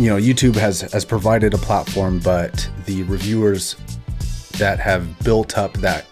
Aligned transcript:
you 0.00 0.06
know, 0.08 0.16
YouTube 0.16 0.56
has 0.56 0.80
has 0.92 1.04
provided 1.04 1.52
a 1.52 1.58
platform, 1.58 2.20
but 2.20 2.66
the 2.86 3.02
reviewers 3.02 3.76
that 4.52 4.80
have 4.80 5.18
built 5.22 5.58
up 5.58 5.74
that 5.74 6.06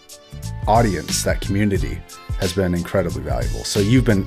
audience, 0.66 1.22
that 1.22 1.40
community, 1.40 1.98
has 2.38 2.52
been 2.52 2.74
incredibly 2.74 3.22
valuable. 3.22 3.64
So 3.64 3.80
you've 3.80 4.04
been 4.04 4.26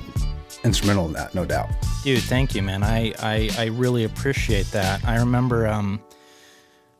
instrumental 0.64 1.06
in 1.06 1.12
that, 1.12 1.32
no 1.36 1.44
doubt. 1.44 1.70
Dude, 2.02 2.24
thank 2.24 2.56
you, 2.56 2.62
man. 2.62 2.82
I 2.82 3.12
I, 3.20 3.50
I 3.56 3.66
really 3.66 4.02
appreciate 4.02 4.66
that. 4.72 5.04
I 5.04 5.18
remember. 5.18 5.68
Um, 5.68 6.02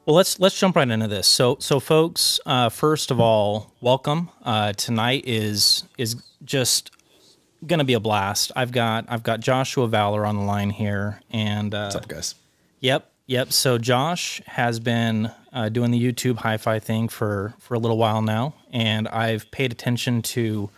well, 0.06 0.14
let's 0.14 0.38
let's 0.38 0.56
jump 0.56 0.76
right 0.76 0.88
into 0.88 1.08
this. 1.08 1.26
So 1.26 1.56
so 1.58 1.80
folks, 1.80 2.38
uh, 2.46 2.68
first 2.68 3.10
of 3.10 3.18
all, 3.18 3.72
welcome. 3.80 4.30
Uh, 4.44 4.72
tonight 4.74 5.24
is 5.26 5.82
is 5.98 6.14
just 6.44 6.92
gonna 7.66 7.82
be 7.82 7.94
a 7.94 8.00
blast. 8.00 8.52
I've 8.54 8.70
got 8.70 9.06
I've 9.08 9.24
got 9.24 9.40
Joshua 9.40 9.88
Valor 9.88 10.24
on 10.24 10.36
the 10.36 10.44
line 10.44 10.70
here, 10.70 11.20
and 11.32 11.74
uh, 11.74 11.86
What's 11.86 11.96
up, 11.96 12.06
guys? 12.06 12.36
Yep, 12.82 13.12
yep. 13.26 13.52
So 13.52 13.78
Josh 13.78 14.42
has 14.44 14.80
been 14.80 15.30
uh, 15.52 15.68
doing 15.68 15.92
the 15.92 16.12
YouTube 16.12 16.38
hi-fi 16.38 16.80
thing 16.80 17.08
for 17.08 17.54
for 17.60 17.74
a 17.74 17.78
little 17.78 17.96
while 17.96 18.22
now, 18.22 18.54
and 18.72 19.06
I've 19.06 19.48
paid 19.52 19.70
attention 19.70 20.20
to 20.22 20.68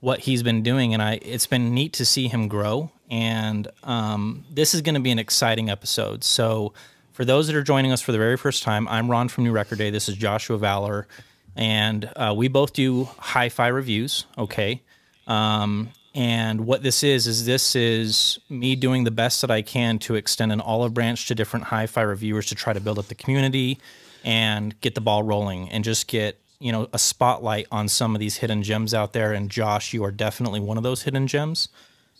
what 0.00 0.20
he's 0.20 0.42
been 0.42 0.62
doing, 0.62 0.92
and 0.92 1.02
I 1.02 1.14
it's 1.22 1.46
been 1.46 1.72
neat 1.72 1.94
to 1.94 2.04
see 2.04 2.28
him 2.28 2.46
grow. 2.46 2.90
And 3.10 3.68
um, 3.82 4.44
this 4.52 4.74
is 4.74 4.82
going 4.82 4.96
to 4.96 5.00
be 5.00 5.10
an 5.10 5.18
exciting 5.18 5.70
episode. 5.70 6.24
So 6.24 6.74
for 7.12 7.24
those 7.24 7.46
that 7.46 7.56
are 7.56 7.62
joining 7.62 7.90
us 7.90 8.02
for 8.02 8.12
the 8.12 8.18
very 8.18 8.36
first 8.36 8.62
time, 8.62 8.86
I'm 8.86 9.10
Ron 9.10 9.28
from 9.28 9.44
New 9.44 9.52
Record 9.52 9.78
Day. 9.78 9.88
This 9.88 10.10
is 10.10 10.16
Joshua 10.16 10.58
Valor, 10.58 11.08
and 11.56 12.04
uh, 12.16 12.34
we 12.36 12.48
both 12.48 12.74
do 12.74 13.08
hi-fi 13.18 13.68
reviews. 13.68 14.26
Okay. 14.36 14.82
Um, 15.26 15.88
and 16.14 16.66
what 16.66 16.82
this 16.82 17.02
is 17.02 17.26
is 17.26 17.46
this 17.46 17.76
is 17.76 18.38
me 18.48 18.74
doing 18.74 19.04
the 19.04 19.10
best 19.10 19.40
that 19.42 19.50
I 19.50 19.62
can 19.62 19.98
to 20.00 20.16
extend 20.16 20.52
an 20.52 20.60
olive 20.60 20.92
branch 20.92 21.26
to 21.28 21.34
different 21.34 21.66
hi-fi 21.66 22.02
reviewers 22.02 22.46
to 22.46 22.54
try 22.54 22.72
to 22.72 22.80
build 22.80 22.98
up 22.98 23.06
the 23.06 23.14
community 23.14 23.78
and 24.24 24.78
get 24.80 24.94
the 24.94 25.00
ball 25.00 25.22
rolling 25.22 25.70
and 25.70 25.84
just 25.84 26.08
get 26.08 26.40
you 26.58 26.72
know 26.72 26.88
a 26.92 26.98
spotlight 26.98 27.66
on 27.70 27.88
some 27.88 28.14
of 28.14 28.20
these 28.20 28.38
hidden 28.38 28.62
gems 28.62 28.92
out 28.92 29.12
there. 29.12 29.32
And 29.32 29.50
Josh, 29.50 29.92
you 29.92 30.04
are 30.04 30.10
definitely 30.10 30.60
one 30.60 30.76
of 30.76 30.82
those 30.82 31.02
hidden 31.02 31.26
gems. 31.26 31.68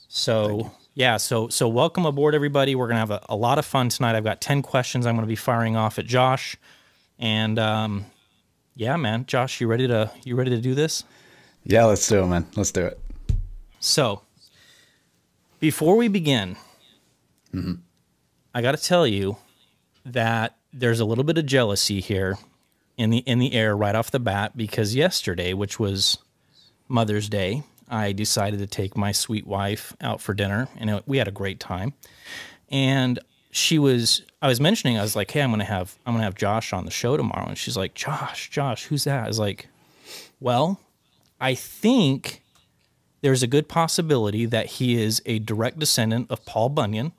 So 0.08 0.72
yeah, 0.94 1.16
so 1.16 1.48
so 1.48 1.68
welcome 1.68 2.06
aboard, 2.06 2.34
everybody. 2.34 2.74
We're 2.74 2.88
gonna 2.88 3.00
have 3.00 3.10
a, 3.10 3.24
a 3.28 3.36
lot 3.36 3.58
of 3.58 3.64
fun 3.64 3.88
tonight. 3.88 4.16
I've 4.16 4.24
got 4.24 4.40
ten 4.40 4.62
questions 4.62 5.06
I'm 5.06 5.14
gonna 5.16 5.26
be 5.26 5.36
firing 5.36 5.76
off 5.76 5.98
at 5.98 6.06
Josh, 6.06 6.56
and 7.18 7.58
um, 7.58 8.06
yeah, 8.74 8.96
man, 8.96 9.26
Josh, 9.26 9.60
you 9.60 9.66
ready 9.66 9.86
to 9.88 10.10
you 10.24 10.36
ready 10.36 10.50
to 10.50 10.60
do 10.60 10.74
this? 10.74 11.04
Yeah, 11.64 11.84
let's 11.84 12.08
do 12.08 12.22
it, 12.22 12.26
man. 12.26 12.46
Let's 12.56 12.72
do 12.72 12.86
it. 12.86 12.98
So, 13.80 14.22
before 15.58 15.96
we 15.96 16.08
begin, 16.08 16.56
mm-hmm. 17.52 17.74
I 18.54 18.62
got 18.62 18.72
to 18.72 18.82
tell 18.82 19.06
you 19.06 19.36
that 20.04 20.56
there's 20.72 21.00
a 21.00 21.04
little 21.04 21.24
bit 21.24 21.38
of 21.38 21.46
jealousy 21.46 22.00
here 22.00 22.38
in 22.96 23.10
the 23.10 23.18
in 23.18 23.38
the 23.38 23.54
air 23.54 23.76
right 23.76 23.94
off 23.94 24.10
the 24.10 24.20
bat 24.20 24.56
because 24.56 24.94
yesterday, 24.94 25.54
which 25.54 25.80
was 25.80 26.18
Mother's 26.88 27.28
Day, 27.28 27.62
I 27.88 28.12
decided 28.12 28.60
to 28.60 28.66
take 28.66 28.96
my 28.96 29.12
sweet 29.12 29.46
wife 29.46 29.96
out 30.00 30.20
for 30.20 30.34
dinner, 30.34 30.68
and 30.76 30.90
it, 30.90 31.02
we 31.06 31.18
had 31.18 31.26
a 31.26 31.32
great 31.32 31.58
time. 31.58 31.94
And 32.70 33.18
she 33.50 33.78
was, 33.78 34.22
I 34.40 34.46
was 34.46 34.60
mentioning, 34.60 34.98
I 34.98 35.02
was 35.02 35.16
like, 35.16 35.30
"Hey, 35.30 35.40
I'm 35.40 35.50
gonna 35.50 35.64
have 35.64 35.98
I'm 36.06 36.14
gonna 36.14 36.24
have 36.24 36.34
Josh 36.34 36.72
on 36.72 36.84
the 36.84 36.90
show 36.90 37.16
tomorrow," 37.16 37.48
and 37.48 37.58
she's 37.58 37.76
like, 37.76 37.94
"Josh, 37.94 38.50
Josh, 38.50 38.84
who's 38.84 39.04
that?" 39.04 39.24
I 39.24 39.28
was 39.28 39.38
like, 39.38 39.68
"Well, 40.38 40.80
I 41.40 41.54
think." 41.54 42.39
There's 43.20 43.42
a 43.42 43.46
good 43.46 43.68
possibility 43.68 44.46
that 44.46 44.66
he 44.66 45.00
is 45.00 45.22
a 45.26 45.38
direct 45.38 45.78
descendant 45.78 46.30
of 46.30 46.44
Paul 46.46 46.70
Bunyan. 46.70 47.12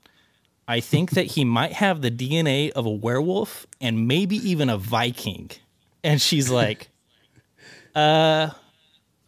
I 0.66 0.80
think 0.80 1.10
that 1.10 1.26
he 1.26 1.44
might 1.44 1.72
have 1.72 2.02
the 2.02 2.10
DNA 2.10 2.70
of 2.70 2.86
a 2.86 2.90
werewolf 2.90 3.66
and 3.80 4.06
maybe 4.06 4.36
even 4.36 4.70
a 4.70 4.78
Viking. 4.78 5.50
And 6.04 6.20
she's 6.20 6.50
like, 6.50 6.88
uh, 7.94 8.50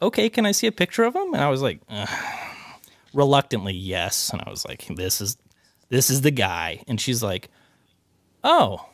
okay, 0.01 0.29
can 0.31 0.47
I 0.47 0.53
see 0.53 0.67
a 0.67 0.73
picture 0.73 1.05
of 1.05 1.15
him? 1.15 1.35
And 1.35 1.43
I 1.43 1.49
was 1.49 1.63
like, 1.63 1.81
"Ugh." 1.89 2.09
reluctantly, 3.15 3.73
yes. 3.73 4.31
And 4.31 4.43
I 4.45 4.51
was 4.51 4.67
like, 4.67 4.87
this 4.97 5.21
is, 5.21 5.39
this 5.89 6.11
is 6.11 6.21
the 6.21 6.31
guy. 6.31 6.83
And 6.87 7.01
she's 7.01 7.23
like, 7.23 7.49
oh, 8.43 8.87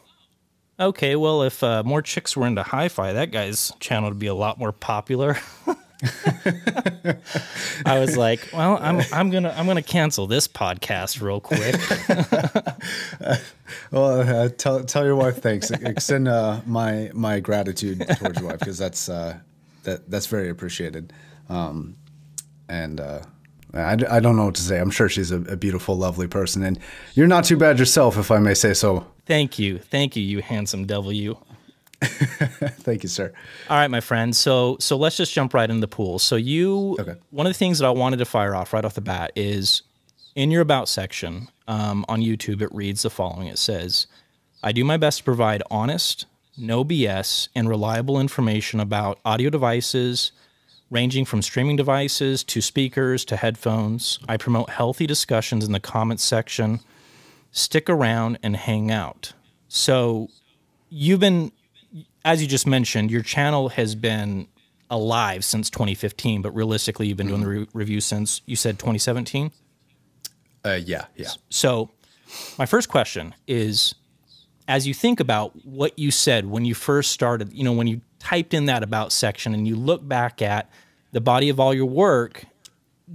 okay. 0.79 1.17
Well, 1.17 1.43
if 1.43 1.63
uh, 1.63 1.83
more 1.83 2.03
chicks 2.03 2.37
were 2.37 2.47
into 2.47 2.63
hi-fi, 2.63 3.15
that 3.15 3.33
guy's 3.33 3.73
channel 3.81 4.11
would 4.11 4.19
be 4.19 4.27
a 4.27 4.35
lot 4.35 4.59
more 4.59 4.73
popular. 4.73 5.37
I 7.87 7.99
was 7.99 8.16
like, 8.16 8.49
well, 8.53 8.78
I'm 8.81 9.03
I'm 9.12 9.31
gonna 9.31 9.55
I'm 9.56 9.66
gonna 9.66 9.83
cancel 9.83 10.27
this 10.27 10.49
podcast 10.49 11.21
real 11.21 11.41
quick. 11.41 11.77
Well, 13.91 14.21
uh, 14.21 14.49
tell 14.50 14.84
tell 14.84 15.05
your 15.05 15.16
wife 15.16 15.43
thanks. 15.43 15.71
Extend 15.71 16.28
uh, 16.28 16.60
my 16.66 17.10
my 17.12 17.41
gratitude 17.41 18.05
towards 18.19 18.39
your 18.41 18.50
wife 18.50 18.60
because 18.60 18.78
that's 18.78 19.09
uh, 19.09 19.39
that 19.83 20.09
that's 20.10 20.27
very 20.27 20.49
appreciated. 20.49 21.12
Um, 21.49 21.97
and 22.69 23.00
uh, 23.00 23.22
I, 23.75 23.97
I 24.09 24.21
don't 24.21 24.37
know 24.37 24.47
what 24.47 24.55
to 24.56 24.62
say. 24.62 24.78
I'm 24.78 24.91
sure 24.91 25.09
she's 25.09 25.33
a, 25.33 25.41
a 25.43 25.56
beautiful, 25.56 25.97
lovely 25.97 26.28
person, 26.28 26.62
and 26.62 26.78
you're 27.15 27.27
not 27.27 27.44
too 27.44 27.56
bad 27.56 27.78
yourself, 27.78 28.16
if 28.16 28.31
I 28.31 28.39
may 28.39 28.55
say 28.55 28.75
so. 28.75 29.06
Thank 29.27 29.59
you, 29.59 29.78
thank 29.78 30.15
you, 30.16 30.22
you 30.22 30.41
handsome 30.41 30.87
devil, 30.87 31.12
you. 31.12 31.39
Thank 32.81 33.03
you, 33.03 33.09
sir. 33.09 33.33
All 33.69 33.77
right, 33.77 33.88
my 33.91 34.00
friend. 34.00 34.34
So 34.34 34.77
so 34.81 34.97
let's 34.97 35.16
just 35.16 35.33
jump 35.34 35.53
right 35.55 35.69
in 35.69 35.81
the 35.81 35.88
pool. 35.88 36.19
So 36.19 36.37
you 36.37 36.97
Okay. 36.99 37.15
one 37.31 37.47
of 37.47 37.50
the 37.53 37.59
things 37.59 37.78
that 37.78 37.87
I 37.87 37.91
wanted 37.91 38.19
to 38.19 38.25
fire 38.25 38.55
off 38.55 38.72
right 38.72 38.84
off 38.84 38.94
the 38.94 39.00
bat 39.00 39.33
is 39.37 39.83
in 40.34 40.50
your 40.50 40.62
about 40.62 40.89
section 40.89 41.49
um, 41.69 42.05
on 42.09 42.21
YouTube. 42.21 42.62
It 42.62 42.72
reads 42.75 43.03
the 43.03 43.10
following. 43.10 43.49
It 43.49 43.59
says, 43.59 44.06
"I 44.62 44.72
do 44.72 44.84
my 44.84 44.97
best 44.97 45.19
to 45.19 45.25
provide 45.25 45.62
honest, 45.71 46.25
no 46.56 46.84
BS, 46.84 47.49
and 47.55 47.69
reliable 47.69 48.19
information 48.19 48.81
about 48.81 49.19
audio 49.25 49.50
devices." 49.50 50.33
Ranging 50.93 51.25
from 51.25 51.41
streaming 51.41 51.77
devices 51.77 52.43
to 52.43 52.60
speakers 52.60 53.25
to 53.27 53.37
headphones, 53.37 54.19
I 54.28 54.37
promote 54.37 54.71
healthy 54.71 55.06
discussions 55.06 55.65
in 55.65 55.71
the 55.71 55.78
comments 55.78 56.25
section. 56.25 56.81
Stick 57.53 57.89
around 57.89 58.41
and 58.43 58.56
hang 58.56 58.91
out. 58.91 59.33
So, 59.69 60.31
you've 60.89 61.21
been 61.21 61.53
as 62.25 62.43
you 62.43 62.49
just 62.49 62.67
mentioned, 62.67 63.11
your 63.11 63.23
channel 63.23 63.71
has 63.71 63.95
been 63.95 64.49
alive 64.91 65.45
since 65.45 65.71
2015, 65.71 66.43
but 66.43 66.51
realistically, 66.55 67.07
you've 67.07 67.17
been 67.17 67.29
doing 67.29 67.41
the 67.41 67.49
re- 67.49 67.69
review 67.73 68.01
since 68.01 68.43
you 68.47 68.57
said 68.57 68.79
2017. 68.79 69.53
Uh, 70.65 70.79
yeah, 70.85 71.07
yeah. 71.17 71.31
So, 71.49 71.91
my 72.59 72.67
first 72.67 72.89
question 72.89 73.35
is 73.47 73.95
as 74.71 74.87
you 74.87 74.95
think 74.95 75.19
about 75.19 75.53
what 75.67 75.99
you 75.99 76.13
said 76.13 76.47
when 76.47 76.65
you 76.65 76.75
first 76.75 77.11
started, 77.11 77.53
you 77.53 77.65
know, 77.65 77.73
when 77.73 77.89
you 77.89 78.01
typed 78.21 78.55
in 78.55 78.67
that 78.67 78.85
about 78.85 79.11
section 79.11 79.53
and 79.53 79.67
you 79.67 79.75
look 79.75 80.07
back 80.07 80.41
at 80.41 80.71
the 81.11 81.21
body 81.21 81.49
of 81.49 81.59
all 81.59 81.75
your 81.75 81.87
work, 81.87 82.45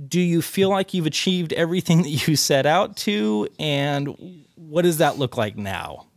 do 0.09 0.19
you 0.19 0.41
feel 0.41 0.69
like 0.69 0.93
you've 0.93 1.05
achieved 1.05 1.53
everything 1.53 2.01
that 2.03 2.27
you 2.27 2.35
set 2.35 2.65
out 2.65 2.97
to? 2.97 3.47
And 3.57 4.43
what 4.55 4.81
does 4.81 4.97
that 4.97 5.17
look 5.17 5.37
like 5.37 5.55
now? 5.55 6.07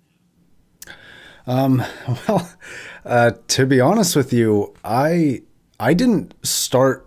Well, 2.29 2.51
uh, 3.07 3.33
to 3.49 3.65
be 3.65 3.81
honest 3.81 4.15
with 4.15 4.33
you, 4.35 4.75
I 4.85 5.43
I 5.81 5.95
didn't 5.95 6.35
start 6.47 7.07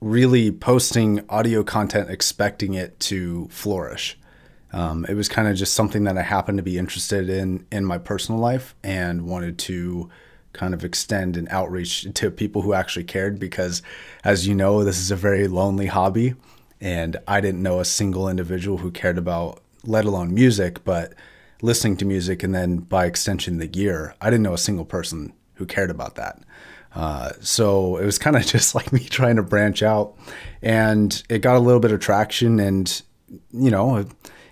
really 0.00 0.50
posting 0.50 1.24
audio 1.30 1.64
content 1.64 2.10
expecting 2.10 2.74
it 2.74 3.00
to 3.00 3.48
flourish. 3.48 4.18
Um, 4.74 5.06
it 5.08 5.14
was 5.14 5.28
kind 5.30 5.48
of 5.48 5.56
just 5.56 5.72
something 5.72 6.04
that 6.04 6.18
I 6.18 6.22
happened 6.22 6.58
to 6.58 6.62
be 6.62 6.76
interested 6.76 7.30
in 7.30 7.66
in 7.72 7.86
my 7.86 7.96
personal 7.96 8.38
life 8.38 8.74
and 8.84 9.26
wanted 9.26 9.58
to 9.60 10.10
kind 10.52 10.74
of 10.74 10.84
extend 10.84 11.38
an 11.38 11.48
outreach 11.50 12.06
to 12.12 12.30
people 12.30 12.60
who 12.60 12.74
actually 12.74 13.04
cared 13.04 13.38
because, 13.38 13.80
as 14.22 14.46
you 14.46 14.54
know, 14.54 14.84
this 14.84 14.98
is 14.98 15.10
a 15.10 15.16
very 15.16 15.48
lonely 15.48 15.86
hobby, 15.86 16.34
and 16.78 17.16
I 17.26 17.40
didn't 17.40 17.62
know 17.62 17.80
a 17.80 17.86
single 17.86 18.28
individual 18.28 18.78
who 18.78 18.90
cared 18.90 19.16
about, 19.16 19.62
let 19.84 20.04
alone 20.04 20.34
music, 20.34 20.84
but 20.84 21.14
listening 21.62 21.96
to 21.98 22.04
music 22.04 22.42
and 22.42 22.54
then 22.54 22.78
by 22.78 23.06
extension 23.06 23.58
the 23.58 23.66
gear. 23.66 24.14
I 24.20 24.30
didn't 24.30 24.42
know 24.42 24.54
a 24.54 24.58
single 24.58 24.84
person 24.84 25.32
who 25.54 25.66
cared 25.66 25.90
about 25.90 26.14
that. 26.16 26.40
Uh, 26.94 27.32
so 27.40 27.98
it 27.98 28.04
was 28.04 28.18
kind 28.18 28.36
of 28.36 28.46
just 28.46 28.74
like 28.74 28.92
me 28.92 29.00
trying 29.00 29.36
to 29.36 29.42
branch 29.42 29.82
out, 29.82 30.16
and 30.62 31.22
it 31.28 31.40
got 31.40 31.56
a 31.56 31.60
little 31.60 31.80
bit 31.80 31.92
of 31.92 32.00
traction. 32.00 32.58
And 32.58 33.02
you 33.52 33.70
know, 33.70 34.06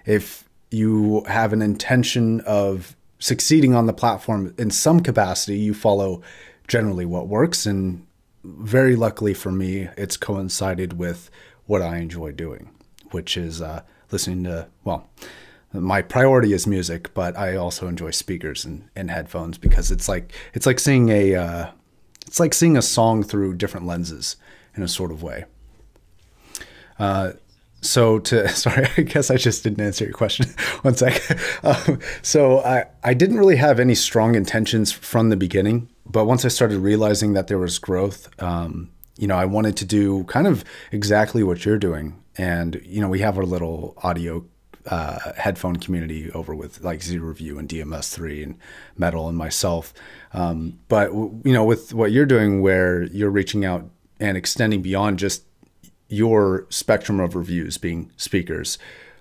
if 0.05 0.49
you 0.71 1.25
have 1.25 1.53
an 1.53 1.63
intention 1.63 2.41
of 2.43 2.97
succeeding 3.19 3.75
on 3.75 3.87
the 3.87 3.93
platform 3.93 4.55
in 4.59 4.71
some 4.71 5.01
capacity, 5.01 5.59
you 5.59 5.73
follow 5.73 6.23
generally 6.69 7.07
what 7.07 7.29
works. 7.29 7.65
And 7.65 8.07
very 8.43 8.97
luckily 8.97 9.33
for 9.33 9.51
me, 9.51 9.89
it's 9.97 10.17
coincided 10.17 10.99
with 10.99 11.31
what 11.67 11.81
I 11.81 11.97
enjoy 11.99 12.33
doing, 12.33 12.71
which 13.13 13.37
is 13.37 13.63
uh, 13.63 13.83
listening 14.11 14.45
to 14.45 14.69
well. 14.85 15.09
My 15.81 16.03
priority 16.03 16.53
is 16.53 16.69
music, 16.69 17.13
but 17.15 17.37
I 17.37 17.57
also 17.57 17.89
enjoy 17.89 18.13
speakers 18.13 18.65
and, 18.65 18.89
and 18.95 19.11
headphones 19.11 19.59
because 19.59 19.91
it's 19.91 20.09
like 20.09 20.33
it's 20.53 20.67
like 20.67 20.79
seeing 20.79 21.09
a 21.09 21.35
uh, 21.35 21.71
it's 22.27 22.39
like 22.39 22.55
seeing 22.55 22.77
a 22.77 22.83
song 22.83 23.25
through 23.25 23.55
different 23.55 23.85
lenses 23.85 24.37
in 24.77 24.85
a 24.85 24.89
sort 24.89 25.11
of 25.11 25.23
way. 25.23 25.47
Uh, 26.99 27.33
so 27.81 28.21
to 28.21 28.49
sorry, 28.55 28.87
I 28.97 29.03
guess 29.03 29.31
I 29.31 29.37
just 29.37 29.65
didn't 29.65 29.81
answer 29.81 30.05
your 30.05 30.15
question. 30.15 30.47
One 30.83 30.95
sec. 30.95 31.21
Um, 31.65 31.99
so 32.23 32.61
I 32.61 32.85
I 33.03 33.15
didn't 33.15 33.39
really 33.39 33.57
have 33.57 33.81
any 33.81 33.95
strong 33.95 34.35
intentions 34.35 34.93
from 34.93 35.31
the 35.31 35.37
beginning, 35.37 35.89
but 36.07 36.27
once 36.27 36.45
I 36.45 36.49
started 36.49 36.79
realizing 36.79 37.33
that 37.33 37.49
there 37.49 37.59
was 37.59 37.79
growth, 37.79 38.29
um, 38.41 38.91
you 39.17 39.27
know, 39.27 39.37
I 39.37 39.47
wanted 39.47 39.77
to 39.79 39.85
do 39.85 40.25
kind 40.25 40.47
of 40.47 40.63
exactly 40.93 41.43
what 41.43 41.65
you're 41.65 41.79
doing, 41.79 42.23
and 42.37 42.81
you 42.85 43.01
know, 43.01 43.09
we 43.09 43.21
have 43.21 43.39
our 43.39 43.47
little 43.47 43.95
audio 44.03 44.45
uh, 44.87 45.33
headphone 45.37 45.77
community 45.77 46.31
over 46.33 46.55
with 46.55 46.83
like 46.83 47.03
Zero 47.03 47.27
Review 47.27 47.59
and 47.59 47.69
DMS3 47.69 48.43
and 48.43 48.59
Metal 48.97 49.29
and 49.29 49.37
myself. 49.37 49.95
Um, 50.33 50.79
but 50.89 51.13
you 51.13 51.53
know, 51.53 51.65
with 51.65 51.95
what 51.95 52.13
you're 52.13 52.27
doing, 52.27 52.61
where 52.61 53.05
you're 53.05 53.31
reaching 53.31 53.65
out 53.65 53.89
and 54.21 54.37
extending 54.37 54.83
beyond 54.83 55.19
just 55.19 55.45
your 56.09 56.67
spectrum 56.69 57.19
of 57.21 57.35
reviews 57.35 57.79
being 57.79 58.11
speakers, 58.17 58.79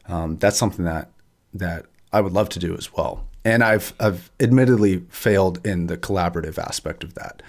um, 0.08 0.38
that's 0.38 0.58
something 0.58 0.86
that 0.86 1.10
that 1.54 1.86
I 2.12 2.22
would 2.22 2.34
love 2.34 2.50
to 2.50 2.60
do 2.60 2.76
as 2.76 2.94
well. 2.94 3.26
And 3.46 3.64
I've 3.64 3.94
I've 4.00 4.32
admittedly 4.40 5.06
failed 5.10 5.66
in 5.66 5.88
the 5.88 5.98
collaborative 5.98 6.58
aspect 6.58 7.04
of 7.04 7.14
that. 7.16 7.42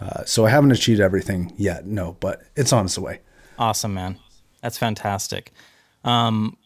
Uh, 0.00 0.24
so 0.24 0.46
I 0.46 0.50
haven't 0.50 0.70
achieved 0.70 1.00
everything 1.00 1.52
yet, 1.56 1.86
no, 1.86 2.16
but 2.20 2.42
it's 2.54 2.72
on 2.72 2.84
its 2.84 2.96
way. 2.98 3.20
Awesome, 3.58 3.94
man. 3.94 4.18
That's 4.62 4.78
fantastic. 4.78 5.52
Um, 6.04 6.56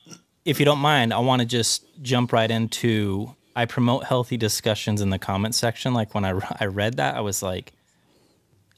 if 0.45 0.59
you 0.59 0.65
don't 0.65 0.79
mind, 0.79 1.13
I 1.13 1.19
want 1.19 1.41
to 1.41 1.47
just 1.47 1.85
jump 2.03 2.33
right 2.33 2.51
into. 2.51 3.35
I 3.55 3.67
promote 3.67 4.05
healthy 4.05 4.39
discussions 4.39 5.03
in 5.03 5.11
the 5.11 5.19
comment 5.19 5.55
section. 5.55 5.93
Like 5.93 6.15
when 6.15 6.25
I 6.25 6.41
I 6.61 6.67
read 6.67 6.97
that, 6.97 7.17
I 7.17 7.21
was 7.21 7.43
like, 7.43 7.73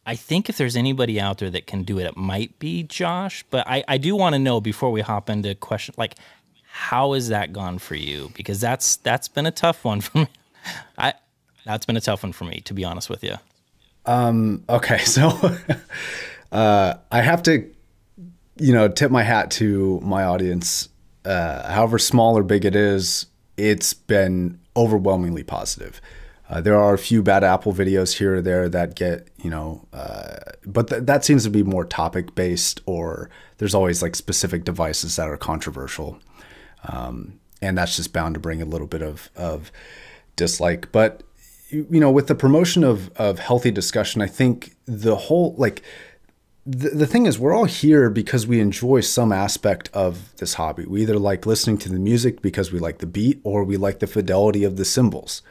I 0.07 0.17
think 0.17 0.49
if 0.49 0.59
there's 0.59 0.77
anybody 0.77 1.21
out 1.21 1.39
there 1.39 1.51
that 1.51 1.67
can 1.67 1.83
do 1.85 1.99
it, 1.99 2.07
it 2.07 2.17
might 2.17 2.59
be 2.59 2.83
Josh. 2.83 3.45
But 3.51 3.67
I 3.67 3.85
I 3.89 3.99
do 3.99 4.17
want 4.17 4.35
to 4.35 4.39
know 4.39 4.61
before 4.61 4.91
we 4.91 5.01
hop 5.01 5.31
into 5.31 5.55
question 5.55 5.95
like 5.97 6.17
how 6.77 7.13
has 7.13 7.29
that 7.29 7.53
gone 7.53 7.79
for 7.79 7.95
you? 7.95 8.33
Because 8.35 8.61
that's 8.61 8.97
that's 8.97 9.29
been 9.29 9.47
a 9.47 9.53
tough 9.53 9.85
one 9.85 10.01
for 10.01 10.19
me. 10.19 10.29
I 10.99 11.15
that's 11.65 11.87
been 11.87 11.97
a 11.97 12.01
tough 12.01 12.23
one 12.23 12.33
for 12.33 12.45
me 12.45 12.61
to 12.63 12.75
be 12.75 12.85
honest 12.85 13.09
with 13.09 13.23
you. 13.25 13.37
Um. 14.07 14.65
Okay. 14.69 14.99
So, 15.05 15.31
uh, 16.53 16.95
I 17.11 17.21
have 17.21 17.43
to, 17.45 17.71
you 18.59 18.73
know, 18.73 18.89
tip 18.89 19.11
my 19.11 19.23
hat 19.23 19.51
to 19.53 20.01
my 20.01 20.25
audience 20.25 20.89
uh, 21.25 21.73
however 21.73 21.99
small 21.99 22.37
or 22.37 22.43
big 22.43 22.65
it 22.65 22.76
is, 22.76 23.26
it's 23.56 23.94
been 23.94 24.59
overwhelmingly 24.76 25.44
positive. 25.44 26.00
Uh, 26.50 26.61
there 26.61 26.79
are 26.79 26.93
a 26.93 26.99
few 26.99 27.23
bad 27.23 27.43
Apple 27.43 27.73
videos 27.73 28.19
here 28.19 28.37
or 28.37 28.43
there 28.43 28.69
that 28.69 28.94
get, 28.94 29.29
you 29.38 29.49
know, 29.49 29.87
uh, 29.93 30.37
but 30.67 30.88
th- 30.88 31.05
that 31.05 31.25
seems 31.25 31.44
to 31.44 31.50
be 31.50 31.62
more 31.62 31.87
topic 31.87 32.35
based, 32.35 32.82
or 32.85 33.31
there's 33.59 33.75
always 33.75 34.03
like 34.03 34.15
specific 34.15 34.65
devices 34.65 35.17
that 35.17 35.29
are 35.29 35.38
controversial. 35.38 36.19
Um, 36.87 37.41
and 37.62 37.79
that's 37.79 37.97
just 37.97 38.12
bound 38.12 38.35
to 38.35 38.41
bring 38.41 38.61
a 38.61 38.67
little 38.67 38.87
bit 38.87 39.00
of, 39.00 39.31
of 39.35 39.73
dislike. 40.37 40.93
But, 40.93 41.23
you 41.70 42.00
know, 42.00 42.11
with 42.11 42.27
the 42.27 42.35
promotion 42.35 42.85
of, 42.85 43.11
of 43.17 43.38
healthy 43.38 43.70
discussion, 43.70 44.20
I 44.20 44.27
think 44.27 44.77
the 44.85 45.17
whole, 45.17 45.55
like, 45.56 45.82
the, 46.67 46.91
the 46.91 47.07
thing 47.07 47.27
is, 47.27 47.39
we're 47.39 47.55
all 47.55 47.67
here 47.67 48.09
because 48.09 48.47
we 48.47 48.61
enjoy 48.61 49.01
some 49.01 49.33
aspect 49.33 49.91
of 49.93 50.35
this 50.37 50.55
hobby. 50.55 50.87
We 50.87 51.03
either 51.03 51.19
like 51.19 51.45
listening 51.45 51.79
to 51.79 51.91
the 51.91 51.99
music 51.99 52.41
because 52.41 52.73
we 52.73 52.79
like 52.79 52.99
the 52.99 53.07
beat, 53.07 53.41
or 53.45 53.65
we 53.65 53.77
like 53.77 53.99
the 53.99 54.07
fidelity 54.07 54.65
of 54.65 54.77
the 54.77 54.85
cymbals. 54.85 55.43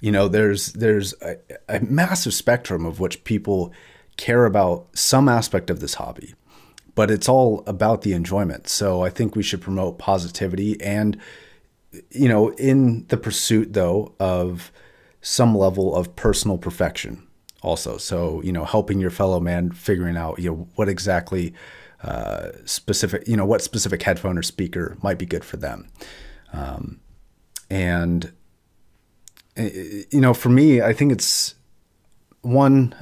You 0.00 0.10
know, 0.10 0.26
there's 0.28 0.72
there's 0.72 1.14
a, 1.22 1.36
a 1.68 1.80
massive 1.80 2.34
spectrum 2.34 2.84
of 2.84 2.98
which 2.98 3.22
people 3.22 3.72
care 4.16 4.44
about 4.44 4.88
some 4.92 5.28
aspect 5.28 5.70
of 5.70 5.80
this 5.80 5.94
hobby, 5.94 6.34
but 6.94 7.10
it's 7.10 7.28
all 7.28 7.62
about 7.66 8.02
the 8.02 8.12
enjoyment. 8.12 8.68
So 8.68 9.04
I 9.04 9.10
think 9.10 9.36
we 9.36 9.42
should 9.42 9.60
promote 9.60 9.98
positivity 9.98 10.80
and, 10.82 11.16
you 12.10 12.28
know, 12.28 12.48
in 12.54 13.06
the 13.06 13.16
pursuit 13.16 13.72
though 13.72 14.14
of 14.18 14.72
some 15.22 15.56
level 15.56 15.94
of 15.94 16.16
personal 16.16 16.58
perfection 16.58 17.26
also. 17.62 17.96
So, 17.98 18.42
you 18.42 18.52
know, 18.52 18.64
helping 18.64 19.00
your 19.00 19.10
fellow 19.10 19.40
man 19.40 19.70
figuring 19.70 20.16
out, 20.16 20.38
you 20.38 20.50
know, 20.50 20.68
what 20.74 20.88
exactly 20.88 21.54
uh, 22.02 22.50
specific, 22.64 23.26
you 23.26 23.36
know, 23.36 23.44
what 23.44 23.62
specific 23.62 24.02
headphone 24.02 24.38
or 24.38 24.42
speaker 24.42 24.96
might 25.02 25.18
be 25.18 25.26
good 25.26 25.44
for 25.44 25.56
them. 25.56 25.88
Um, 26.52 27.00
and, 27.68 28.32
you 29.56 30.20
know, 30.20 30.34
for 30.34 30.48
me, 30.48 30.80
I 30.80 30.92
think 30.92 31.12
it's 31.12 31.54
one, 32.42 32.94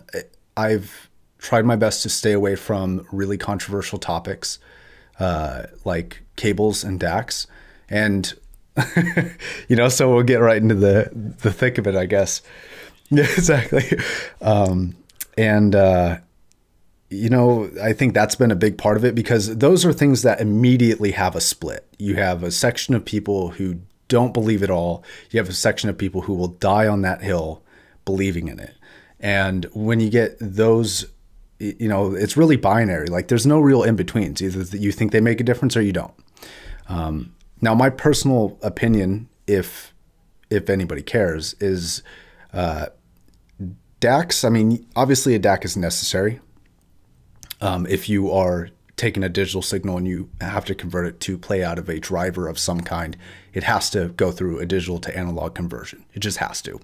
I've 0.57 1.09
tried 1.39 1.65
my 1.65 1.77
best 1.77 2.03
to 2.03 2.09
stay 2.09 2.33
away 2.33 2.57
from 2.57 3.07
really 3.13 3.39
controversial 3.39 3.99
topics 3.99 4.59
uh, 5.21 5.65
like 5.85 6.23
cables 6.37 6.85
and 6.85 7.01
DACs. 7.01 7.47
And, 7.89 8.33
you 9.69 9.77
know, 9.77 9.89
so 9.89 10.13
we'll 10.13 10.23
get 10.23 10.37
right 10.37 10.61
into 10.61 10.75
the, 10.75 11.11
the 11.13 11.53
thick 11.53 11.79
of 11.79 11.87
it, 11.87 11.95
I 11.95 12.07
guess. 12.07 12.43
Yeah, 13.11 13.25
exactly. 13.25 13.85
Um, 14.43 14.95
and, 15.39 15.75
uh, 15.75 16.19
you 17.09 17.31
know, 17.31 17.71
I 17.83 17.95
think 17.95 18.13
that's 18.13 18.35
been 18.35 18.51
a 18.51 18.57
big 18.57 18.77
part 18.77 18.99
of 18.99 19.05
it 19.05 19.15
because 19.15 19.57
those 19.57 19.87
are 19.87 19.95
things 19.95 20.23
that 20.23 20.43
immediately 20.43 21.13
have 21.13 21.35
a 21.35 21.41
split. 21.41 21.87
You 21.99 22.17
have 22.17 22.43
a 22.43 22.51
section 22.51 22.95
of 22.95 23.05
people 23.05 23.53
who 23.53 23.81
don't 24.09 24.35
believe 24.35 24.63
it 24.63 24.71
all, 24.71 25.05
you 25.31 25.39
have 25.39 25.49
a 25.49 25.55
section 25.55 25.89
of 25.89 25.97
people 25.97 26.23
who 26.23 26.35
will 26.35 26.49
die 26.49 26.87
on 26.87 27.03
that 27.03 27.23
hill 27.23 27.63
believing 28.05 28.49
in 28.49 28.59
it. 28.59 28.75
And 29.21 29.67
when 29.75 30.01
you 30.01 30.11
get 30.11 30.37
those, 30.41 31.07
you 31.59 31.89
know, 31.89 32.15
it's 32.15 32.37
really 32.37 32.57
binary. 32.57 33.09
Like 33.09 33.29
there's 33.29 33.47
no 33.47 33.61
real 33.61 33.83
in 33.83 33.97
betweens. 33.97 34.43
Either 34.43 34.77
you 34.77 34.93
think 34.93 35.13
they 35.13 35.21
make 35.21 35.41
a 35.41 35.45
difference 35.45 35.77
or 35.77 35.83
you 35.83 35.93
don't. 35.93 36.15
Um, 36.89 37.35
now, 37.61 37.75
my 37.75 37.91
personal 37.91 38.59
opinion, 38.63 39.29
if 39.47 39.93
if 40.51 40.71
anybody 40.71 41.03
cares, 41.03 41.55
is 41.61 42.03
uh, 42.53 42.87
DACs, 44.01 44.45
I 44.45 44.49
mean, 44.49 44.87
obviously 44.95 45.35
a 45.35 45.41
DAC 45.41 45.65
is 45.65 45.77
necessary. 45.77 46.41
Um, 47.61 47.87
if 47.87 48.09
you 48.09 48.31
are 48.31 48.69
taking 48.97 49.23
a 49.23 49.29
digital 49.29 49.63
signal 49.63 49.97
and 49.97 50.07
you 50.07 50.29
have 50.41 50.65
to 50.67 50.75
convert 50.75 51.07
it 51.07 51.21
to 51.21 51.39
play 51.39 51.65
out 51.65 51.79
of 51.79 51.89
a 51.89 51.99
driver 51.99 52.49
of 52.49 52.59
some 52.59 52.81
kind, 52.81 53.17
it 53.53 53.65
has 53.65 53.91
to 53.91 54.09
go 54.11 54.31
through 54.31 54.59
a 54.59 54.67
digital 54.67 54.99
to 54.99 55.17
analog 55.17 55.55
conversion. 55.55 56.05
It 56.15 56.21
just 56.21 56.39
has 56.39 56.61
to. 56.63 56.81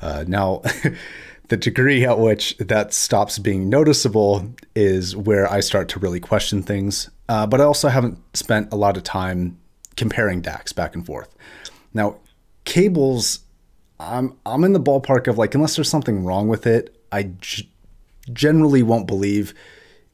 Uh, 0.00 0.24
now, 0.26 0.62
the 1.48 1.56
degree 1.56 2.04
at 2.04 2.18
which 2.18 2.56
that 2.58 2.92
stops 2.92 3.38
being 3.38 3.68
noticeable 3.68 4.54
is 4.74 5.16
where 5.16 5.50
I 5.50 5.60
start 5.60 5.88
to 5.90 6.00
really 6.00 6.20
question 6.20 6.62
things. 6.62 7.10
Uh, 7.28 7.46
but 7.46 7.60
I 7.60 7.64
also 7.64 7.88
haven't 7.88 8.18
spent 8.36 8.72
a 8.72 8.76
lot 8.76 8.96
of 8.96 9.02
time 9.02 9.58
comparing 9.96 10.42
DACs 10.42 10.74
back 10.74 10.94
and 10.94 11.04
forth. 11.04 11.34
Now, 11.94 12.18
cables 12.64 13.40
I'm 13.98 14.36
I'm 14.44 14.64
in 14.64 14.72
the 14.72 14.80
ballpark 14.80 15.26
of 15.26 15.38
like 15.38 15.54
unless 15.54 15.76
there's 15.76 15.90
something 15.90 16.24
wrong 16.24 16.48
with 16.48 16.66
it, 16.66 16.96
I 17.10 17.24
g- 17.24 17.70
generally 18.32 18.82
won't 18.82 19.06
believe 19.06 19.54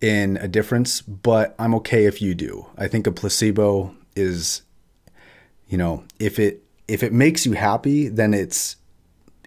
in 0.00 0.36
a 0.38 0.48
difference, 0.48 1.00
but 1.00 1.54
I'm 1.58 1.74
okay 1.76 2.06
if 2.06 2.20
you 2.20 2.34
do. 2.34 2.66
I 2.76 2.88
think 2.88 3.06
a 3.06 3.12
placebo 3.12 3.94
is 4.14 4.62
you 5.68 5.78
know, 5.78 6.04
if 6.18 6.38
it 6.38 6.62
if 6.86 7.02
it 7.02 7.12
makes 7.12 7.46
you 7.46 7.52
happy, 7.52 8.08
then 8.08 8.34
it's 8.34 8.76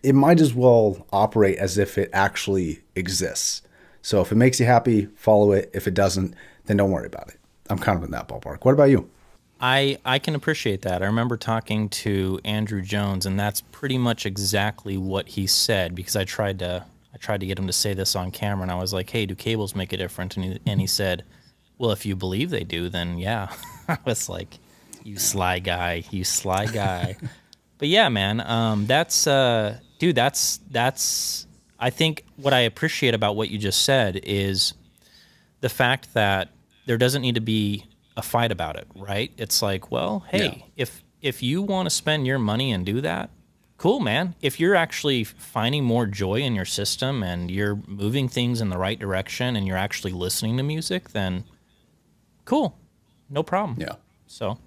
it 0.04 0.14
might 0.14 0.42
as 0.42 0.54
well 0.54 1.06
operate 1.12 1.58
as 1.58 1.78
if 1.78 1.98
it 1.98 2.10
actually 2.14 2.82
exists. 2.96 3.62
So 4.02 4.22
if 4.22 4.32
it 4.32 4.36
makes 4.36 4.60
you 4.60 4.66
happy, 4.66 5.06
follow 5.16 5.52
it. 5.52 5.72
If 5.74 5.88
it 5.88 5.94
doesn't, 5.94 6.36
then 6.66 6.78
don't 6.78 6.92
worry 6.92 7.08
about 7.08 7.30
it. 7.30 7.40
I'm 7.70 7.80
kind 7.80 7.98
of 7.98 8.04
in 8.04 8.12
that 8.12 8.28
ballpark. 8.28 8.64
What 8.64 8.74
about 8.74 8.90
you? 8.92 9.10
I 9.60 9.98
I 10.04 10.20
can 10.20 10.36
appreciate 10.36 10.82
that. 10.82 11.02
I 11.02 11.06
remember 11.06 11.38
talking 11.38 11.90
to 11.90 12.40
Andrew 12.44 12.82
Jones, 12.82 13.26
and 13.26 13.40
that's 13.40 13.62
pretty 13.62 13.98
much 13.98 14.26
exactly 14.26 14.98
what 14.98 15.30
he 15.30 15.48
said. 15.48 15.96
Because 15.96 16.16
I 16.16 16.26
tried 16.26 16.60
to 16.60 16.86
I 17.14 17.18
tried 17.18 17.40
to 17.40 17.46
get 17.46 17.58
him 17.58 17.68
to 17.68 17.74
say 17.74 17.94
this 17.94 18.16
on 18.16 18.32
camera, 18.32 18.64
and 18.64 18.72
I 18.72 18.76
was 18.76 18.94
like, 18.94 19.10
"Hey, 19.10 19.26
do 19.26 19.36
cables 19.36 19.76
make 19.76 19.94
a 19.94 19.98
difference?" 19.98 20.36
And 20.36 20.46
he, 20.46 20.60
and 20.66 20.82
he 20.82 20.88
said, 20.88 21.24
"Well, 21.78 21.92
if 21.92 22.06
you 22.06 22.16
believe 22.16 22.50
they 22.50 22.64
do, 22.66 22.90
then 22.90 23.18
yeah." 23.18 23.54
I 23.88 23.98
was 24.06 24.28
like, 24.28 24.60
"You 25.04 25.18
sly 25.18 25.60
guy, 25.60 26.04
you 26.12 26.26
sly 26.26 26.66
guy." 26.66 27.16
but 27.78 27.88
yeah, 27.88 28.10
man, 28.10 28.42
um, 28.42 28.86
that's 28.88 29.26
uh, 29.26 29.80
dude, 30.00 30.16
that's 30.16 30.60
that's. 30.70 31.48
I 31.80 31.90
think 31.90 32.24
what 32.38 32.54
I 32.54 32.62
appreciate 32.62 33.14
about 33.14 33.36
what 33.36 33.50
you 33.50 33.58
just 33.58 33.84
said 33.84 34.20
is 34.24 34.74
the 35.60 35.70
fact 35.70 36.14
that 36.14 36.50
there 36.86 36.98
doesn't 36.98 37.22
need 37.22 37.36
to 37.36 37.42
be 37.42 37.86
a 38.18 38.22
fight 38.22 38.52
about 38.52 38.78
it, 38.78 38.88
right? 38.96 39.32
It's 39.38 39.62
like, 39.62 39.92
well, 39.92 40.26
hey, 40.30 40.58
yeah. 40.58 40.66
if 40.76 41.04
if 41.22 41.42
you 41.42 41.62
want 41.62 41.88
to 41.88 41.90
spend 41.90 42.28
your 42.28 42.40
money 42.40 42.72
and 42.72 42.86
do 42.86 43.02
that, 43.02 43.30
cool, 43.78 44.00
man. 44.00 44.36
If 44.42 44.60
you're 44.60 44.76
actually 44.76 45.24
finding 45.24 45.84
more 45.84 46.06
joy 46.06 46.36
in 46.36 46.56
your 46.56 46.66
system 46.66 47.24
and 47.24 47.50
you're 47.50 47.80
moving 47.88 48.28
things 48.30 48.62
in 48.62 48.70
the 48.70 48.78
right 48.78 49.00
direction 49.00 49.56
and 49.56 49.68
you're 49.68 49.78
actually 49.78 50.14
listening 50.14 50.58
to 50.58 50.64
music, 50.64 51.10
then 51.10 51.44
cool, 52.46 52.78
no 53.30 53.44
problem. 53.44 53.80
Yeah. 53.80 53.96
So, 54.28 54.58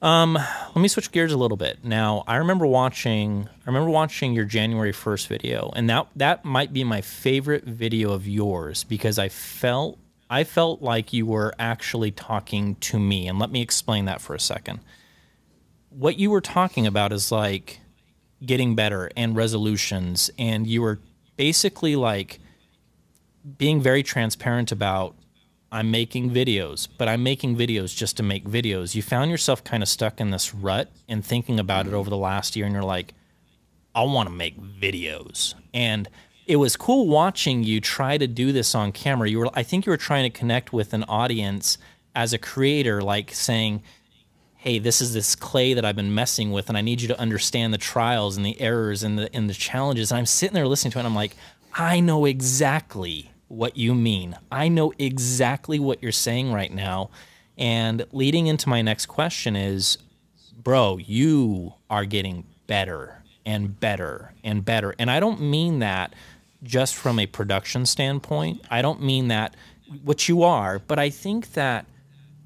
um, 0.00 0.34
let 0.34 0.76
me 0.76 0.88
switch 0.88 1.10
gears 1.10 1.32
a 1.32 1.38
little 1.38 1.56
bit. 1.56 1.82
Now, 1.82 2.22
I 2.26 2.36
remember 2.36 2.66
watching. 2.66 3.48
I 3.48 3.66
remember 3.66 3.90
watching 3.90 4.32
your 4.32 4.44
January 4.44 4.92
first 4.92 5.26
video, 5.26 5.72
and 5.74 5.90
that 5.90 6.08
that 6.16 6.44
might 6.44 6.72
be 6.72 6.84
my 6.84 7.00
favorite 7.00 7.64
video 7.64 8.12
of 8.12 8.28
yours 8.28 8.84
because 8.84 9.18
I 9.18 9.28
felt 9.28 9.98
I 10.30 10.44
felt 10.44 10.82
like 10.82 11.12
you 11.12 11.26
were 11.26 11.54
actually 11.58 12.10
talking 12.10 12.74
to 12.76 12.98
me. 12.98 13.26
And 13.28 13.38
let 13.38 13.50
me 13.50 13.62
explain 13.62 14.04
that 14.06 14.20
for 14.20 14.34
a 14.34 14.40
second. 14.40 14.80
What 15.90 16.18
you 16.18 16.30
were 16.30 16.40
talking 16.40 16.86
about 16.86 17.12
is 17.12 17.32
like 17.32 17.80
getting 18.44 18.74
better 18.74 19.10
and 19.16 19.34
resolutions. 19.34 20.30
And 20.38 20.66
you 20.66 20.82
were 20.82 21.00
basically 21.36 21.96
like 21.96 22.40
being 23.56 23.80
very 23.80 24.02
transparent 24.02 24.70
about 24.70 25.14
I'm 25.70 25.90
making 25.90 26.30
videos, 26.30 26.88
but 26.96 27.08
I'm 27.08 27.22
making 27.22 27.56
videos 27.56 27.94
just 27.94 28.16
to 28.16 28.22
make 28.22 28.44
videos. 28.44 28.94
You 28.94 29.02
found 29.02 29.30
yourself 29.30 29.62
kind 29.64 29.82
of 29.82 29.88
stuck 29.88 30.20
in 30.20 30.30
this 30.30 30.54
rut 30.54 30.90
and 31.08 31.24
thinking 31.24 31.60
about 31.60 31.86
it 31.86 31.92
over 31.92 32.08
the 32.08 32.16
last 32.16 32.56
year, 32.56 32.64
and 32.64 32.72
you're 32.72 32.82
like, 32.82 33.12
I 33.94 34.02
want 34.04 34.28
to 34.28 34.34
make 34.34 34.58
videos. 34.58 35.54
And 35.74 36.08
it 36.48 36.56
was 36.56 36.76
cool 36.76 37.06
watching 37.06 37.62
you 37.62 37.78
try 37.80 38.16
to 38.16 38.26
do 38.26 38.52
this 38.52 38.74
on 38.74 38.90
camera. 38.90 39.28
You 39.28 39.40
were, 39.40 39.50
I 39.52 39.62
think, 39.62 39.84
you 39.84 39.90
were 39.90 39.98
trying 39.98 40.30
to 40.30 40.36
connect 40.36 40.72
with 40.72 40.94
an 40.94 41.04
audience 41.04 41.76
as 42.16 42.32
a 42.32 42.38
creator, 42.38 43.02
like 43.02 43.32
saying, 43.34 43.82
"Hey, 44.56 44.78
this 44.78 45.02
is 45.02 45.12
this 45.12 45.36
clay 45.36 45.74
that 45.74 45.84
I've 45.84 45.94
been 45.94 46.14
messing 46.14 46.50
with, 46.50 46.70
and 46.70 46.78
I 46.78 46.80
need 46.80 47.02
you 47.02 47.08
to 47.08 47.20
understand 47.20 47.74
the 47.74 47.78
trials 47.78 48.38
and 48.38 48.46
the 48.46 48.58
errors 48.60 49.02
and 49.02 49.18
the 49.18 49.32
and 49.36 49.48
the 49.48 49.54
challenges." 49.54 50.10
And 50.10 50.18
I'm 50.18 50.26
sitting 50.26 50.54
there 50.54 50.66
listening 50.66 50.92
to 50.92 50.98
it, 50.98 51.02
and 51.02 51.08
I'm 51.08 51.14
like, 51.14 51.36
I 51.74 52.00
know 52.00 52.24
exactly 52.24 53.30
what 53.48 53.76
you 53.76 53.94
mean. 53.94 54.36
I 54.50 54.68
know 54.68 54.92
exactly 54.98 55.78
what 55.78 56.02
you're 56.02 56.12
saying 56.12 56.52
right 56.52 56.72
now. 56.72 57.10
And 57.58 58.06
leading 58.10 58.46
into 58.46 58.68
my 58.68 58.82
next 58.82 59.06
question 59.06 59.54
is, 59.54 59.98
bro, 60.56 60.96
you 60.98 61.74
are 61.90 62.04
getting 62.04 62.44
better 62.66 63.22
and 63.44 63.78
better 63.80 64.34
and 64.44 64.64
better. 64.64 64.94
And 64.98 65.10
I 65.10 65.20
don't 65.20 65.40
mean 65.40 65.78
that 65.78 66.14
just 66.62 66.94
from 66.94 67.18
a 67.18 67.26
production 67.26 67.86
standpoint. 67.86 68.64
I 68.70 68.82
don't 68.82 69.02
mean 69.02 69.28
that 69.28 69.54
what 70.02 70.28
you 70.28 70.42
are, 70.42 70.78
but 70.78 70.98
I 70.98 71.10
think 71.10 71.52
that 71.52 71.86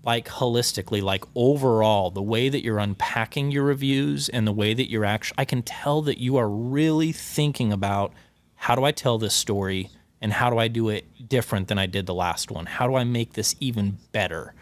like 0.04 0.28
holistically, 0.28 1.02
like 1.02 1.24
overall, 1.34 2.10
the 2.10 2.22
way 2.22 2.48
that 2.48 2.64
you're 2.64 2.78
unpacking 2.78 3.50
your 3.50 3.64
reviews 3.64 4.28
and 4.28 4.46
the 4.46 4.52
way 4.52 4.74
that 4.74 4.90
you're 4.90 5.04
actually, 5.04 5.36
I 5.38 5.44
can 5.44 5.62
tell 5.62 6.02
that 6.02 6.18
you 6.18 6.36
are 6.36 6.48
really 6.48 7.12
thinking 7.12 7.72
about 7.72 8.12
how 8.56 8.74
do 8.74 8.84
I 8.84 8.92
tell 8.92 9.18
this 9.18 9.34
story 9.34 9.90
and 10.20 10.32
how 10.32 10.50
do 10.50 10.58
I 10.58 10.68
do 10.68 10.88
it 10.88 11.28
different 11.28 11.68
than 11.68 11.78
I 11.78 11.86
did 11.86 12.06
the 12.06 12.14
last 12.14 12.50
one? 12.50 12.66
How 12.66 12.86
do 12.86 12.94
I 12.94 13.04
make 13.04 13.32
this 13.34 13.54
even 13.60 13.98
better? 14.12 14.54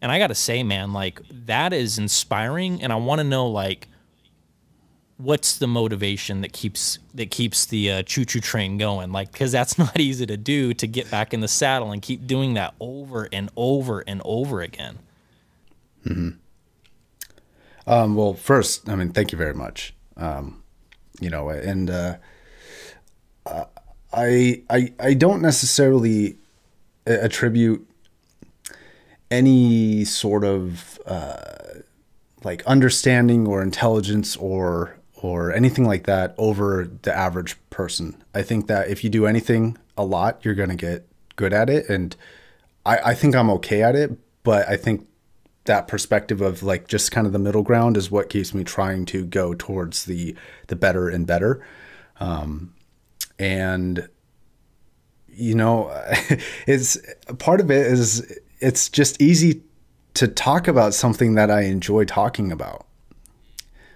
And 0.00 0.12
I 0.12 0.18
got 0.18 0.28
to 0.28 0.34
say, 0.34 0.62
man, 0.62 0.92
like 0.92 1.20
that 1.46 1.72
is 1.72 1.98
inspiring 1.98 2.82
and 2.82 2.92
I 2.92 2.96
want 2.96 3.20
to 3.20 3.24
know 3.24 3.48
like 3.48 3.88
what's 5.18 5.58
the 5.58 5.66
motivation 5.66 6.40
that 6.40 6.52
keeps 6.52 6.98
that 7.14 7.30
keeps 7.30 7.66
the 7.66 7.90
uh, 7.90 8.02
choo 8.04 8.24
choo 8.24 8.40
train 8.40 8.78
going? 8.78 9.12
Like 9.12 9.32
because 9.32 9.52
that's 9.52 9.76
not 9.78 9.98
easy 10.00 10.24
to 10.26 10.36
do 10.36 10.72
to 10.74 10.86
get 10.86 11.10
back 11.10 11.34
in 11.34 11.40
the 11.40 11.48
saddle 11.48 11.92
and 11.92 12.00
keep 12.00 12.26
doing 12.26 12.54
that 12.54 12.74
over 12.80 13.28
and 13.32 13.50
over 13.56 14.02
and 14.06 14.22
over 14.24 14.60
again. 14.62 14.98
Mm-hmm. 16.06 17.90
um, 17.92 18.14
well 18.14 18.32
first 18.32 18.88
i 18.88 18.94
mean 18.94 19.10
thank 19.10 19.32
you 19.32 19.36
very 19.36 19.52
much. 19.52 19.94
Um, 20.16 20.62
you 21.20 21.28
know 21.28 21.48
and 21.48 21.90
uh, 21.90 22.16
uh, 23.44 23.64
I, 24.12 24.62
I 24.70 24.92
i 25.00 25.14
don't 25.14 25.42
necessarily 25.42 26.36
attribute 27.04 27.86
any 29.30 30.04
sort 30.04 30.44
of 30.44 30.98
uh, 31.04 31.80
like 32.44 32.64
understanding 32.64 33.46
or 33.46 33.62
intelligence 33.62 34.36
or 34.36 34.97
or 35.22 35.52
anything 35.52 35.84
like 35.84 36.04
that 36.04 36.34
over 36.38 36.88
the 37.02 37.16
average 37.16 37.56
person. 37.70 38.22
I 38.34 38.42
think 38.42 38.66
that 38.68 38.88
if 38.88 39.02
you 39.02 39.10
do 39.10 39.26
anything 39.26 39.76
a 39.96 40.04
lot, 40.04 40.44
you're 40.44 40.54
going 40.54 40.68
to 40.68 40.76
get 40.76 41.06
good 41.36 41.52
at 41.52 41.68
it. 41.68 41.88
And 41.88 42.14
I, 42.86 42.98
I 42.98 43.14
think 43.14 43.34
I'm 43.34 43.50
okay 43.50 43.82
at 43.82 43.96
it, 43.96 44.16
but 44.44 44.68
I 44.68 44.76
think 44.76 45.06
that 45.64 45.86
perspective 45.86 46.40
of 46.40 46.62
like 46.62 46.88
just 46.88 47.12
kind 47.12 47.26
of 47.26 47.32
the 47.32 47.38
middle 47.38 47.62
ground 47.62 47.96
is 47.96 48.10
what 48.10 48.30
keeps 48.30 48.54
me 48.54 48.64
trying 48.64 49.04
to 49.06 49.24
go 49.24 49.54
towards 49.54 50.04
the 50.06 50.34
the 50.68 50.76
better 50.76 51.08
and 51.08 51.26
better. 51.26 51.64
Um, 52.20 52.74
and 53.38 54.08
you 55.28 55.54
know, 55.54 55.90
it's 56.66 56.98
part 57.38 57.60
of 57.60 57.70
it 57.70 57.86
is 57.86 58.40
it's 58.60 58.88
just 58.88 59.20
easy 59.22 59.62
to 60.14 60.26
talk 60.26 60.66
about 60.66 60.94
something 60.94 61.34
that 61.34 61.50
I 61.50 61.62
enjoy 61.62 62.04
talking 62.04 62.50
about. 62.50 62.87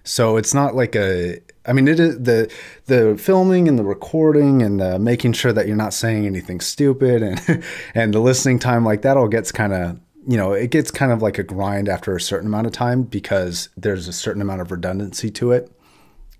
So 0.04 0.36
it's 0.36 0.52
not 0.54 0.74
like 0.74 0.96
a 0.96 1.40
I 1.64 1.72
mean 1.72 1.86
it 1.86 2.00
is 2.00 2.18
the 2.18 2.52
the 2.86 3.16
filming 3.16 3.68
and 3.68 3.78
the 3.78 3.84
recording 3.84 4.62
and 4.62 4.80
the 4.80 4.98
making 4.98 5.32
sure 5.34 5.52
that 5.52 5.66
you're 5.66 5.76
not 5.76 5.94
saying 5.94 6.26
anything 6.26 6.60
stupid 6.60 7.22
and 7.22 7.64
and 7.94 8.12
the 8.12 8.18
listening 8.18 8.58
time 8.58 8.84
like 8.84 9.02
that 9.02 9.16
all 9.16 9.28
gets 9.28 9.52
kind 9.52 9.72
of 9.72 10.00
you 10.26 10.36
know 10.36 10.52
it 10.52 10.70
gets 10.70 10.90
kind 10.90 11.12
of 11.12 11.22
like 11.22 11.38
a 11.38 11.42
grind 11.42 11.88
after 11.88 12.16
a 12.16 12.20
certain 12.20 12.48
amount 12.48 12.66
of 12.66 12.72
time 12.72 13.02
because 13.02 13.68
there's 13.76 14.08
a 14.08 14.12
certain 14.12 14.42
amount 14.42 14.60
of 14.60 14.70
redundancy 14.70 15.30
to 15.30 15.52
it. 15.52 15.70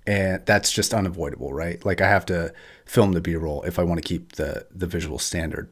And 0.05 0.45
that's 0.47 0.73
just 0.73 0.93
unavoidable 0.93 1.53
right? 1.53 1.85
Like 1.85 2.01
I 2.01 2.09
have 2.09 2.27
to 2.27 2.53
film 2.85 3.13
the 3.13 3.21
b-roll 3.21 3.63
if 3.63 3.79
I 3.79 3.85
want 3.85 4.03
to 4.03 4.09
keep 4.09 4.33
the 4.33 4.67
the 4.73 4.89
visual 4.89 5.21
standard. 5.21 5.71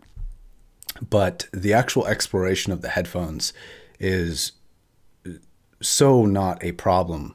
But 1.09 1.49
the 1.52 1.73
actual 1.73 2.06
exploration 2.06 2.73
of 2.73 2.82
the 2.82 2.88
headphones 2.88 3.52
is 3.99 4.52
so 5.80 6.26
not 6.26 6.62
a 6.62 6.73
problem 6.73 7.35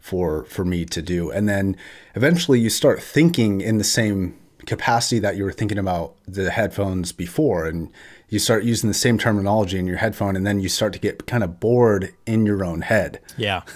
for 0.00 0.44
for 0.44 0.64
me 0.64 0.84
to 0.86 1.02
do. 1.02 1.30
And 1.30 1.48
then 1.48 1.76
eventually 2.14 2.58
you 2.60 2.70
start 2.70 3.02
thinking 3.02 3.60
in 3.60 3.78
the 3.78 3.84
same 3.84 4.36
capacity 4.66 5.18
that 5.18 5.36
you 5.36 5.44
were 5.44 5.52
thinking 5.52 5.78
about 5.78 6.14
the 6.26 6.50
headphones 6.50 7.12
before 7.12 7.66
and 7.66 7.90
you 8.28 8.38
start 8.38 8.62
using 8.62 8.88
the 8.88 8.94
same 8.94 9.18
terminology 9.18 9.78
in 9.78 9.86
your 9.86 9.96
headphone 9.96 10.36
and 10.36 10.46
then 10.46 10.60
you 10.60 10.68
start 10.68 10.92
to 10.92 10.98
get 10.98 11.26
kind 11.26 11.42
of 11.42 11.58
bored 11.58 12.14
in 12.26 12.46
your 12.46 12.64
own 12.64 12.82
head. 12.82 13.20
Yeah. 13.36 13.62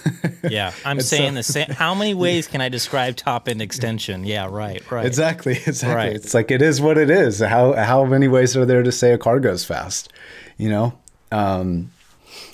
Yeah. 0.47 0.73
I'm 0.85 1.01
saying 1.01 1.31
so, 1.31 1.35
the 1.35 1.43
same 1.43 1.69
how 1.69 1.95
many 1.95 2.13
ways 2.25 2.47
can 2.47 2.61
i 2.61 2.69
describe 2.69 3.15
top 3.15 3.49
end 3.49 3.63
extension? 3.63 4.23
Yeah 4.25 4.47
right 4.49 4.89
right. 4.91 5.05
Exactly 5.05 5.53
exactly. 5.65 5.95
Right. 5.95 6.15
it's 6.15 6.35
like 6.35 6.51
it 6.51 6.61
is 6.61 6.79
what 6.79 6.99
it 6.99 7.09
is. 7.09 7.39
How 7.39 7.73
how 7.73 8.05
many 8.05 8.27
ways 8.27 8.55
are 8.55 8.65
there 8.65 8.83
to 8.83 8.91
say 8.91 9.11
a 9.11 9.17
car 9.17 9.39
goes 9.39 9.65
fast 9.65 10.13
you 10.57 10.69
know? 10.69 10.93
Um 11.31 11.91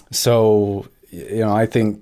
so 0.10 0.88
you 1.10 1.40
know 1.40 1.54
i 1.54 1.66
think 1.66 2.01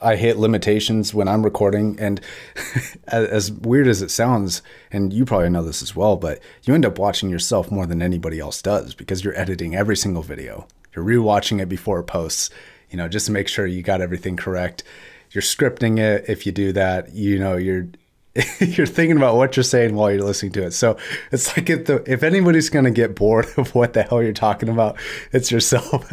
I 0.00 0.16
hit 0.16 0.38
limitations 0.38 1.12
when 1.14 1.28
I'm 1.28 1.42
recording, 1.42 1.98
and 1.98 2.20
as 3.08 3.52
weird 3.52 3.86
as 3.86 4.02
it 4.02 4.10
sounds, 4.10 4.62
and 4.90 5.12
you 5.12 5.24
probably 5.24 5.50
know 5.50 5.62
this 5.62 5.82
as 5.82 5.94
well, 5.94 6.16
but 6.16 6.40
you 6.64 6.74
end 6.74 6.86
up 6.86 6.98
watching 6.98 7.30
yourself 7.30 7.70
more 7.70 7.86
than 7.86 8.02
anybody 8.02 8.40
else 8.40 8.62
does 8.62 8.94
because 8.94 9.24
you're 9.24 9.38
editing 9.38 9.74
every 9.74 9.96
single 9.96 10.22
video. 10.22 10.66
You're 10.94 11.04
rewatching 11.04 11.60
it 11.60 11.68
before 11.68 12.00
it 12.00 12.04
posts, 12.04 12.50
you 12.90 12.96
know, 12.96 13.08
just 13.08 13.26
to 13.26 13.32
make 13.32 13.48
sure 13.48 13.66
you 13.66 13.82
got 13.82 14.00
everything 14.00 14.36
correct. 14.36 14.82
You're 15.30 15.42
scripting 15.42 15.98
it. 15.98 16.24
If 16.28 16.46
you 16.46 16.52
do 16.52 16.72
that, 16.72 17.14
you 17.14 17.38
know, 17.38 17.56
you're 17.56 17.88
you're 18.60 18.86
thinking 18.86 19.16
about 19.16 19.36
what 19.36 19.56
you're 19.56 19.64
saying 19.64 19.94
while 19.94 20.10
you're 20.10 20.22
listening 20.22 20.52
to 20.52 20.64
it. 20.64 20.72
So 20.72 20.96
it's 21.32 21.56
like 21.56 21.68
if 21.68 21.86
the 21.86 22.02
if 22.10 22.22
anybody's 22.22 22.70
gonna 22.70 22.90
get 22.90 23.14
bored 23.14 23.46
of 23.56 23.74
what 23.74 23.92
the 23.92 24.02
hell 24.02 24.22
you're 24.22 24.32
talking 24.32 24.68
about, 24.68 24.96
it's 25.32 25.50
yourself. 25.50 26.12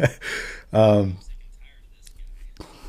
um, 0.72 1.16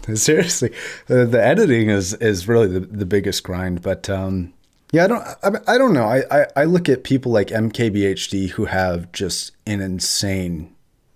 Seriously, 0.15 0.73
the, 1.07 1.25
the, 1.25 1.43
editing 1.43 1.89
is 1.89 2.13
is 2.15 2.47
really 2.47 2.67
the, 2.67 2.79
the 2.79 3.05
biggest 3.05 3.43
grind. 3.43 3.81
But 3.81 4.09
um, 4.09 4.53
yeah, 4.91 5.05
I 5.05 5.07
don't 5.07 5.21
I, 5.21 5.73
I 5.73 5.77
don't 5.77 5.93
know. 5.93 6.05
I, 6.05 6.23
I, 6.31 6.45
I 6.55 6.63
look 6.65 6.89
at 6.89 7.03
people 7.03 7.31
like 7.31 7.47
MKBHD 7.47 8.51
who 8.51 8.65
have 8.65 9.11
just 9.11 9.51
an 9.65 9.81
insane 9.81 10.75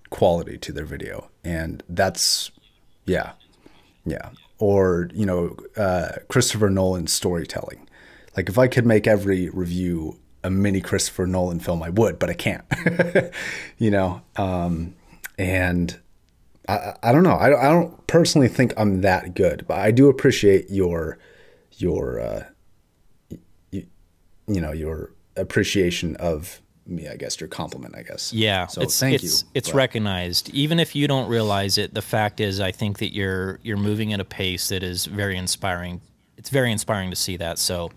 quality 0.10 0.58
to 0.60 0.72
their 0.72 0.86
video, 0.86 1.30
and 1.44 1.84
that's 1.90 2.52
yeah, 3.06 3.34
yeah. 4.06 4.30
Or 4.60 5.10
you 5.14 5.26
know, 5.26 5.58
uh, 5.76 6.14
Christopher 6.28 6.70
Nolan 6.70 7.08
storytelling. 7.08 7.88
Like 8.36 8.50
if 8.50 8.58
I 8.58 8.68
could 8.68 8.86
make 8.86 9.08
every 9.08 9.50
review 9.50 10.20
a 10.44 10.50
mini 10.50 10.82
Christopher 10.82 11.26
Nolan 11.26 11.60
film, 11.60 11.82
I 11.82 11.90
would, 11.90 12.20
but 12.20 12.30
I 12.30 12.34
can't. 12.34 12.66
you 13.78 13.92
know, 13.92 14.22
um, 14.36 14.96
and 15.38 15.98
I, 16.68 16.94
I 17.04 17.12
don't 17.12 17.24
know. 17.24 17.36
I, 17.36 17.68
I 17.68 17.72
don't 17.72 18.06
personally 18.08 18.48
think 18.48 18.74
I'm 18.78 19.02
that 19.02 19.36
good, 19.36 19.66
but 19.68 19.80
I 19.80 19.92
do 19.92 20.10
appreciate 20.10 20.70
your 20.70 21.18
your 21.74 22.20
uh, 22.20 22.44
you, 23.72 23.86
you 24.48 24.62
know 24.62 24.72
your 24.72 25.12
appreciation 25.36 26.16
of 26.18 26.62
me. 26.86 27.08
I 27.08 27.16
guess 27.16 27.40
your 27.40 27.50
compliment. 27.50 27.96
I 27.96 28.04
guess. 28.04 28.32
Yeah. 28.32 28.68
So 28.68 28.82
it's, 28.82 28.98
thank 29.00 29.16
it's, 29.16 29.44
you. 29.44 29.50
It's 29.54 29.70
but. 29.70 29.78
recognized, 29.78 30.50
even 30.52 30.80
if 30.80 30.96
you 30.96 31.08
don't 31.08 31.28
realize 31.28 31.78
it. 31.78 31.94
The 31.94 32.02
fact 32.02 32.40
is, 32.40 32.60
I 32.60 32.72
think 32.72 33.00
that 33.00 33.14
you're 33.14 33.60
you're 33.62 33.78
moving 33.78 34.14
at 34.14 34.20
a 34.20 34.26
pace 34.26 34.70
that 34.70 34.84
is 34.84 35.06
very 35.06 35.38
inspiring. 35.38 36.02
It's 36.38 36.50
very 36.50 36.72
inspiring 36.72 37.10
to 37.10 37.16
see 37.16 37.38
that. 37.38 37.60
So 37.60 37.92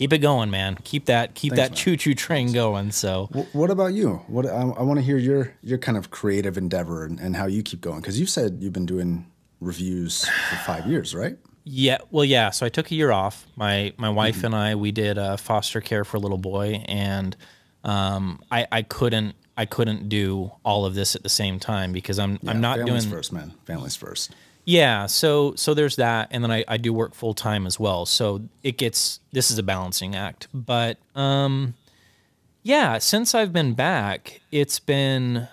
keep 0.00 0.14
it 0.14 0.18
going, 0.18 0.50
man. 0.50 0.78
Keep 0.82 1.04
that 1.06 1.34
keep 1.34 1.52
Thanks, 1.54 1.68
that 1.68 1.76
choo 1.76 1.96
choo 1.96 2.14
train 2.14 2.52
going. 2.52 2.90
So, 2.90 3.28
what 3.52 3.70
about 3.70 3.92
you? 3.92 4.22
What 4.28 4.46
I, 4.46 4.62
I 4.62 4.82
want 4.82 4.98
to 4.98 5.04
hear 5.04 5.18
your 5.18 5.52
your 5.62 5.78
kind 5.78 5.98
of 5.98 6.10
creative 6.10 6.56
endeavor 6.56 7.04
and, 7.04 7.20
and 7.20 7.36
how 7.36 7.46
you 7.46 7.62
keep 7.62 7.82
going 7.82 8.00
because 8.00 8.18
you 8.18 8.26
said 8.26 8.58
you've 8.60 8.72
been 8.72 8.86
doing 8.86 9.26
reviews 9.60 10.24
for 10.24 10.56
five 10.56 10.86
years, 10.86 11.14
right? 11.14 11.36
Yeah, 11.64 11.98
well, 12.10 12.24
yeah. 12.24 12.50
So 12.50 12.64
I 12.64 12.70
took 12.70 12.90
a 12.90 12.94
year 12.94 13.12
off. 13.12 13.46
My 13.56 13.92
my 13.98 14.08
wife 14.08 14.38
mm-hmm. 14.38 14.46
and 14.46 14.56
I 14.56 14.74
we 14.74 14.90
did 14.90 15.18
uh, 15.18 15.36
foster 15.36 15.82
care 15.82 16.04
for 16.04 16.16
a 16.16 16.20
little 16.20 16.38
boy, 16.38 16.82
and 16.86 17.36
um, 17.84 18.40
I, 18.50 18.66
I 18.72 18.82
couldn't 18.82 19.36
I 19.56 19.66
couldn't 19.66 20.08
do 20.08 20.50
all 20.64 20.86
of 20.86 20.94
this 20.94 21.14
at 21.14 21.22
the 21.22 21.28
same 21.28 21.60
time 21.60 21.92
because 21.92 22.18
I'm 22.18 22.38
Yeah, 22.42 22.52
I'm 22.52 22.62
not 22.62 22.78
families 22.78 23.04
doing 23.04 23.14
first, 23.14 23.32
man. 23.34 23.52
Families 23.66 23.96
first. 23.96 24.32
Yeah, 24.70 25.06
so 25.06 25.54
so 25.56 25.74
there's 25.74 25.96
that, 25.96 26.28
and 26.30 26.44
then 26.44 26.52
I, 26.52 26.64
I 26.68 26.76
do 26.76 26.92
work 26.92 27.12
full 27.12 27.34
time 27.34 27.66
as 27.66 27.80
well. 27.80 28.06
So 28.06 28.42
it 28.62 28.78
gets 28.78 29.18
this 29.32 29.50
is 29.50 29.58
a 29.58 29.64
balancing 29.64 30.14
act. 30.14 30.46
But 30.54 30.98
um, 31.16 31.74
yeah, 32.62 32.98
since 32.98 33.34
I've 33.34 33.52
been 33.52 33.74
back, 33.74 34.40
it's 34.52 34.78
been 34.78 35.48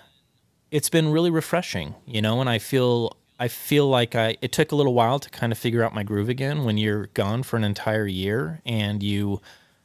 it's 0.70 0.88
been 0.88 1.10
really 1.10 1.30
refreshing, 1.30 1.96
you 2.06 2.22
know, 2.22 2.40
and 2.40 2.48
I 2.48 2.58
feel 2.58 3.16
I 3.40 3.48
feel 3.48 3.88
like 3.88 4.14
I 4.14 4.36
it 4.40 4.52
took 4.52 4.70
a 4.70 4.76
little 4.76 4.94
while 4.94 5.18
to 5.18 5.28
kind 5.30 5.50
of 5.50 5.58
figure 5.58 5.82
out 5.82 5.92
my 5.92 6.04
groove 6.04 6.28
again 6.28 6.64
when 6.64 6.78
you're 6.78 7.06
gone 7.08 7.42
for 7.42 7.56
an 7.56 7.64
entire 7.64 8.06
year 8.06 8.60
and 8.64 9.02
you 9.02 9.40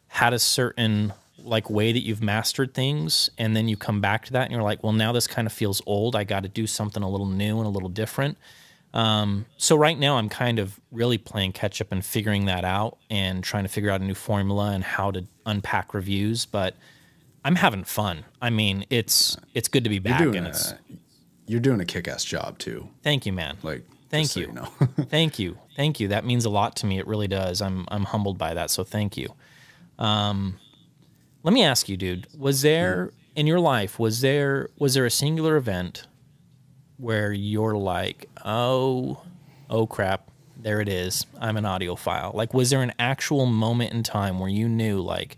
had 0.10 0.34
a 0.34 0.40
certain 0.40 1.12
like 1.40 1.72
way 1.72 1.92
that 1.92 2.06
you've 2.06 2.22
mastered 2.22 2.76
things 2.76 3.32
and 3.40 3.56
then 3.56 3.68
you 3.68 3.78
come 3.78 4.00
back 4.00 4.26
to 4.26 4.34
that 4.34 4.44
and 4.44 4.52
you're 4.52 4.62
like, 4.62 4.84
well 4.84 4.94
now 4.94 5.12
this 5.12 5.26
kind 5.26 5.48
of 5.48 5.54
feels 5.54 5.82
old. 5.88 6.16
I 6.16 6.24
got 6.24 6.44
to 6.44 6.50
do 6.50 6.68
something 6.68 7.02
a 7.02 7.10
little 7.10 7.26
new 7.26 7.58
and 7.58 7.66
a 7.66 7.70
little 7.70 7.90
different. 7.90 8.38
Um, 8.94 9.46
so 9.58 9.76
right 9.76 9.98
now 9.98 10.18
I'm 10.18 10.30
kind 10.30 10.60
of 10.60 10.80
really 10.92 11.18
playing 11.18 11.54
catch 11.54 11.82
up 11.82 11.92
and 11.92 12.06
figuring 12.06 12.46
that 12.46 12.64
out 12.64 12.98
and 13.10 13.44
trying 13.44 13.64
to 13.64 13.70
figure 13.70 13.90
out 13.90 14.02
a 14.02 14.04
new 14.04 14.14
formula 14.14 14.72
and 14.72 14.84
how 14.84 15.10
to 15.12 15.26
unpack 15.46 15.94
reviews, 15.94 16.46
but 16.46 16.76
I'm 17.44 17.56
having 17.56 17.84
fun. 17.84 18.26
I 18.42 18.50
mean, 18.52 18.86
it's 18.90 19.36
it's 19.54 19.68
good 19.68 19.84
to 19.84 19.90
be 19.90 20.00
back 20.00 20.20
You're 20.22 20.32
doing 20.32 20.46
and 20.46 20.48
a, 20.48 20.50
it's 20.52 20.74
you're 21.48 21.60
doing 21.60 21.82
a 21.82 21.86
kick-ass 21.86 22.24
job 22.24 22.58
too. 22.60 22.88
thank 23.02 23.26
you, 23.26 23.34
man. 23.34 23.58
Like, 23.64 23.84
Thank 24.10 24.26
just 24.26 24.34
so 24.36 24.40
you. 24.42 24.52
know. 24.52 24.66
thank 25.10 25.40
you. 25.40 25.58
Thank 25.76 26.00
you. 26.00 26.08
That 26.10 26.24
means 26.24 26.46
a 26.46 26.50
lot 26.50 26.76
to 26.78 26.86
me. 26.86 27.00
It 27.00 27.08
really 27.08 27.28
does. 27.28 27.62
I'm 27.62 27.86
I'm 27.90 28.04
humbled 28.06 28.38
by 28.38 28.54
that. 28.54 28.70
So 28.70 28.84
thank 28.84 29.18
you. 29.18 29.34
Um, 29.98 30.60
let 31.42 31.54
me 31.54 31.64
ask 31.64 31.90
you, 31.90 31.98
dude. 31.98 32.28
Was 32.38 32.62
there 32.62 33.12
in 33.36 33.48
your 33.48 33.60
life 33.60 33.98
was 33.98 34.22
there 34.22 34.70
was 34.78 34.94
there 34.94 35.06
a 35.06 35.12
singular 35.12 35.58
event 35.58 36.06
where 37.04 37.34
you're 37.34 37.76
like, 37.76 38.30
oh, 38.46 39.22
oh 39.70 39.86
crap, 39.86 40.32
there 40.58 40.80
it 40.80 40.88
is. 40.88 41.26
I'm 41.40 41.58
an 41.58 41.66
audiophile. 41.66 42.34
Like, 42.34 42.54
was 42.54 42.70
there 42.70 42.82
an 42.82 42.94
actual 42.98 43.46
moment 43.46 43.94
in 43.94 44.04
time 44.04 44.40
where 44.40 44.50
you 44.50 44.70
knew 44.70 45.02
like 45.02 45.38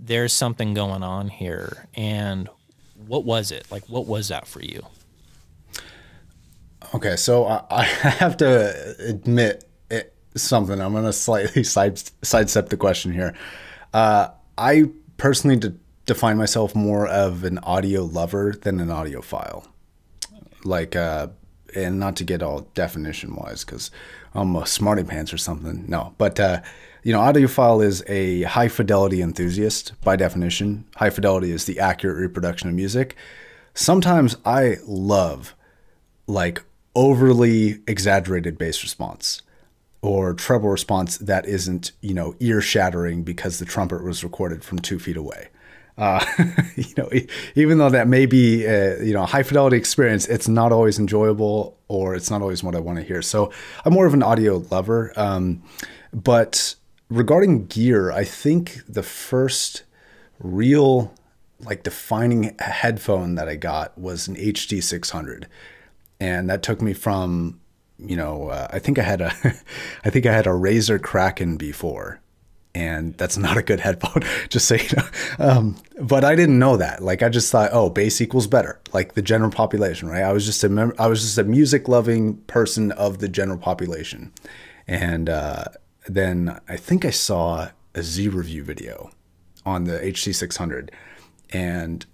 there's 0.00 0.32
something 0.32 0.72
going 0.72 1.02
on 1.02 1.28
here, 1.28 1.86
and 1.94 2.48
what 3.06 3.24
was 3.24 3.52
it? 3.52 3.70
Like, 3.70 3.88
what 3.88 4.06
was 4.06 4.28
that 4.28 4.48
for 4.48 4.62
you? 4.62 4.86
Okay, 6.94 7.16
so 7.16 7.44
I, 7.44 7.64
I 7.70 7.82
have 7.84 8.38
to 8.38 8.96
admit 8.98 9.68
it, 9.90 10.14
something. 10.36 10.80
I'm 10.80 10.92
going 10.92 11.04
to 11.04 11.12
slightly 11.12 11.64
side, 11.64 12.00
sidestep 12.22 12.70
the 12.70 12.78
question 12.78 13.12
here. 13.12 13.34
Uh, 13.92 14.28
I 14.56 14.84
personally 15.18 15.56
de- 15.56 15.74
define 16.06 16.38
myself 16.38 16.74
more 16.74 17.06
of 17.06 17.44
an 17.44 17.58
audio 17.58 18.04
lover 18.04 18.54
than 18.58 18.80
an 18.80 18.88
audiophile. 18.88 19.66
Like, 20.68 20.94
uh, 20.94 21.28
and 21.74 21.98
not 21.98 22.16
to 22.16 22.24
get 22.24 22.42
all 22.42 22.60
definition 22.74 23.34
wise, 23.34 23.64
because 23.64 23.90
I'm 24.34 24.54
a 24.56 24.66
smarty 24.66 25.04
pants 25.04 25.32
or 25.32 25.38
something. 25.38 25.84
No, 25.88 26.14
but 26.18 26.38
uh, 26.38 26.60
you 27.02 27.12
know, 27.12 27.20
audiophile 27.20 27.84
is 27.84 28.04
a 28.06 28.42
high 28.42 28.68
fidelity 28.68 29.22
enthusiast 29.22 29.92
by 30.02 30.16
definition. 30.16 30.84
High 30.96 31.10
fidelity 31.10 31.50
is 31.50 31.64
the 31.64 31.80
accurate 31.80 32.18
reproduction 32.18 32.68
of 32.68 32.74
music. 32.74 33.16
Sometimes 33.74 34.36
I 34.44 34.76
love 34.86 35.54
like 36.26 36.62
overly 36.94 37.80
exaggerated 37.86 38.58
bass 38.58 38.82
response 38.82 39.42
or 40.02 40.34
treble 40.34 40.68
response 40.68 41.18
that 41.18 41.46
isn't 41.46 41.92
you 42.00 42.14
know 42.14 42.34
ear 42.40 42.60
shattering 42.60 43.22
because 43.22 43.58
the 43.58 43.64
trumpet 43.64 44.02
was 44.02 44.22
recorded 44.22 44.62
from 44.64 44.78
two 44.78 44.98
feet 44.98 45.16
away 45.16 45.48
uh, 45.98 46.24
you 46.76 46.94
know 46.96 47.10
even 47.54 47.78
though 47.78 47.90
that 47.90 48.08
may 48.08 48.24
be 48.24 48.64
a, 48.64 49.02
you 49.02 49.12
know 49.12 49.24
a 49.24 49.26
high 49.26 49.42
fidelity 49.42 49.76
experience 49.76 50.26
it's 50.26 50.48
not 50.48 50.72
always 50.72 50.98
enjoyable 50.98 51.76
or 51.88 52.14
it's 52.14 52.30
not 52.30 52.40
always 52.40 52.62
what 52.62 52.74
i 52.74 52.80
want 52.80 52.98
to 52.98 53.04
hear. 53.04 53.20
So 53.20 53.52
i'm 53.84 53.92
more 53.92 54.06
of 54.06 54.14
an 54.14 54.22
audio 54.22 54.64
lover 54.70 55.12
um, 55.16 55.62
but 56.12 56.76
regarding 57.10 57.66
gear 57.66 58.12
i 58.12 58.24
think 58.24 58.80
the 58.88 59.02
first 59.02 59.82
real 60.38 61.12
like 61.60 61.82
defining 61.82 62.54
headphone 62.60 63.34
that 63.34 63.48
i 63.48 63.56
got 63.56 63.96
was 63.98 64.28
an 64.28 64.36
hd 64.36 64.82
600 64.82 65.48
and 66.20 66.48
that 66.48 66.62
took 66.62 66.80
me 66.80 66.92
from 66.92 67.60
you 67.98 68.16
know 68.16 68.48
uh, 68.48 68.68
i 68.70 68.78
think 68.78 68.98
i 68.98 69.02
had 69.02 69.20
a 69.20 69.32
i 70.04 70.10
think 70.10 70.26
i 70.26 70.32
had 70.32 70.46
a 70.46 70.50
razer 70.50 71.02
kraken 71.02 71.56
before 71.56 72.20
and 72.74 73.14
that's 73.16 73.36
not 73.36 73.56
a 73.56 73.62
good 73.62 73.80
headphone 73.80 74.22
just 74.48 74.66
so 74.68 74.76
you 74.76 74.88
know. 74.96 75.08
Um, 75.38 75.76
but 76.00 76.24
i 76.24 76.34
didn't 76.34 76.58
know 76.58 76.76
that. 76.76 77.02
Like 77.02 77.22
i 77.22 77.28
just 77.28 77.50
thought 77.50 77.70
oh 77.72 77.90
bass 77.90 78.20
equals 78.20 78.46
better 78.46 78.80
like 78.92 79.14
the 79.14 79.22
general 79.22 79.50
population 79.50 80.08
right? 80.08 80.22
I 80.22 80.32
was 80.32 80.46
just 80.46 80.62
a 80.64 80.68
mem- 80.68 80.94
i 80.98 81.06
was 81.06 81.22
just 81.22 81.38
a 81.38 81.44
music 81.44 81.88
loving 81.88 82.36
person 82.42 82.92
of 82.92 83.18
the 83.18 83.28
general 83.28 83.58
population. 83.58 84.32
And 84.86 85.28
uh, 85.28 85.64
then 86.06 86.58
i 86.68 86.76
think 86.76 87.04
i 87.04 87.10
saw 87.10 87.68
a 87.94 88.02
z 88.02 88.28
review 88.28 88.64
video 88.64 89.10
on 89.66 89.84
the 89.84 89.98
hd600 89.98 90.90
and 91.50 92.06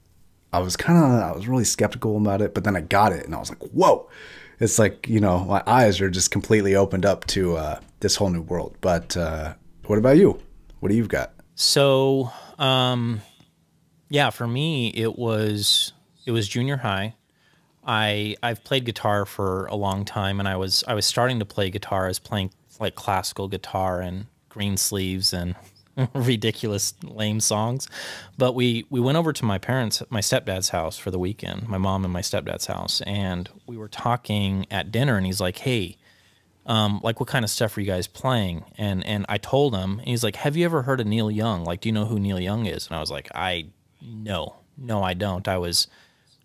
I 0.54 0.60
was 0.60 0.76
kind 0.76 0.96
of, 0.96 1.20
I 1.20 1.32
was 1.32 1.48
really 1.48 1.64
skeptical 1.64 2.16
about 2.16 2.40
it, 2.40 2.54
but 2.54 2.62
then 2.62 2.76
I 2.76 2.80
got 2.80 3.12
it 3.12 3.24
and 3.24 3.34
I 3.34 3.38
was 3.38 3.48
like, 3.48 3.60
whoa. 3.72 4.08
It's 4.60 4.78
like, 4.78 5.08
you 5.08 5.18
know, 5.18 5.40
my 5.40 5.64
eyes 5.66 6.00
are 6.00 6.08
just 6.08 6.30
completely 6.30 6.76
opened 6.76 7.04
up 7.04 7.26
to 7.28 7.56
uh, 7.56 7.80
this 7.98 8.14
whole 8.14 8.30
new 8.30 8.40
world. 8.40 8.76
But 8.80 9.16
uh, 9.16 9.54
what 9.86 9.98
about 9.98 10.16
you? 10.16 10.40
What 10.80 10.90
do 10.90 10.94
you've 10.94 11.08
got? 11.08 11.32
So, 11.54 12.30
um, 12.58 13.20
yeah, 14.08 14.30
for 14.30 14.46
me, 14.46 14.88
it 14.88 15.18
was 15.18 15.92
it 16.26 16.30
was 16.30 16.48
junior 16.48 16.76
high. 16.76 17.14
I 17.86 18.36
I've 18.42 18.64
played 18.64 18.84
guitar 18.84 19.24
for 19.24 19.66
a 19.66 19.76
long 19.76 20.04
time, 20.04 20.40
and 20.40 20.48
I 20.48 20.56
was 20.56 20.84
I 20.86 20.94
was 20.94 21.06
starting 21.06 21.38
to 21.38 21.44
play 21.44 21.70
guitar. 21.70 22.04
I 22.04 22.08
was 22.08 22.18
playing 22.18 22.50
like 22.80 22.94
classical 22.94 23.48
guitar 23.48 24.00
and 24.00 24.26
green 24.48 24.76
sleeves 24.76 25.32
and 25.32 25.54
ridiculous 26.14 26.94
lame 27.02 27.40
songs. 27.40 27.88
But 28.38 28.54
we 28.54 28.86
we 28.90 29.00
went 29.00 29.18
over 29.18 29.32
to 29.32 29.44
my 29.44 29.58
parents, 29.58 30.02
my 30.10 30.20
stepdad's 30.20 30.70
house 30.70 30.98
for 30.98 31.10
the 31.10 31.18
weekend. 31.18 31.68
My 31.68 31.78
mom 31.78 32.04
and 32.04 32.12
my 32.12 32.22
stepdad's 32.22 32.66
house, 32.66 33.00
and 33.02 33.48
we 33.66 33.76
were 33.76 33.88
talking 33.88 34.66
at 34.70 34.90
dinner. 34.90 35.16
And 35.16 35.26
he's 35.26 35.40
like, 35.40 35.58
"Hey." 35.58 35.96
Um, 36.66 37.00
like 37.02 37.20
what 37.20 37.28
kind 37.28 37.44
of 37.44 37.50
stuff 37.50 37.76
are 37.76 37.80
you 37.80 37.86
guys 37.86 38.06
playing? 38.06 38.64
And 38.78 39.04
and 39.06 39.26
I 39.28 39.38
told 39.38 39.74
him, 39.74 39.98
and 39.98 40.08
he's 40.08 40.24
like, 40.24 40.36
Have 40.36 40.56
you 40.56 40.64
ever 40.64 40.82
heard 40.82 41.00
of 41.00 41.06
Neil 41.06 41.30
Young? 41.30 41.64
Like, 41.64 41.80
do 41.80 41.88
you 41.88 41.92
know 41.92 42.06
who 42.06 42.18
Neil 42.18 42.40
Young 42.40 42.66
is? 42.66 42.86
And 42.86 42.96
I 42.96 43.00
was 43.00 43.10
like, 43.10 43.28
I 43.34 43.66
no, 44.02 44.56
no, 44.76 45.02
I 45.02 45.14
don't. 45.14 45.46
I 45.48 45.58
was 45.58 45.86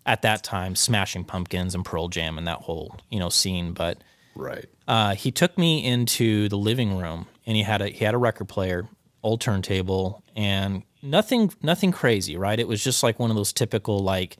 at 0.06 0.22
that 0.22 0.42
time 0.42 0.74
smashing 0.74 1.24
pumpkins 1.24 1.74
and 1.74 1.84
Pearl 1.84 2.08
Jam 2.08 2.38
and 2.38 2.46
that 2.46 2.58
whole 2.60 2.96
you 3.10 3.18
know 3.18 3.28
scene. 3.28 3.72
But 3.72 3.98
Right. 4.36 4.66
uh, 4.88 5.14
he 5.14 5.30
took 5.30 5.58
me 5.58 5.84
into 5.84 6.48
the 6.48 6.56
living 6.56 6.96
room 6.96 7.26
and 7.46 7.56
he 7.56 7.62
had 7.62 7.82
a 7.82 7.88
he 7.88 8.04
had 8.04 8.14
a 8.14 8.18
record 8.18 8.48
player, 8.48 8.88
old 9.22 9.40
turntable, 9.40 10.22
and 10.36 10.82
nothing 11.02 11.52
nothing 11.62 11.92
crazy, 11.92 12.36
right? 12.36 12.58
It 12.58 12.68
was 12.68 12.82
just 12.84 13.02
like 13.02 13.18
one 13.18 13.30
of 13.30 13.36
those 13.36 13.52
typical 13.52 13.98
like 14.00 14.36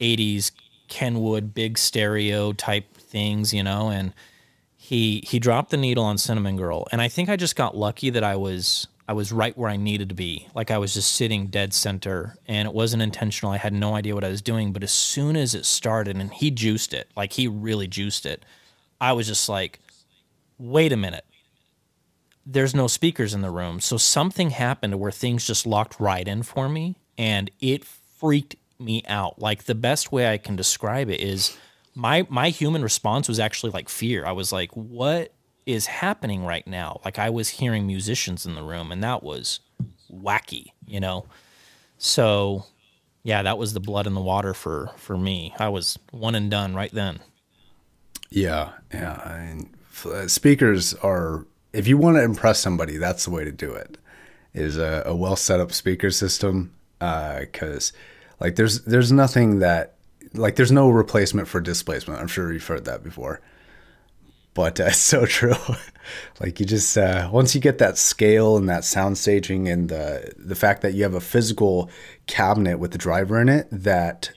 '80s 0.00 0.52
Kenwood 0.88 1.52
big 1.54 1.78
stereo 1.78 2.52
type 2.52 2.96
things, 2.96 3.52
you 3.52 3.62
know. 3.62 3.90
And 3.90 4.12
he 4.86 5.20
he 5.26 5.40
dropped 5.40 5.70
the 5.70 5.76
needle 5.76 6.04
on 6.04 6.16
Cinnamon 6.16 6.56
Girl, 6.56 6.86
and 6.92 7.02
I 7.02 7.08
think 7.08 7.28
I 7.28 7.34
just 7.34 7.56
got 7.56 7.76
lucky 7.76 8.08
that 8.10 8.22
I 8.22 8.36
was 8.36 8.86
I 9.08 9.14
was 9.14 9.32
right 9.32 9.56
where 9.58 9.68
I 9.68 9.76
needed 9.76 10.10
to 10.10 10.14
be. 10.14 10.46
Like 10.54 10.70
I 10.70 10.78
was 10.78 10.94
just 10.94 11.12
sitting 11.12 11.48
dead 11.48 11.74
center, 11.74 12.36
and 12.46 12.68
it 12.68 12.72
wasn't 12.72 13.02
intentional. 13.02 13.52
I 13.52 13.56
had 13.56 13.72
no 13.72 13.96
idea 13.96 14.14
what 14.14 14.22
I 14.22 14.28
was 14.28 14.42
doing, 14.42 14.72
but 14.72 14.84
as 14.84 14.92
soon 14.92 15.34
as 15.36 15.56
it 15.56 15.66
started, 15.66 16.16
and 16.16 16.32
he 16.32 16.52
juiced 16.52 16.94
it, 16.94 17.08
like 17.16 17.32
he 17.32 17.48
really 17.48 17.88
juiced 17.88 18.26
it, 18.26 18.44
I 19.00 19.12
was 19.12 19.26
just 19.26 19.48
like, 19.48 19.80
wait 20.56 20.92
a 20.92 20.96
minute. 20.96 21.24
There's 22.46 22.72
no 22.72 22.86
speakers 22.86 23.34
in 23.34 23.40
the 23.40 23.50
room. 23.50 23.80
So 23.80 23.96
something 23.96 24.50
happened 24.50 25.00
where 25.00 25.10
things 25.10 25.44
just 25.44 25.66
locked 25.66 25.98
right 25.98 26.28
in 26.28 26.44
for 26.44 26.68
me 26.68 26.94
and 27.18 27.50
it 27.58 27.84
freaked 27.84 28.54
me 28.78 29.02
out. 29.08 29.40
Like 29.40 29.64
the 29.64 29.74
best 29.74 30.12
way 30.12 30.32
I 30.32 30.38
can 30.38 30.54
describe 30.54 31.10
it 31.10 31.20
is 31.20 31.58
my 31.96 32.26
my 32.28 32.50
human 32.50 32.82
response 32.82 33.26
was 33.26 33.40
actually 33.40 33.72
like 33.72 33.88
fear. 33.88 34.24
I 34.24 34.32
was 34.32 34.52
like, 34.52 34.70
what 34.72 35.32
is 35.64 35.86
happening 35.86 36.44
right 36.44 36.66
now? 36.66 37.00
Like 37.04 37.18
I 37.18 37.30
was 37.30 37.48
hearing 37.48 37.86
musicians 37.86 38.46
in 38.46 38.54
the 38.54 38.62
room 38.62 38.92
and 38.92 39.02
that 39.02 39.22
was 39.22 39.60
wacky, 40.12 40.66
you 40.86 41.00
know. 41.00 41.26
So 41.98 42.66
yeah, 43.24 43.42
that 43.42 43.58
was 43.58 43.72
the 43.72 43.80
blood 43.80 44.06
in 44.06 44.14
the 44.14 44.20
water 44.20 44.54
for 44.54 44.90
for 44.96 45.16
me. 45.16 45.54
I 45.58 45.68
was 45.68 45.98
one 46.12 46.36
and 46.36 46.50
done 46.50 46.74
right 46.74 46.92
then. 46.92 47.20
Yeah. 48.30 48.72
Yeah. 48.92 49.14
I 49.14 49.46
mean, 49.46 49.74
uh, 50.04 50.28
speakers 50.28 50.94
are, 50.94 51.46
if 51.72 51.86
you 51.86 51.96
want 51.96 52.16
to 52.16 52.22
impress 52.22 52.60
somebody, 52.60 52.96
that's 52.96 53.24
the 53.24 53.30
way 53.30 53.44
to 53.44 53.52
do 53.52 53.72
it. 53.72 53.98
Is 54.52 54.76
a, 54.76 55.02
a 55.06 55.14
well 55.14 55.36
set 55.36 55.60
up 55.60 55.72
speaker 55.72 56.10
system. 56.10 56.72
Because, 56.98 57.92
like, 58.40 58.56
there's 58.56 58.82
there's 58.84 59.12
nothing 59.12 59.58
that 59.58 59.95
like 60.36 60.56
there's 60.56 60.72
no 60.72 60.88
replacement 60.90 61.48
for 61.48 61.60
displacement. 61.60 62.20
I'm 62.20 62.28
sure 62.28 62.52
you've 62.52 62.66
heard 62.66 62.84
that 62.84 63.02
before. 63.02 63.40
but 64.54 64.80
uh, 64.80 64.84
it's 64.86 64.98
so 64.98 65.26
true. 65.26 65.54
like 66.40 66.60
you 66.60 66.66
just 66.66 66.96
uh, 66.96 67.28
once 67.32 67.54
you 67.54 67.60
get 67.60 67.78
that 67.78 67.98
scale 67.98 68.56
and 68.56 68.68
that 68.68 68.84
sound 68.84 69.18
staging 69.18 69.68
and 69.68 69.88
the 69.88 70.32
the 70.36 70.54
fact 70.54 70.82
that 70.82 70.94
you 70.94 71.02
have 71.02 71.14
a 71.14 71.20
physical 71.20 71.90
cabinet 72.26 72.78
with 72.78 72.92
the 72.92 72.98
driver 72.98 73.40
in 73.40 73.48
it 73.48 73.68
that 73.70 74.30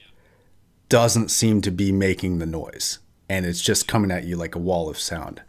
doesn't 0.90 1.30
seem 1.30 1.62
to 1.62 1.72
be 1.72 1.92
making 1.92 2.40
the 2.40 2.46
noise 2.48 3.00
and 3.30 3.46
it's 3.46 3.62
just 3.62 3.88
coming 3.88 4.12
at 4.12 4.26
you 4.26 4.36
like 4.36 4.56
a 4.56 4.60
wall 4.60 4.90
of 4.90 5.00
sound. 5.00 5.42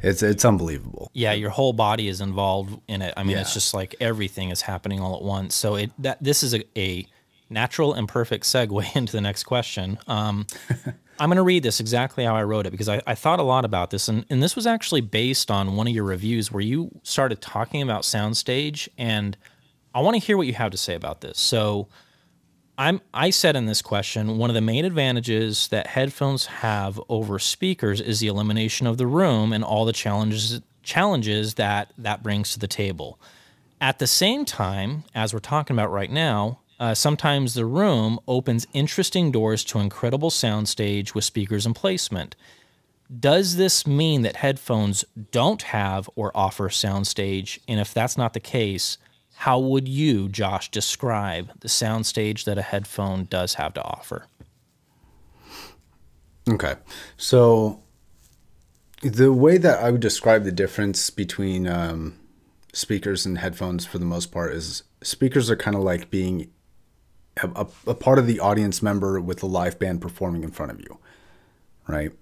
It's 0.00 0.22
it's 0.22 0.44
unbelievable. 0.44 1.10
Yeah, 1.12 1.32
your 1.32 1.50
whole 1.50 1.72
body 1.72 2.08
is 2.08 2.20
involved 2.20 2.80
in 2.86 3.02
it. 3.02 3.14
I 3.16 3.22
mean, 3.22 3.32
yeah. 3.32 3.40
it's 3.40 3.54
just 3.54 3.74
like 3.74 3.96
everything 4.00 4.50
is 4.50 4.62
happening 4.62 5.00
all 5.00 5.16
at 5.16 5.22
once. 5.22 5.54
So 5.54 5.76
it 5.76 5.90
that 5.98 6.22
this 6.22 6.42
is 6.42 6.54
a, 6.54 6.64
a 6.78 7.06
natural 7.50 7.94
and 7.94 8.08
perfect 8.08 8.44
segue 8.44 8.84
into 8.96 9.12
the 9.12 9.20
next 9.20 9.44
question. 9.44 9.98
Um, 10.06 10.46
I'm 11.20 11.28
going 11.28 11.36
to 11.36 11.42
read 11.42 11.64
this 11.64 11.80
exactly 11.80 12.24
how 12.24 12.36
I 12.36 12.44
wrote 12.44 12.66
it 12.66 12.70
because 12.70 12.88
I, 12.88 13.02
I 13.06 13.14
thought 13.14 13.40
a 13.40 13.42
lot 13.42 13.64
about 13.64 13.90
this, 13.90 14.08
and, 14.08 14.24
and 14.30 14.42
this 14.42 14.54
was 14.54 14.66
actually 14.66 15.00
based 15.00 15.50
on 15.50 15.74
one 15.74 15.88
of 15.88 15.94
your 15.94 16.04
reviews 16.04 16.52
where 16.52 16.62
you 16.62 16.90
started 17.02 17.40
talking 17.40 17.82
about 17.82 18.02
soundstage, 18.02 18.88
and 18.96 19.36
I 19.94 20.00
want 20.00 20.14
to 20.14 20.20
hear 20.20 20.36
what 20.36 20.46
you 20.46 20.54
have 20.54 20.70
to 20.70 20.78
say 20.78 20.94
about 20.94 21.20
this. 21.20 21.38
So, 21.38 21.88
I'm 22.78 23.00
I 23.12 23.30
said 23.30 23.56
in 23.56 23.66
this 23.66 23.82
question 23.82 24.38
one 24.38 24.50
of 24.50 24.54
the 24.54 24.60
main 24.60 24.84
advantages 24.84 25.66
that 25.68 25.88
headphones 25.88 26.46
have 26.46 27.00
over 27.08 27.40
speakers 27.40 28.00
is 28.00 28.20
the 28.20 28.28
elimination 28.28 28.86
of 28.86 28.98
the 28.98 29.06
room 29.06 29.52
and 29.52 29.64
all 29.64 29.84
the 29.84 29.92
challenges 29.92 30.60
challenges 30.84 31.54
that 31.54 31.92
that 31.98 32.22
brings 32.22 32.52
to 32.52 32.60
the 32.60 32.68
table. 32.68 33.20
At 33.80 33.98
the 33.98 34.06
same 34.06 34.44
time, 34.44 35.04
as 35.14 35.32
we're 35.32 35.40
talking 35.40 35.74
about 35.74 35.90
right 35.90 36.10
now, 36.10 36.60
uh, 36.78 36.94
sometimes 36.94 37.54
the 37.54 37.66
room 37.66 38.20
opens 38.28 38.66
interesting 38.72 39.32
doors 39.32 39.64
to 39.64 39.78
incredible 39.78 40.30
soundstage 40.30 41.14
with 41.14 41.24
speakers 41.24 41.66
and 41.66 41.74
placement. 41.74 42.36
Does 43.18 43.56
this 43.56 43.86
mean 43.86 44.22
that 44.22 44.36
headphones 44.36 45.04
don't 45.30 45.62
have 45.62 46.08
or 46.14 46.30
offer 46.36 46.68
soundstage? 46.68 47.58
And 47.66 47.80
if 47.80 47.92
that's 47.94 48.18
not 48.18 48.34
the 48.34 48.40
case, 48.40 48.98
how 49.36 49.58
would 49.58 49.88
you, 49.88 50.28
Josh, 50.28 50.70
describe 50.70 51.50
the 51.60 51.68
soundstage 51.68 52.44
that 52.44 52.58
a 52.58 52.62
headphone 52.62 53.24
does 53.24 53.54
have 53.54 53.72
to 53.74 53.82
offer? 53.82 54.26
Okay. 56.48 56.74
So, 57.16 57.82
the 59.02 59.32
way 59.32 59.58
that 59.58 59.82
I 59.82 59.90
would 59.90 60.00
describe 60.00 60.44
the 60.44 60.52
difference 60.52 61.08
between 61.10 61.68
um, 61.68 62.18
speakers 62.72 63.24
and 63.24 63.38
headphones 63.38 63.86
for 63.86 63.98
the 63.98 64.04
most 64.04 64.32
part 64.32 64.52
is 64.52 64.82
speakers 65.02 65.50
are 65.50 65.56
kind 65.56 65.76
of 65.76 65.82
like 65.82 66.10
being 66.10 66.50
a, 67.42 67.66
a 67.86 67.94
part 67.94 68.18
of 68.18 68.26
the 68.26 68.40
audience 68.40 68.82
member 68.82 69.20
with 69.20 69.42
a 69.42 69.46
live 69.46 69.78
band 69.78 70.00
performing 70.00 70.44
in 70.44 70.50
front 70.50 70.72
of 70.72 70.80
you, 70.80 70.98
right? 71.86 72.12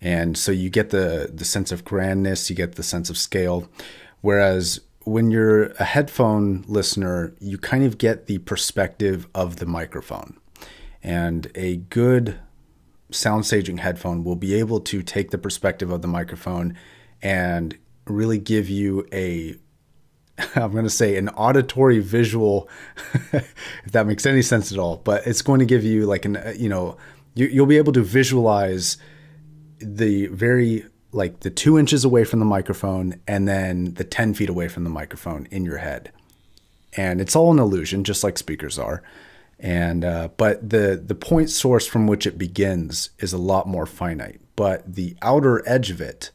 And 0.00 0.36
so 0.36 0.50
you 0.52 0.70
get 0.70 0.90
the 0.90 1.30
the 1.32 1.44
sense 1.44 1.72
of 1.72 1.84
grandness, 1.84 2.48
you 2.48 2.56
get 2.56 2.76
the 2.76 2.82
sense 2.82 3.10
of 3.10 3.18
scale. 3.18 3.68
Whereas 4.22 4.80
when 5.04 5.30
you're 5.30 5.70
a 5.72 5.84
headphone 5.84 6.64
listener, 6.68 7.34
you 7.40 7.58
kind 7.58 7.84
of 7.84 7.98
get 7.98 8.26
the 8.26 8.38
perspective 8.38 9.26
of 9.34 9.56
the 9.56 9.66
microphone. 9.66 10.38
And 11.02 11.50
a 11.54 11.76
good 11.76 12.38
sound 13.10 13.46
staging 13.46 13.78
headphone 13.78 14.24
will 14.24 14.36
be 14.36 14.54
able 14.54 14.80
to 14.80 15.02
take 15.02 15.30
the 15.30 15.38
perspective 15.38 15.90
of 15.90 16.02
the 16.02 16.08
microphone 16.08 16.76
and 17.22 17.76
really 18.06 18.38
give 18.38 18.68
you 18.68 19.06
a 19.12 19.56
I'm 20.54 20.72
going 20.72 20.84
to 20.84 20.90
say 20.90 21.16
an 21.16 21.28
auditory 21.30 21.98
visual, 22.00 22.68
if 23.32 23.92
that 23.92 24.06
makes 24.06 24.26
any 24.26 24.42
sense 24.42 24.72
at 24.72 24.78
all. 24.78 24.98
But 24.98 25.26
it's 25.26 25.42
going 25.42 25.60
to 25.60 25.66
give 25.66 25.84
you 25.84 26.06
like 26.06 26.24
an, 26.24 26.36
uh, 26.36 26.54
you 26.56 26.68
know, 26.68 26.96
you, 27.34 27.46
you'll 27.46 27.66
be 27.66 27.78
able 27.78 27.92
to 27.92 28.02
visualize 28.02 28.96
the 29.78 30.26
very 30.26 30.84
like 31.12 31.40
the 31.40 31.50
two 31.50 31.78
inches 31.78 32.04
away 32.04 32.24
from 32.24 32.38
the 32.38 32.44
microphone 32.44 33.20
and 33.26 33.48
then 33.48 33.94
the 33.94 34.04
10 34.04 34.34
feet 34.34 34.48
away 34.48 34.68
from 34.68 34.84
the 34.84 34.90
microphone 34.90 35.46
in 35.50 35.64
your 35.64 35.78
head. 35.78 36.12
And 36.96 37.20
it's 37.20 37.34
all 37.34 37.50
an 37.50 37.58
illusion, 37.58 38.04
just 38.04 38.22
like 38.22 38.38
speakers 38.38 38.78
are. 38.78 39.02
And 39.58 40.04
uh, 40.04 40.28
but 40.36 40.70
the 40.70 41.02
the 41.04 41.14
point 41.14 41.50
source 41.50 41.86
from 41.86 42.06
which 42.06 42.26
it 42.26 42.38
begins 42.38 43.10
is 43.18 43.32
a 43.32 43.38
lot 43.38 43.68
more 43.68 43.86
finite. 43.86 44.40
But 44.56 44.94
the 44.94 45.16
outer 45.20 45.66
edge 45.68 45.90
of 45.90 46.00
it 46.00 46.30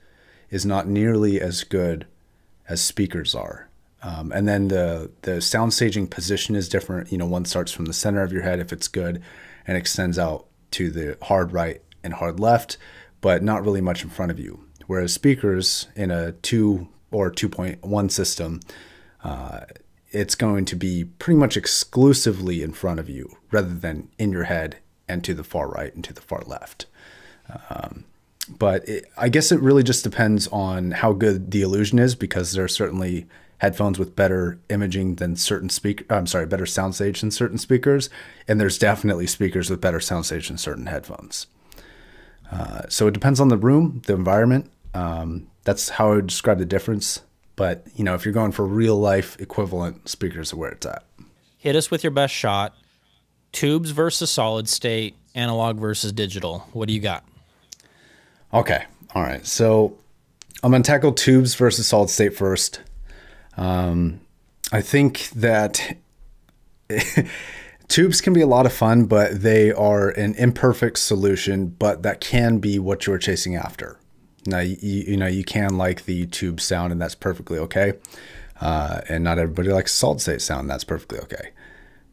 is 0.49 0.65
not 0.65 0.87
nearly 0.87 1.41
as 1.41 1.63
good 1.63 2.05
as 2.69 2.81
speakers 2.81 3.33
are. 3.33 3.64
Um, 4.05 4.31
and 4.31 4.47
then 4.47 4.67
the 4.67 5.11
the 5.23 5.41
sound 5.41 5.73
staging 5.73 6.07
position 6.07 6.55
is 6.55 6.69
different. 6.69 7.11
You 7.11 7.17
know, 7.17 7.25
one 7.25 7.43
starts 7.45 7.71
from 7.71 7.85
the 7.85 7.93
center 7.93 8.21
of 8.21 8.31
your 8.31 8.43
head 8.43 8.59
if 8.59 8.71
it's 8.71 8.87
good, 8.87 9.21
and 9.65 9.75
extends 9.75 10.19
out 10.19 10.45
to 10.71 10.91
the 10.91 11.17
hard 11.23 11.51
right 11.51 11.81
and 12.03 12.13
hard 12.13 12.39
left, 12.39 12.77
but 13.19 13.41
not 13.41 13.63
really 13.63 13.81
much 13.81 14.03
in 14.03 14.11
front 14.11 14.31
of 14.31 14.39
you. 14.39 14.63
Whereas 14.85 15.11
speakers 15.11 15.87
in 15.95 16.11
a 16.11 16.33
two 16.33 16.87
or 17.09 17.31
two 17.31 17.49
point 17.49 17.83
one 17.83 18.09
system, 18.09 18.59
uh, 19.23 19.61
it's 20.11 20.35
going 20.35 20.65
to 20.65 20.75
be 20.75 21.05
pretty 21.05 21.39
much 21.39 21.57
exclusively 21.57 22.61
in 22.61 22.73
front 22.73 22.99
of 22.99 23.09
you 23.09 23.35
rather 23.51 23.73
than 23.73 24.09
in 24.19 24.31
your 24.31 24.43
head 24.43 24.77
and 25.07 25.23
to 25.23 25.33
the 25.33 25.43
far 25.43 25.67
right 25.67 25.93
and 25.95 26.03
to 26.03 26.13
the 26.13 26.21
far 26.21 26.43
left. 26.45 26.85
Um, 27.71 28.05
but 28.47 28.87
it, 28.87 29.05
I 29.17 29.29
guess 29.29 29.51
it 29.51 29.59
really 29.59 29.81
just 29.81 30.03
depends 30.03 30.47
on 30.49 30.91
how 30.91 31.13
good 31.13 31.49
the 31.49 31.63
illusion 31.63 31.97
is 31.97 32.13
because 32.13 32.53
there 32.53 32.63
are 32.63 32.67
certainly 32.67 33.25
headphones 33.59 33.97
with 33.97 34.15
better 34.15 34.59
imaging 34.69 35.15
than 35.15 35.35
certain 35.35 35.69
speaker 35.69 36.05
I'm 36.09 36.27
sorry, 36.27 36.45
better 36.45 36.65
soundstage 36.65 37.21
than 37.21 37.31
certain 37.31 37.57
speakers, 37.57 38.09
and 38.47 38.59
there's 38.59 38.77
definitely 38.77 39.27
speakers 39.27 39.69
with 39.69 39.81
better 39.81 39.99
soundstage 39.99 40.47
than 40.47 40.57
certain 40.57 40.87
headphones. 40.87 41.47
Uh, 42.51 42.83
so 42.89 43.07
it 43.07 43.13
depends 43.13 43.39
on 43.39 43.47
the 43.49 43.57
room, 43.57 44.01
the 44.05 44.13
environment. 44.13 44.71
Um, 44.93 45.47
that's 45.63 45.89
how 45.89 46.11
I 46.11 46.15
would 46.15 46.27
describe 46.27 46.59
the 46.59 46.65
difference. 46.65 47.21
But 47.55 47.87
you 47.95 48.03
know, 48.03 48.13
if 48.13 48.25
you're 48.25 48.33
going 48.33 48.51
for 48.51 48.65
real 48.65 48.97
life 48.97 49.39
equivalent, 49.39 50.09
speakers 50.09 50.53
are 50.53 50.57
where 50.57 50.71
it's 50.71 50.85
at. 50.85 51.03
Hit 51.57 51.75
us 51.75 51.89
with 51.89 52.03
your 52.03 52.11
best 52.11 52.33
shot. 52.33 52.75
Tubes 53.51 53.91
versus 53.91 54.29
solid 54.29 54.67
state, 54.67 55.15
analog 55.33 55.79
versus 55.79 56.11
digital. 56.11 56.67
What 56.73 56.87
do 56.87 56.93
you 56.93 56.99
got? 56.99 57.23
Okay. 58.53 58.83
All 59.13 59.23
right. 59.23 59.45
So 59.45 59.97
I'm 60.61 60.71
going 60.71 60.83
to 60.83 60.87
tackle 60.87 61.13
tubes 61.13 61.55
versus 61.55 61.87
solid 61.87 62.09
state 62.09 62.35
first. 62.35 62.81
Um, 63.57 64.21
I 64.71 64.81
think 64.81 65.29
that 65.31 65.97
tubes 67.87 68.21
can 68.21 68.33
be 68.33 68.41
a 68.41 68.47
lot 68.47 68.65
of 68.65 68.73
fun, 68.73 69.05
but 69.05 69.41
they 69.41 69.71
are 69.71 70.09
an 70.09 70.35
imperfect 70.35 70.97
solution, 70.97 71.67
but 71.67 72.03
that 72.03 72.21
can 72.21 72.59
be 72.59 72.79
what 72.79 73.05
you're 73.05 73.17
chasing 73.17 73.55
after. 73.55 73.99
Now, 74.47 74.59
you, 74.59 74.77
you 74.81 75.17
know, 75.17 75.27
you 75.27 75.43
can 75.43 75.77
like 75.77 76.05
the 76.05 76.25
tube 76.27 76.61
sound, 76.61 76.91
and 76.91 77.01
that's 77.01 77.15
perfectly 77.15 77.57
okay. 77.59 77.93
Uh, 78.61 79.01
and 79.09 79.23
not 79.23 79.39
everybody 79.39 79.69
likes 79.69 79.91
solid 79.91 80.21
state 80.21 80.41
sound, 80.41 80.69
that's 80.69 80.83
perfectly 80.83 81.19
okay. 81.19 81.51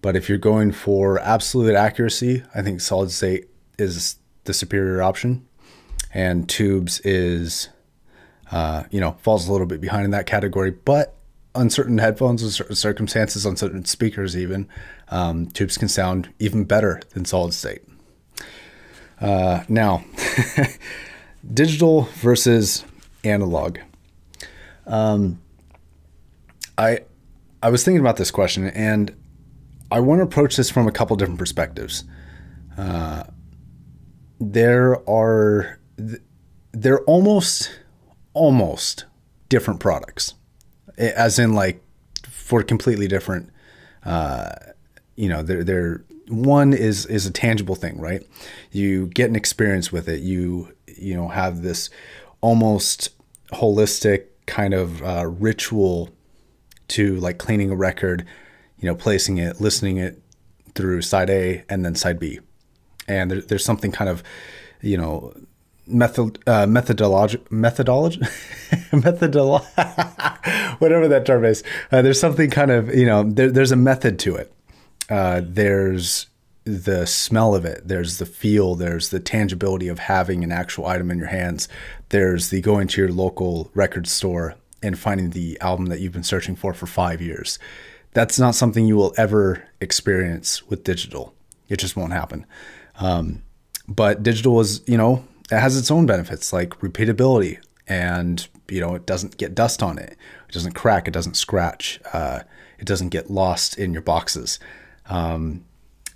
But 0.01 0.17
if 0.17 0.29
you're 0.29 0.39
going 0.39 0.73
for 0.73 1.21
absolute 1.21 1.75
accuracy, 1.75 2.43
I 2.55 2.63
think 2.63 2.81
solid 2.81 3.13
state 3.13 3.49
is 3.79 4.17
the 4.45 4.53
superior 4.53 5.03
option, 5.03 5.47
and 6.13 6.49
tubes 6.49 6.99
is, 7.01 7.69
uh, 8.51 8.85
you 8.91 9.01
know, 9.01 9.13
falls 9.23 9.49
a 9.49 9.53
little 9.53 9.67
bit 9.67 9.81
behind 9.81 10.05
in 10.05 10.11
that 10.11 10.27
category. 10.27 10.73
But 10.73 11.15
on 11.55 11.71
certain 11.71 11.99
headphones, 11.99 12.43
in 12.43 12.51
certain 12.51 12.77
circumstances, 12.77 13.45
on 13.45 13.57
certain 13.57 13.85
speakers, 13.85 14.37
even 14.37 14.69
um, 15.09 15.47
tubes 15.47 15.77
can 15.77 15.89
sound 15.89 16.31
even 16.39 16.65
better 16.65 17.01
than 17.11 17.25
solid 17.25 17.53
state. 17.53 17.83
Uh, 19.21 19.63
now, 19.69 20.05
digital 21.55 22.03
versus 22.15 22.85
analog. 23.25 23.79
Um, 24.87 25.41
I 26.77 27.01
I 27.63 27.71
was 27.71 27.85
thinking 27.85 28.01
about 28.01 28.17
this 28.17 28.31
question, 28.31 28.67
and 28.69 29.15
I 29.91 30.01
want 30.01 30.19
to 30.19 30.25
approach 30.25 30.57
this 30.57 30.71
from 30.71 30.89
a 30.89 30.93
couple 30.93 31.15
different 31.17 31.39
perspectives. 31.39 32.05
Uh, 32.77 33.25
there 34.41 35.09
are 35.09 35.79
they're 36.73 37.03
almost 37.05 37.71
almost 38.35 39.05
different 39.49 39.79
products 39.79 40.35
as 40.99 41.39
in 41.39 41.55
like 41.55 41.83
for 42.29 42.63
completely 42.63 43.09
different. 43.09 43.51
Uh, 44.05 44.51
you 45.17 45.29
know, 45.29 45.43
they're 45.43 45.65
they're 45.65 46.05
one 46.29 46.73
is 46.73 47.07
is 47.07 47.27
a 47.27 47.31
tangible 47.31 47.75
thing, 47.75 48.01
right? 48.01 48.27
You 48.71 49.07
get 49.09 49.29
an 49.29 49.37
experience 49.37 49.93
with 49.93 50.09
it. 50.09 50.23
You 50.23 50.75
you 50.87 51.15
know 51.15 51.29
have 51.29 51.63
this 51.63 51.91
almost 52.41 53.11
holistic 53.53 54.27
kind 54.47 54.75
of 54.75 55.03
uh, 55.03 55.27
ritual 55.27 56.11
to 56.89 57.17
like 57.17 57.39
cleaning 57.39 57.71
a 57.71 57.77
record, 57.77 58.27
you 58.79 58.87
know, 58.87 58.95
placing 58.95 59.39
it, 59.39 59.61
listening 59.61 59.99
it 59.99 60.21
through 60.75 61.03
side 61.03 61.31
A 61.31 61.65
and 61.69 61.85
then 61.85 61.95
side 61.95 62.19
B, 62.19 62.41
and 63.07 63.31
there, 63.31 63.41
there's 63.41 63.65
something 63.65 63.93
kind 63.93 64.11
of 64.11 64.23
you 64.81 64.97
know 64.97 65.35
method 65.87 66.39
uh, 66.47 66.67
methodology 66.67 67.39
methodology 67.51 68.21
whatever 70.79 71.09
that 71.09 71.25
term 71.27 71.45
is 71.45 71.63
uh, 71.91 72.03
there's 72.03 72.21
something 72.21 72.51
kind 72.51 72.71
of 72.71 72.95
you 72.95 73.07
know 73.07 73.25
there, 73.25 73.51
there's 73.51 73.73
a 73.73 73.77
method 73.77 74.19
to 74.19 74.37
it 74.37 74.53
uh, 75.11 75.43
there's 75.45 76.27
the 76.65 77.07
smell 77.07 77.55
of 77.55 77.65
it, 77.65 77.87
there's 77.87 78.19
the 78.19 78.27
feel, 78.27 78.75
there's 78.75 79.09
the 79.09 79.21
tangibility 79.21 79.89
of 79.89 79.99
having 79.99 80.45
an 80.45 80.53
actual 80.53 80.87
item 80.87 81.11
in 81.11 81.19
your 81.19 81.29
hands, 81.29 81.69
there's 82.11 82.51
the 82.51 82.61
going 82.61 82.87
to 82.89 83.01
your 83.01 83.11
local 83.11 83.71
record 83.75 84.07
store 84.07 84.55
and 84.83 84.99
finding 84.99 85.31
the 85.31 85.59
album 85.61 85.87
that 85.87 86.01
you've 86.01 86.13
been 86.13 86.23
searching 86.23 86.55
for 86.55 86.73
for 86.73 86.87
five 86.87 87.21
years. 87.21 87.59
That's 88.13 88.39
not 88.39 88.55
something 88.55 88.87
you 88.87 88.97
will 88.97 89.15
ever 89.17 89.69
experience 89.81 90.63
with 90.69 90.85
digital. 90.85 91.35
It 91.69 91.79
just 91.79 91.97
won't 91.97 92.13
happen. 92.13 92.47
Um, 92.99 93.43
but 93.89 94.23
digital 94.23 94.61
is, 94.61 94.83
you 94.87 94.97
know, 94.97 95.25
it 95.53 95.61
has 95.61 95.77
its 95.77 95.91
own 95.91 96.07
benefits 96.07 96.53
like 96.53 96.71
repeatability 96.81 97.59
and, 97.87 98.49
you 98.71 98.81
know, 98.81 98.95
it 98.95 99.05
doesn't 99.05 99.37
get 99.37 99.55
dust 99.55 99.83
on 99.83 99.99
it. 99.99 100.17
It 100.49 100.53
doesn't 100.53 100.73
crack. 100.73 101.07
It 101.07 101.11
doesn't 101.11 101.37
scratch. 101.37 102.01
Uh, 102.13 102.41
it 102.79 102.87
doesn't 102.87 103.11
get 103.11 103.31
lost 103.31 103.79
in 103.79 103.93
your 103.93 104.01
boxes. 104.01 104.59
Um, 105.07 105.65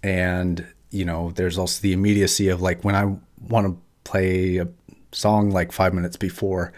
and, 0.03 0.67
you 0.91 1.05
know, 1.05 1.33
there's 1.33 1.59
also 1.59 1.83
the 1.83 1.93
immediacy 1.93 2.49
of 2.49 2.63
like 2.63 2.83
when 2.83 2.95
I 2.95 3.15
want 3.47 3.67
to 3.67 3.77
play 4.05 4.57
a 4.57 4.69
song 5.13 5.51
like 5.51 5.71
five 5.71 5.93
minutes 5.93 6.17
before 6.17 6.73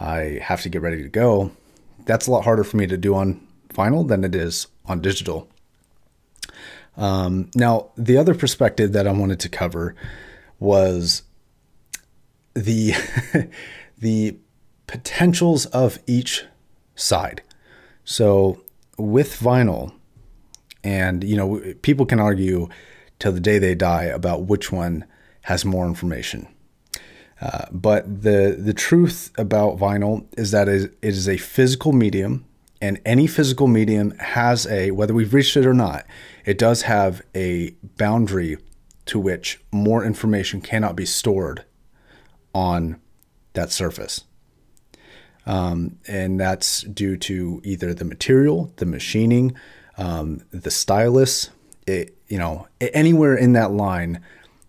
I 0.00 0.38
have 0.42 0.62
to 0.62 0.70
get 0.70 0.80
ready 0.80 1.02
to 1.02 1.10
go, 1.10 1.50
that's 2.06 2.26
a 2.26 2.30
lot 2.30 2.44
harder 2.44 2.64
for 2.64 2.78
me 2.78 2.86
to 2.86 2.96
do 2.96 3.14
on 3.16 3.46
vinyl 3.74 4.08
than 4.08 4.24
it 4.24 4.34
is 4.34 4.66
on 4.86 5.02
digital. 5.02 5.46
Um, 6.96 7.50
now, 7.54 7.90
the 7.98 8.16
other 8.16 8.34
perspective 8.34 8.92
that 8.92 9.06
I 9.06 9.12
wanted 9.12 9.40
to 9.40 9.48
cover 9.50 9.94
was 10.58 11.22
the 12.58 12.94
the 13.98 14.36
potentials 14.86 15.66
of 15.66 15.98
each 16.06 16.44
side. 16.94 17.42
So 18.04 18.62
with 18.96 19.38
vinyl, 19.38 19.92
and 20.82 21.22
you 21.22 21.36
know, 21.36 21.74
people 21.82 22.06
can 22.06 22.20
argue 22.20 22.68
till 23.18 23.32
the 23.32 23.40
day 23.40 23.58
they 23.58 23.74
die 23.74 24.04
about 24.04 24.44
which 24.44 24.72
one 24.72 25.04
has 25.42 25.64
more 25.64 25.86
information. 25.86 26.48
Uh, 27.40 27.66
but 27.70 28.22
the 28.22 28.56
the 28.58 28.74
truth 28.74 29.30
about 29.38 29.78
vinyl 29.78 30.26
is 30.36 30.50
that 30.50 30.68
it 30.68 30.96
is 31.02 31.28
a 31.28 31.36
physical 31.36 31.92
medium, 31.92 32.44
and 32.80 33.00
any 33.04 33.26
physical 33.26 33.68
medium 33.68 34.10
has 34.18 34.66
a 34.66 34.90
whether 34.90 35.14
we've 35.14 35.34
reached 35.34 35.56
it 35.56 35.66
or 35.66 35.74
not, 35.74 36.04
it 36.44 36.58
does 36.58 36.82
have 36.82 37.22
a 37.34 37.70
boundary 37.96 38.58
to 39.06 39.18
which 39.18 39.60
more 39.72 40.04
information 40.04 40.60
cannot 40.60 40.96
be 40.96 41.06
stored 41.06 41.64
on 42.54 43.00
that 43.54 43.70
surface. 43.70 44.24
Um, 45.46 45.98
and 46.06 46.38
that's 46.38 46.82
due 46.82 47.16
to 47.16 47.60
either 47.64 47.94
the 47.94 48.04
material, 48.04 48.72
the 48.76 48.86
machining, 48.86 49.56
um, 49.96 50.42
the 50.50 50.70
stylus. 50.70 51.50
It, 51.86 52.16
you 52.28 52.38
know, 52.38 52.68
anywhere 52.80 53.34
in 53.34 53.54
that 53.54 53.72
line, 53.72 54.20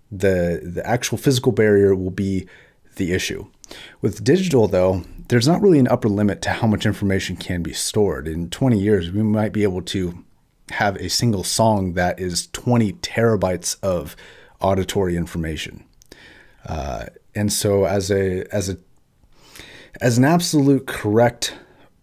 the 0.10 0.62
the 0.64 0.86
actual 0.88 1.18
physical 1.18 1.52
barrier 1.52 1.94
will 1.94 2.12
be 2.12 2.48
the 2.96 3.12
issue. 3.12 3.48
With 4.02 4.24
digital, 4.24 4.68
though, 4.68 5.04
there's 5.28 5.48
not 5.48 5.62
really 5.62 5.80
an 5.80 5.88
upper 5.88 6.08
limit 6.08 6.42
to 6.44 6.50
how 6.50 6.68
much 6.68 6.86
information 6.86 7.36
can 7.36 7.62
be 7.62 7.74
stored. 7.74 8.28
In 8.28 8.50
20 8.50 8.80
years, 8.80 9.12
we 9.12 9.22
might 9.22 9.54
be 9.54 9.64
able 9.64 9.82
to 9.84 10.24
have 10.72 10.96
a 10.98 11.10
single 11.10 11.44
song 11.44 11.94
that 11.94 12.20
is 12.20 12.48
20 12.48 12.94
terabytes 12.94 13.78
of 13.84 14.16
auditory 14.62 15.16
information. 15.16 15.84
Uh, 16.70 17.08
and 17.34 17.52
so, 17.52 17.86
as 17.86 18.12
a 18.12 18.46
as 18.54 18.70
a 18.70 18.78
as 20.00 20.20
an 20.20 20.24
absolute 20.24 20.86
correct, 20.86 21.56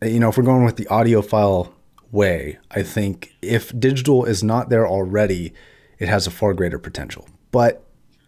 you 0.03 0.19
know, 0.19 0.29
if 0.29 0.37
we're 0.37 0.43
going 0.43 0.65
with 0.65 0.77
the 0.77 0.87
audiophile 0.87 1.73
way, 2.11 2.59
I 2.73 2.83
think 2.83 3.33
if 3.41 3.79
digital 3.79 4.25
is 4.25 4.43
not 4.43 4.69
there 4.69 4.87
already, 4.87 5.53
it 6.01 6.09
has 6.09 6.27
a 6.27 6.33
far 6.33 6.53
greater 6.53 6.81
potential. 6.81 7.29
But 7.53 7.85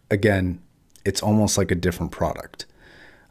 again, 0.09 0.61
it's 1.03 1.21
almost 1.21 1.57
like 1.57 1.71
a 1.71 1.75
different 1.75 2.13
product. 2.13 2.65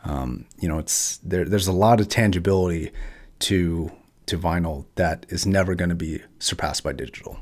Um, 0.04 0.44
you 0.60 0.68
know, 0.68 0.78
it's 0.78 1.16
there. 1.18 1.46
There's 1.46 1.66
a 1.66 1.72
lot 1.72 2.00
of 2.00 2.08
tangibility 2.08 2.92
to 3.40 3.90
to 4.26 4.38
vinyl 4.38 4.84
that 4.96 5.24
is 5.30 5.46
never 5.46 5.74
going 5.74 5.88
to 5.88 5.94
be 5.94 6.20
surpassed 6.38 6.84
by 6.84 6.92
digital. 6.92 7.40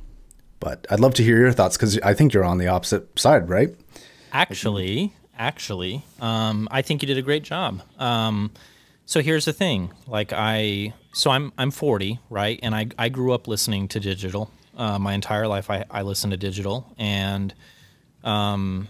But 0.60 0.86
I'd 0.90 1.00
love 1.00 1.14
to 1.14 1.24
hear 1.24 1.38
your 1.38 1.52
thoughts 1.52 1.76
because 1.76 1.98
I 1.98 2.14
think 2.14 2.32
you're 2.32 2.44
on 2.44 2.58
the 2.58 2.68
opposite 2.68 3.18
side, 3.18 3.48
right? 3.50 3.74
Actually, 4.32 5.12
actually, 5.36 6.02
um, 6.20 6.68
I 6.70 6.82
think 6.82 7.02
you 7.02 7.06
did 7.06 7.18
a 7.18 7.22
great 7.22 7.42
job. 7.42 7.82
Um, 7.98 8.50
so 9.04 9.20
here's 9.20 9.44
the 9.44 9.52
thing: 9.52 9.92
like 10.06 10.32
I, 10.32 10.94
so 11.12 11.30
I'm 11.30 11.52
I'm 11.56 11.70
40, 11.70 12.18
right? 12.30 12.58
And 12.62 12.74
I 12.74 12.88
I 12.98 13.08
grew 13.08 13.32
up 13.32 13.46
listening 13.46 13.88
to 13.88 14.00
digital. 14.00 14.50
Uh, 14.76 14.98
my 14.98 15.14
entire 15.14 15.46
life, 15.46 15.70
I 15.70 15.84
I 15.90 16.02
listened 16.02 16.32
to 16.32 16.36
digital, 16.36 16.94
and 16.98 17.54
um, 18.24 18.88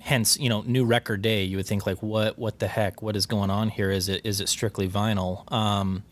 hence 0.00 0.38
you 0.38 0.48
know 0.48 0.62
new 0.62 0.84
record 0.84 1.22
day. 1.22 1.44
You 1.44 1.56
would 1.56 1.66
think 1.66 1.86
like, 1.86 2.02
what 2.02 2.38
what 2.38 2.58
the 2.58 2.68
heck? 2.68 3.02
What 3.02 3.16
is 3.16 3.26
going 3.26 3.50
on 3.50 3.70
here? 3.70 3.90
Is 3.90 4.08
it 4.08 4.20
is 4.24 4.40
it 4.40 4.48
strictly 4.48 4.88
vinyl? 4.88 5.50
Um, 5.52 6.04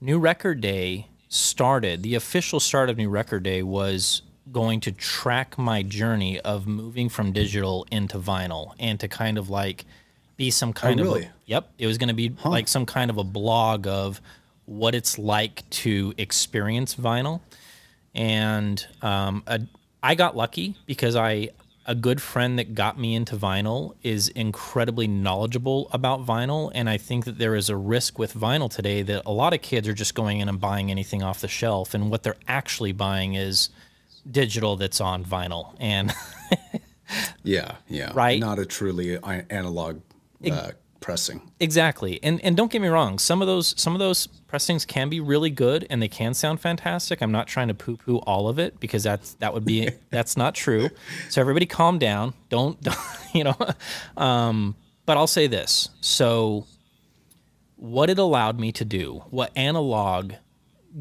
new 0.00 0.18
record 0.18 0.60
day 0.60 1.08
started. 1.28 2.02
The 2.02 2.14
official 2.14 2.60
start 2.60 2.88
of 2.88 2.96
new 2.96 3.10
record 3.10 3.42
day 3.42 3.62
was 3.62 4.22
going 4.52 4.80
to 4.80 4.92
track 4.92 5.56
my 5.56 5.82
journey 5.82 6.38
of 6.40 6.66
moving 6.66 7.08
from 7.08 7.32
digital 7.32 7.86
into 7.90 8.18
vinyl 8.18 8.72
and 8.78 9.00
to 9.00 9.08
kind 9.08 9.38
of 9.38 9.48
like 9.48 9.84
be 10.36 10.50
some 10.50 10.72
kind 10.72 11.00
oh, 11.00 11.04
of 11.04 11.08
really? 11.08 11.24
a, 11.24 11.32
yep 11.46 11.70
it 11.78 11.86
was 11.86 11.98
going 11.98 12.08
to 12.08 12.14
be 12.14 12.34
huh. 12.38 12.50
like 12.50 12.68
some 12.68 12.84
kind 12.84 13.10
of 13.10 13.16
a 13.16 13.24
blog 13.24 13.86
of 13.86 14.20
what 14.66 14.94
it's 14.94 15.18
like 15.18 15.68
to 15.70 16.12
experience 16.18 16.94
vinyl 16.94 17.40
and 18.14 18.86
um, 19.02 19.42
a, 19.46 19.60
I 20.02 20.14
got 20.14 20.36
lucky 20.36 20.74
because 20.86 21.16
I 21.16 21.50
a 21.86 21.94
good 21.94 22.20
friend 22.20 22.58
that 22.58 22.74
got 22.74 22.98
me 22.98 23.14
into 23.14 23.36
vinyl 23.36 23.94
is 24.02 24.28
incredibly 24.28 25.06
knowledgeable 25.06 25.88
about 25.92 26.24
vinyl 26.24 26.70
and 26.74 26.88
I 26.88 26.96
think 26.96 27.24
that 27.26 27.38
there 27.38 27.54
is 27.54 27.68
a 27.68 27.76
risk 27.76 28.18
with 28.18 28.34
vinyl 28.34 28.70
today 28.70 29.02
that 29.02 29.22
a 29.26 29.32
lot 29.32 29.52
of 29.52 29.62
kids 29.62 29.86
are 29.88 29.94
just 29.94 30.14
going 30.14 30.40
in 30.40 30.48
and 30.48 30.60
buying 30.60 30.90
anything 30.90 31.22
off 31.22 31.40
the 31.40 31.48
shelf 31.48 31.94
and 31.94 32.10
what 32.10 32.22
they're 32.22 32.36
actually 32.48 32.92
buying 32.92 33.34
is 33.34 33.68
digital 34.30 34.76
that's 34.76 35.00
on 35.00 35.24
vinyl. 35.24 35.74
And 35.80 36.12
yeah 37.42 37.76
yeah. 37.88 38.10
Right? 38.14 38.40
Not 38.40 38.58
a 38.58 38.66
truly 38.66 39.18
analog 39.50 40.00
uh, 40.50 40.70
pressing. 41.00 41.50
Exactly. 41.60 42.18
And 42.22 42.40
and 42.42 42.56
don't 42.56 42.72
get 42.72 42.80
me 42.80 42.88
wrong 42.88 43.18
some 43.18 43.42
of 43.42 43.46
those 43.46 43.74
some 43.80 43.92
of 43.94 43.98
those 43.98 44.26
pressings 44.26 44.86
can 44.86 45.08
be 45.08 45.20
really 45.20 45.50
good 45.50 45.86
and 45.90 46.00
they 46.00 46.08
can 46.08 46.32
sound 46.32 46.60
fantastic. 46.60 47.20
I'm 47.20 47.32
not 47.32 47.46
trying 47.46 47.68
to 47.68 47.74
poo 47.74 47.96
poo 47.96 48.18
all 48.18 48.48
of 48.48 48.58
it 48.58 48.80
because 48.80 49.02
that's 49.02 49.34
that 49.34 49.52
would 49.52 49.64
be 49.64 49.90
that's 50.10 50.36
not 50.36 50.54
true. 50.54 50.88
So 51.28 51.40
everybody 51.40 51.66
calm 51.66 51.98
down. 51.98 52.34
Don't, 52.48 52.80
don't 52.82 52.98
you 53.34 53.44
know 53.44 53.56
um, 54.16 54.76
but 55.06 55.16
i'll 55.18 55.26
say 55.26 55.46
this. 55.46 55.90
So 56.00 56.66
what 57.76 58.08
it 58.08 58.18
allowed 58.18 58.58
me 58.58 58.72
to 58.72 58.84
do 58.84 59.24
what 59.28 59.50
analog 59.56 60.32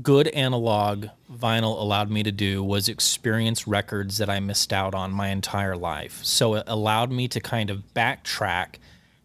good 0.01 0.27
analog 0.29 1.07
vinyl 1.31 1.79
allowed 1.79 2.09
me 2.09 2.23
to 2.23 2.31
do 2.31 2.63
was 2.63 2.89
experience 2.89 3.67
records 3.67 4.17
that 4.17 4.29
I 4.29 4.39
missed 4.39 4.73
out 4.73 4.95
on 4.95 5.11
my 5.11 5.29
entire 5.29 5.75
life. 5.75 6.23
So 6.23 6.55
it 6.55 6.63
allowed 6.67 7.11
me 7.11 7.27
to 7.27 7.39
kind 7.39 7.69
of 7.69 7.83
backtrack 7.93 8.75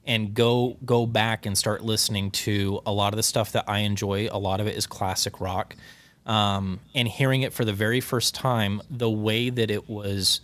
and 0.04 0.34
go 0.34 0.76
go 0.84 1.06
back 1.06 1.46
and 1.46 1.56
start 1.56 1.82
listening 1.82 2.30
to 2.30 2.80
a 2.86 2.92
lot 2.92 3.12
of 3.12 3.16
the 3.16 3.22
stuff 3.22 3.52
that 3.52 3.64
I 3.68 3.80
enjoy. 3.80 4.28
A 4.30 4.38
lot 4.38 4.60
of 4.60 4.66
it 4.66 4.76
is 4.76 4.86
classic 4.86 5.40
rock. 5.40 5.76
Um, 6.26 6.80
and 6.94 7.08
hearing 7.08 7.42
it 7.42 7.54
for 7.54 7.64
the 7.64 7.72
very 7.72 8.00
first 8.00 8.34
time, 8.34 8.82
the 8.90 9.08
way 9.08 9.48
that 9.48 9.70
it 9.70 9.88
was, 9.88 10.42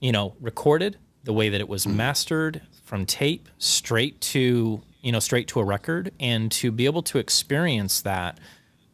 you 0.00 0.10
know, 0.10 0.34
recorded, 0.40 0.96
the 1.22 1.32
way 1.32 1.48
that 1.50 1.60
it 1.60 1.68
was 1.68 1.86
mastered 1.86 2.62
from 2.84 3.06
tape 3.06 3.48
straight 3.58 4.20
to, 4.20 4.82
you 5.02 5.12
know, 5.12 5.20
straight 5.20 5.46
to 5.48 5.60
a 5.60 5.64
record, 5.64 6.12
and 6.18 6.50
to 6.50 6.72
be 6.72 6.84
able 6.86 7.02
to 7.02 7.18
experience 7.18 8.00
that 8.00 8.38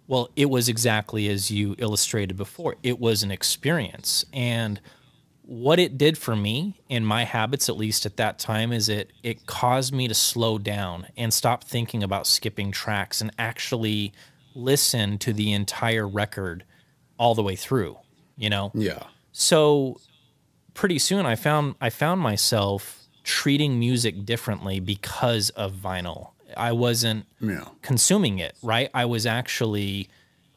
well, 0.08 0.30
it 0.36 0.50
was 0.50 0.68
exactly 0.68 1.28
as 1.28 1.50
you 1.50 1.74
illustrated 1.78 2.36
before. 2.36 2.76
It 2.82 3.00
was 3.00 3.22
an 3.22 3.30
experience. 3.30 4.24
And 4.32 4.80
what 5.42 5.78
it 5.78 5.96
did 5.96 6.18
for 6.18 6.36
me 6.36 6.80
in 6.88 7.04
my 7.04 7.24
habits, 7.24 7.68
at 7.68 7.76
least 7.76 8.06
at 8.06 8.16
that 8.16 8.38
time, 8.38 8.72
is 8.72 8.88
it 8.88 9.12
it 9.22 9.46
caused 9.46 9.94
me 9.94 10.08
to 10.08 10.14
slow 10.14 10.58
down 10.58 11.06
and 11.16 11.32
stop 11.32 11.64
thinking 11.64 12.02
about 12.02 12.26
skipping 12.26 12.72
tracks 12.72 13.20
and 13.20 13.30
actually 13.38 14.12
listen 14.54 15.18
to 15.18 15.32
the 15.32 15.52
entire 15.52 16.06
record 16.06 16.64
all 17.18 17.34
the 17.34 17.42
way 17.42 17.56
through, 17.56 17.96
you 18.36 18.50
know? 18.50 18.70
Yeah. 18.74 19.04
So 19.32 20.00
pretty 20.74 20.98
soon 20.98 21.26
I 21.26 21.34
found 21.34 21.74
I 21.80 21.90
found 21.90 22.20
myself 22.20 23.06
treating 23.22 23.78
music 23.78 24.24
differently 24.24 24.78
because 24.78 25.50
of 25.50 25.72
vinyl. 25.72 26.30
I 26.56 26.72
wasn't 26.72 27.26
yeah. 27.40 27.68
consuming 27.82 28.38
it, 28.38 28.56
right? 28.62 28.90
I 28.94 29.04
was 29.04 29.26
actually 29.26 30.08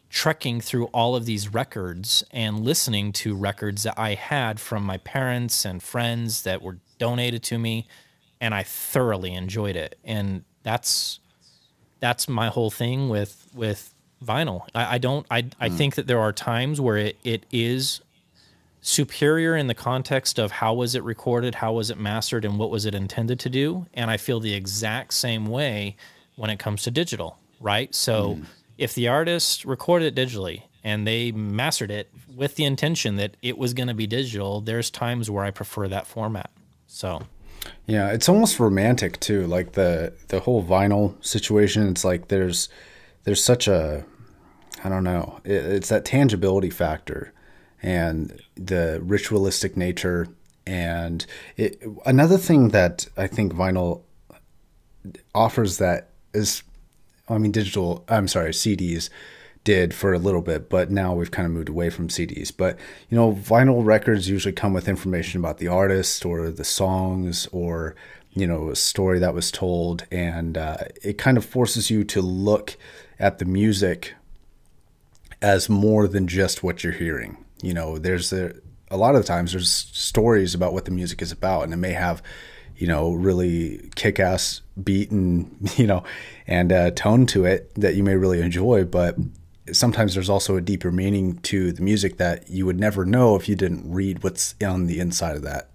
trekking 0.10 0.60
through 0.60 0.86
all 0.88 1.16
of 1.16 1.26
these 1.26 1.54
records 1.54 2.24
and 2.32 2.62
listening 2.62 3.12
to 3.14 3.36
records 3.36 3.84
that 3.84 3.94
I 3.98 4.16
had 4.16 4.60
from 4.60 4.84
my 4.84 4.98
parents 4.98 5.66
and 5.66 5.84
friends 5.84 6.42
that 6.44 6.62
were 6.62 6.78
donated 6.98 7.44
to 7.44 7.60
me 7.60 7.88
and 8.42 8.56
I 8.56 8.64
thoroughly 8.64 9.34
enjoyed 9.34 9.76
it. 9.76 9.98
And 10.04 10.44
that's 10.64 11.20
that's 12.00 12.28
my 12.28 12.48
whole 12.48 12.70
thing 12.72 13.10
with 13.10 13.50
with 13.54 13.94
vinyl. 14.24 14.68
I, 14.74 14.96
I 14.96 14.98
don't 14.98 15.26
I 15.30 15.46
I 15.60 15.70
mm. 15.70 15.78
think 15.78 15.96
that 15.96 16.08
there 16.08 16.20
are 16.20 16.34
times 16.34 16.82
where 16.82 16.98
it, 16.98 17.18
it 17.24 17.46
is 17.52 18.02
superior 18.82 19.56
in 19.56 19.68
the 19.68 19.74
context 19.74 20.40
of 20.40 20.52
how 20.52 20.74
was 20.74 20.96
it 20.96 21.04
recorded, 21.04 21.56
how 21.56 21.74
was 21.74 21.90
it 21.90 21.98
mastered, 21.98 22.46
and 22.46 22.58
what 22.58 22.70
was 22.70 22.86
it 22.86 22.96
intended 22.96 23.40
to 23.42 23.50
do. 23.50 23.86
And 23.94 24.10
I 24.10 24.18
feel 24.18 24.40
the 24.40 24.54
exact 24.54 25.14
same 25.14 25.46
way 25.46 25.98
when 26.36 26.50
it 26.50 26.60
comes 26.60 26.84
to 26.84 26.92
digital, 26.92 27.38
right? 27.60 27.94
So 27.94 28.36
mm. 28.36 28.46
if 28.78 28.96
the 28.96 29.08
artist 29.08 29.66
recorded 29.66 30.18
it 30.18 30.28
digitally 30.28 30.64
and 30.84 31.06
they 31.06 31.32
mastered 31.32 31.92
it 31.92 32.10
with 32.34 32.56
the 32.56 32.64
intention 32.64 33.18
that 33.18 33.36
it 33.42 33.58
was 33.58 33.74
going 33.74 33.90
to 33.90 33.94
be 33.94 34.08
digital, 34.08 34.62
there's 34.62 34.90
times 34.90 35.30
where 35.30 35.44
I 35.44 35.52
prefer 35.52 35.88
that 35.90 36.08
format. 36.08 36.50
So 36.88 37.24
yeah, 37.86 38.12
it's 38.12 38.30
almost 38.30 38.60
romantic 38.60 39.20
too. 39.20 39.46
Like 39.48 39.74
the 39.74 40.14
the 40.30 40.40
whole 40.40 40.64
vinyl 40.64 41.14
situation. 41.24 41.88
It's 41.90 42.06
like 42.06 42.30
there's 42.30 42.70
there's 43.26 43.44
such 43.44 43.68
a 43.68 44.06
I 44.84 44.90
don't 44.90 45.04
know. 45.04 45.42
It, 45.44 45.66
it's 45.66 45.90
that 45.90 46.06
tangibility 46.06 46.70
factor 46.70 47.34
and 47.82 48.40
the 48.60 49.00
ritualistic 49.04 49.78
nature. 49.78 50.28
And 50.68 51.26
it, 51.58 51.82
another 52.06 52.38
thing 52.38 52.70
that 52.70 53.08
I 53.18 53.28
think 53.28 53.54
vinyl 53.54 54.02
offers 55.34 55.78
that 55.78 56.10
is, 56.34 56.64
I 57.28 57.38
mean, 57.38 57.52
digital. 57.52 58.04
I'm 58.08 58.28
sorry, 58.28 58.52
CDs 58.52 59.10
did 59.64 59.94
for 59.94 60.14
a 60.14 60.20
little 60.20 60.42
bit, 60.42 60.70
but 60.70 60.92
now 60.92 61.14
we've 61.14 61.32
kind 61.32 61.46
of 61.46 61.52
moved 61.52 61.70
away 61.70 61.90
from 61.90 62.08
CDs. 62.08 62.52
But 62.56 62.78
you 63.10 63.18
know, 63.18 63.34
vinyl 63.34 63.86
records 63.86 64.30
usually 64.30 64.54
come 64.54 64.74
with 64.74 64.88
information 64.88 65.40
about 65.40 65.58
the 65.58 65.68
artist 65.68 66.26
or 66.26 66.50
the 66.50 66.64
songs 66.64 67.48
or 67.52 67.96
you 68.34 68.46
know 68.48 68.70
a 68.70 68.76
story 68.76 69.20
that 69.20 69.34
was 69.34 69.52
told, 69.52 70.06
and 70.12 70.58
uh, 70.58 70.78
it 71.02 71.18
kind 71.18 71.38
of 71.38 71.46
forces 71.46 71.90
you 71.90 72.04
to 72.06 72.22
look 72.22 72.78
at 73.20 73.40
the 73.40 73.46
music 73.46 74.14
as 75.42 75.70
more 75.70 76.08
than 76.08 76.28
just 76.28 76.64
what 76.64 76.84
you're 76.84 76.94
hearing. 76.94 77.38
You 77.62 77.74
know, 77.74 77.98
there's 77.98 78.32
a, 78.34 78.54
a 78.90 78.98
lot 78.98 79.16
of 79.16 79.22
the 79.22 79.28
times 79.28 79.52
there's 79.52 79.72
stories 79.72 80.56
about 80.56 80.74
what 80.74 80.86
the 80.86 80.92
music 80.92 81.22
is 81.22 81.32
about, 81.32 81.64
and 81.64 81.74
it 81.74 81.78
may 81.78 81.94
have 81.94 82.22
you 82.76 82.88
know, 82.88 83.12
really 83.12 83.90
kick 83.96 84.22
ass 84.22 84.62
beat 84.82 85.12
and, 85.12 85.70
you 85.78 85.86
know, 85.86 86.02
and 86.48 86.72
uh, 86.72 86.92
tone 86.92 87.26
to 87.28 87.46
it 87.46 87.72
that 87.76 87.96
you 87.96 88.04
may 88.04 88.16
really 88.16 88.42
enjoy. 88.42 88.86
But 88.86 89.18
sometimes 89.74 90.14
there's 90.14 90.30
also 90.30 90.56
a 90.56 90.62
deeper 90.62 90.92
meaning 90.92 91.38
to 91.40 91.72
the 91.72 91.82
music 91.82 92.18
that 92.18 92.50
you 92.50 92.66
would 92.66 92.80
never 92.80 93.06
know 93.06 93.36
if 93.36 93.48
you 93.50 93.56
didn't 93.56 93.92
read 93.92 94.24
what's 94.24 94.56
on 94.64 94.88
the 94.88 95.00
inside 95.00 95.36
of 95.36 95.42
that 95.44 95.70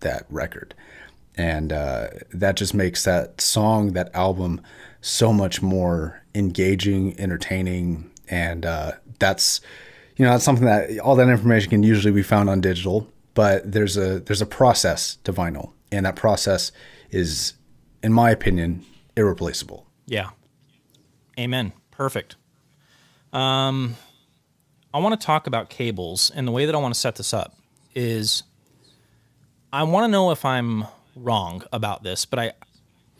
that 0.00 0.26
record 0.28 0.74
and 1.36 1.72
uh, 1.72 2.08
that 2.32 2.56
just 2.56 2.74
makes 2.74 3.04
that 3.04 3.40
song 3.40 3.92
that 3.92 4.14
album 4.14 4.60
so 5.00 5.32
much 5.32 5.62
more 5.62 6.22
engaging 6.34 7.18
entertaining 7.18 8.10
and 8.28 8.66
uh, 8.66 8.92
that's 9.18 9.60
you 10.16 10.24
know 10.24 10.32
that's 10.32 10.44
something 10.44 10.66
that 10.66 10.98
all 11.00 11.16
that 11.16 11.28
information 11.28 11.70
can 11.70 11.82
usually 11.82 12.12
be 12.12 12.22
found 12.22 12.48
on 12.48 12.60
digital 12.60 13.08
but 13.34 13.70
there's 13.70 13.96
a 13.96 14.20
there's 14.20 14.42
a 14.42 14.46
process 14.46 15.16
to 15.24 15.32
vinyl 15.32 15.72
and 15.90 16.06
that 16.06 16.16
process 16.16 16.72
is 17.10 17.54
in 18.02 18.12
my 18.12 18.30
opinion 18.30 18.84
irreplaceable. 19.16 19.86
Yeah. 20.06 20.30
Amen. 21.38 21.72
Perfect. 21.90 22.36
Um, 23.32 23.96
I 24.92 24.98
want 24.98 25.18
to 25.18 25.26
talk 25.26 25.46
about 25.46 25.70
cables, 25.70 26.30
and 26.34 26.46
the 26.46 26.52
way 26.52 26.66
that 26.66 26.74
I 26.74 26.78
want 26.78 26.94
to 26.94 27.00
set 27.00 27.16
this 27.16 27.34
up 27.34 27.56
is 27.94 28.44
I 29.72 29.82
want 29.82 30.04
to 30.04 30.08
know 30.08 30.30
if 30.30 30.44
I'm 30.44 30.84
wrong 31.16 31.64
about 31.72 32.02
this, 32.04 32.24
but 32.24 32.38
I, 32.38 32.52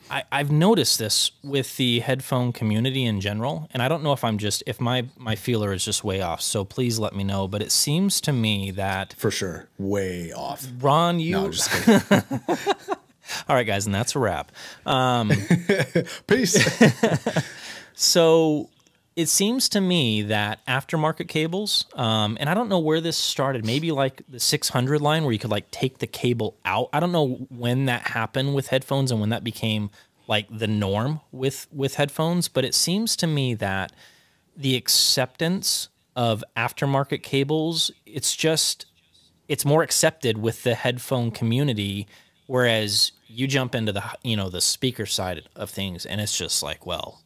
I 0.09 0.23
I've 0.31 0.51
noticed 0.51 0.99
this 0.99 1.31
with 1.43 1.77
the 1.77 1.99
headphone 1.99 2.51
community 2.51 3.05
in 3.05 3.21
general, 3.21 3.67
and 3.73 3.81
I 3.81 3.87
don't 3.87 4.03
know 4.03 4.13
if 4.13 4.23
I'm 4.23 4.37
just 4.37 4.63
if 4.67 4.79
my 4.79 5.05
my 5.17 5.35
feeler 5.35 5.73
is 5.73 5.83
just 5.85 6.03
way 6.03 6.21
off. 6.21 6.41
So 6.41 6.63
please 6.63 6.99
let 6.99 7.15
me 7.15 7.23
know. 7.23 7.47
But 7.47 7.61
it 7.61 7.71
seems 7.71 8.21
to 8.21 8.33
me 8.33 8.71
that 8.71 9.13
for 9.13 9.31
sure, 9.31 9.67
way 9.77 10.31
off. 10.31 10.67
Ron, 10.79 11.19
you. 11.19 11.31
No, 11.33 11.49
just 11.51 11.69
All 13.49 13.55
right, 13.55 13.65
guys, 13.65 13.85
and 13.85 13.95
that's 13.95 14.15
a 14.15 14.19
wrap. 14.19 14.51
Um, 14.85 15.31
Peace. 16.27 16.57
so 17.93 18.69
it 19.15 19.29
seems 19.29 19.69
to 19.69 19.79
me 19.79 20.23
that 20.23 20.65
aftermarket 20.65 21.29
cables, 21.29 21.85
um, 21.93 22.37
and 22.39 22.49
I 22.49 22.53
don't 22.53 22.67
know 22.67 22.79
where 22.79 22.99
this 22.99 23.17
started. 23.17 23.65
Maybe 23.65 23.91
like 23.91 24.21
the 24.27 24.39
600 24.41 24.99
line, 24.99 25.23
where 25.23 25.31
you 25.31 25.39
could 25.39 25.51
like 25.51 25.71
take 25.71 25.99
the 25.99 26.07
cable 26.07 26.57
out. 26.65 26.89
I 26.91 26.99
don't 26.99 27.13
know 27.13 27.47
when 27.49 27.85
that 27.85 28.07
happened 28.07 28.55
with 28.55 28.67
headphones 28.67 29.11
and 29.11 29.21
when 29.21 29.29
that 29.29 29.43
became 29.43 29.89
like 30.27 30.47
the 30.49 30.67
norm 30.67 31.21
with 31.31 31.67
with 31.71 31.95
headphones. 31.95 32.49
But 32.49 32.65
it 32.65 32.75
seems 32.75 33.15
to 33.17 33.27
me 33.27 33.53
that 33.55 33.93
the 34.57 34.75
acceptance 34.75 35.87
of 36.15 36.43
aftermarket 36.57 37.23
cables, 37.23 37.91
it's 38.05 38.35
just 38.35 38.85
it's 39.47 39.63
more 39.63 39.81
accepted 39.83 40.37
with 40.37 40.63
the 40.63 40.75
headphone 40.75 41.31
community, 41.31 42.05
whereas 42.47 43.13
you 43.27 43.47
jump 43.47 43.75
into 43.75 43.93
the 43.93 44.03
you 44.23 44.35
know 44.35 44.49
the 44.49 44.61
speaker 44.61 45.05
side 45.05 45.41
of 45.55 45.69
things, 45.69 46.05
and 46.05 46.19
it's 46.19 46.37
just 46.37 46.61
like, 46.61 46.85
well, 46.85 47.21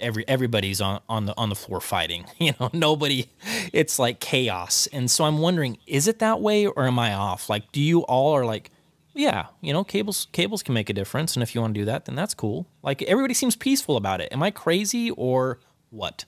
every 0.00 0.26
everybody's 0.28 0.80
on, 0.80 1.00
on 1.08 1.26
the 1.26 1.36
on 1.36 1.48
the 1.48 1.54
floor 1.54 1.80
fighting. 1.80 2.26
You 2.38 2.52
know, 2.60 2.70
nobody 2.72 3.26
it's 3.72 3.98
like 3.98 4.20
chaos. 4.20 4.86
And 4.92 5.10
so 5.10 5.24
I'm 5.24 5.38
wondering, 5.38 5.78
is 5.86 6.06
it 6.06 6.20
that 6.20 6.40
way 6.40 6.66
or 6.66 6.86
am 6.86 6.98
I 6.98 7.14
off? 7.14 7.48
Like 7.50 7.72
do 7.72 7.80
you 7.80 8.02
all 8.02 8.34
are 8.34 8.44
like 8.44 8.70
yeah, 9.14 9.46
you 9.60 9.72
know, 9.72 9.82
cables 9.82 10.28
cables 10.32 10.62
can 10.62 10.74
make 10.74 10.90
a 10.90 10.92
difference 10.92 11.34
and 11.34 11.42
if 11.42 11.54
you 11.54 11.60
want 11.60 11.74
to 11.74 11.80
do 11.80 11.84
that, 11.86 12.04
then 12.04 12.14
that's 12.14 12.34
cool. 12.34 12.66
Like 12.82 13.02
everybody 13.02 13.34
seems 13.34 13.56
peaceful 13.56 13.96
about 13.96 14.20
it. 14.20 14.32
Am 14.32 14.42
I 14.42 14.50
crazy 14.50 15.10
or 15.10 15.58
what? 15.90 16.24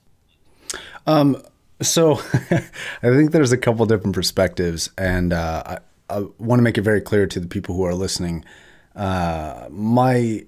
Um 1.07 1.41
so 1.81 2.15
I 2.51 3.09
think 3.15 3.31
there's 3.31 3.51
a 3.51 3.57
couple 3.57 3.85
different 3.85 4.15
perspectives 4.15 4.89
and 4.97 5.31
uh, 5.31 5.63
I, 5.65 5.77
I 6.09 6.25
want 6.37 6.59
to 6.59 6.63
make 6.63 6.77
it 6.77 6.81
very 6.81 7.01
clear 7.01 7.27
to 7.27 7.39
the 7.39 7.47
people 7.47 7.75
who 7.75 7.83
are 7.83 7.93
listening. 7.93 8.43
Uh, 8.95 9.67
my 9.69 10.45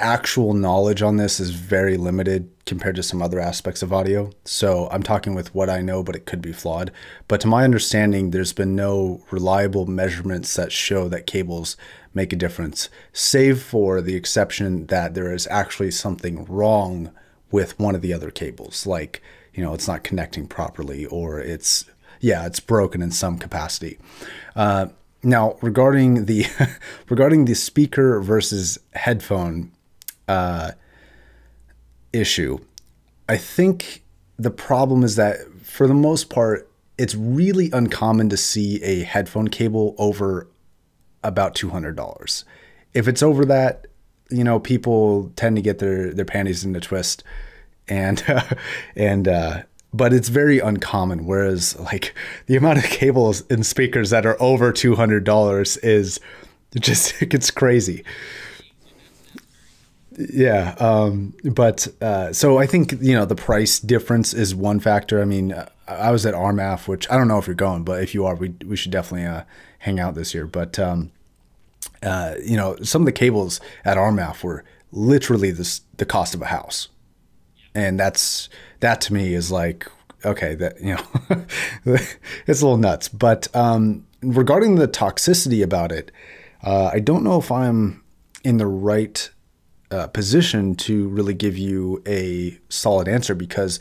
actual 0.00 0.54
knowledge 0.54 1.02
on 1.02 1.16
this 1.16 1.38
is 1.38 1.50
very 1.50 1.96
limited 1.96 2.50
compared 2.66 2.96
to 2.96 3.02
some 3.02 3.20
other 3.20 3.38
aspects 3.38 3.82
of 3.82 3.92
audio. 3.92 4.30
So 4.44 4.88
I'm 4.90 5.02
talking 5.02 5.34
with 5.34 5.54
what 5.54 5.70
I 5.70 5.82
know, 5.82 6.02
but 6.02 6.16
it 6.16 6.26
could 6.26 6.40
be 6.40 6.52
flawed. 6.52 6.90
But 7.28 7.40
to 7.42 7.48
my 7.48 7.64
understanding, 7.64 8.30
there's 8.30 8.52
been 8.52 8.74
no 8.74 9.22
reliable 9.30 9.86
measurements 9.86 10.54
that 10.54 10.72
show 10.72 11.08
that 11.08 11.26
cables 11.26 11.76
make 12.14 12.32
a 12.32 12.36
difference, 12.36 12.88
save 13.12 13.62
for 13.62 14.00
the 14.00 14.16
exception 14.16 14.86
that 14.86 15.14
there 15.14 15.32
is 15.32 15.46
actually 15.48 15.90
something 15.90 16.44
wrong 16.46 17.10
with 17.50 17.78
one 17.78 17.94
of 17.94 18.02
the 18.02 18.12
other 18.12 18.30
cables. 18.30 18.86
Like, 18.86 19.22
you 19.54 19.62
know, 19.62 19.74
it's 19.74 19.88
not 19.88 20.04
connecting 20.04 20.46
properly 20.46 21.06
or 21.06 21.40
it's, 21.40 21.84
yeah, 22.20 22.46
it's 22.46 22.60
broken 22.60 23.02
in 23.02 23.10
some 23.10 23.38
capacity. 23.38 23.98
Uh, 24.56 24.86
now, 25.22 25.56
regarding 25.60 26.26
the 26.26 26.46
regarding 27.08 27.44
the 27.44 27.54
speaker 27.54 28.20
versus 28.20 28.78
headphone 28.94 29.72
uh, 30.30 30.70
issue. 32.12 32.58
I 33.28 33.36
think 33.36 34.04
the 34.38 34.50
problem 34.50 35.02
is 35.02 35.16
that 35.16 35.38
for 35.62 35.88
the 35.88 35.94
most 35.94 36.30
part, 36.30 36.70
it's 36.96 37.16
really 37.16 37.68
uncommon 37.72 38.28
to 38.28 38.36
see 38.36 38.80
a 38.84 39.02
headphone 39.02 39.48
cable 39.48 39.96
over 39.98 40.46
about 41.24 41.56
two 41.56 41.70
hundred 41.70 41.96
dollars. 41.96 42.44
If 42.94 43.08
it's 43.08 43.24
over 43.24 43.44
that, 43.46 43.88
you 44.30 44.44
know, 44.44 44.60
people 44.60 45.32
tend 45.34 45.56
to 45.56 45.62
get 45.62 45.80
their 45.80 46.14
their 46.14 46.24
panties 46.24 46.64
in 46.64 46.76
a 46.76 46.80
twist, 46.80 47.24
and 47.88 48.22
uh, 48.28 48.42
and 48.96 49.26
uh, 49.26 49.62
but 49.92 50.12
it's 50.12 50.28
very 50.28 50.60
uncommon. 50.60 51.26
Whereas 51.26 51.76
like 51.80 52.14
the 52.46 52.56
amount 52.56 52.78
of 52.78 52.84
cables 52.84 53.42
and 53.50 53.66
speakers 53.66 54.10
that 54.10 54.24
are 54.24 54.40
over 54.40 54.70
two 54.70 54.94
hundred 54.94 55.24
dollars 55.24 55.76
is 55.78 56.20
just 56.78 57.20
it 57.22 57.30
gets 57.30 57.50
crazy 57.50 58.04
yeah 60.18 60.74
um, 60.78 61.34
but 61.44 61.86
uh, 62.00 62.32
so 62.32 62.58
i 62.58 62.66
think 62.66 62.92
you 63.00 63.14
know 63.14 63.24
the 63.24 63.34
price 63.34 63.78
difference 63.78 64.34
is 64.34 64.54
one 64.54 64.80
factor. 64.80 65.20
I 65.20 65.24
mean 65.24 65.54
i 65.86 66.10
was 66.10 66.24
at 66.24 66.34
RMAF 66.34 66.86
which 66.88 67.10
i 67.10 67.16
don't 67.16 67.28
know 67.28 67.38
if 67.38 67.46
you're 67.46 67.54
going 67.54 67.84
but 67.84 68.02
if 68.02 68.14
you 68.14 68.24
are 68.26 68.34
we, 68.34 68.54
we 68.64 68.76
should 68.76 68.92
definitely 68.92 69.26
uh, 69.26 69.42
hang 69.80 69.98
out 69.98 70.14
this 70.14 70.34
year. 70.34 70.46
But 70.46 70.78
um, 70.78 71.10
uh, 72.02 72.34
you 72.42 72.56
know 72.56 72.76
some 72.82 73.02
of 73.02 73.06
the 73.06 73.12
cables 73.12 73.60
at 73.84 73.96
RMAF 73.96 74.42
were 74.42 74.64
literally 74.92 75.50
this, 75.50 75.82
the 75.96 76.06
cost 76.06 76.34
of 76.34 76.42
a 76.42 76.46
house. 76.46 76.88
And 77.74 78.00
that's 78.00 78.48
that 78.80 79.00
to 79.02 79.14
me 79.14 79.34
is 79.34 79.50
like 79.50 79.86
okay 80.24 80.54
that 80.56 80.80
you 80.80 80.94
know 80.94 81.46
it's 82.46 82.60
a 82.62 82.66
little 82.66 82.76
nuts. 82.76 83.08
But 83.08 83.54
um, 83.54 84.06
regarding 84.22 84.76
the 84.76 84.88
toxicity 84.88 85.62
about 85.62 85.92
it 85.92 86.10
uh, 86.62 86.90
i 86.92 86.98
don't 86.98 87.24
know 87.24 87.38
if 87.38 87.50
i'm 87.50 88.02
in 88.44 88.58
the 88.58 88.66
right 88.66 89.30
uh, 89.90 90.06
position 90.08 90.74
to 90.76 91.08
really 91.08 91.34
give 91.34 91.58
you 91.58 92.02
a 92.06 92.58
solid 92.68 93.08
answer 93.08 93.34
because 93.34 93.80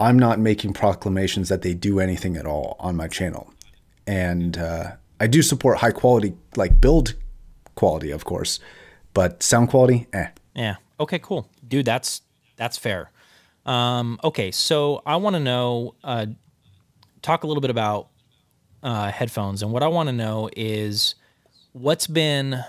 I'm 0.00 0.18
not 0.18 0.38
making 0.38 0.74
proclamations 0.74 1.48
that 1.48 1.62
they 1.62 1.74
do 1.74 1.98
anything 1.98 2.36
at 2.36 2.46
all 2.46 2.76
on 2.78 2.96
my 2.96 3.08
channel. 3.08 3.52
And 4.06 4.56
uh, 4.56 4.92
I 5.20 5.26
do 5.26 5.42
support 5.42 5.78
high 5.78 5.90
quality, 5.90 6.34
like 6.56 6.80
build 6.80 7.14
quality, 7.74 8.10
of 8.10 8.24
course, 8.24 8.60
but 9.14 9.42
sound 9.42 9.68
quality, 9.68 10.06
eh. 10.12 10.28
Yeah. 10.54 10.76
Okay, 11.00 11.18
cool. 11.18 11.48
Dude, 11.66 11.84
that's 11.86 12.22
that's 12.56 12.78
fair. 12.78 13.10
Um, 13.66 14.18
okay, 14.24 14.50
so 14.50 15.02
I 15.04 15.16
want 15.16 15.34
to 15.34 15.40
know, 15.40 15.94
uh, 16.02 16.26
talk 17.22 17.44
a 17.44 17.46
little 17.46 17.60
bit 17.60 17.70
about 17.70 18.08
uh, 18.82 19.10
headphones, 19.10 19.62
and 19.62 19.72
what 19.72 19.82
I 19.82 19.88
want 19.88 20.08
to 20.08 20.12
know 20.12 20.48
is 20.56 21.14
what's 21.72 22.06
been 22.06 22.64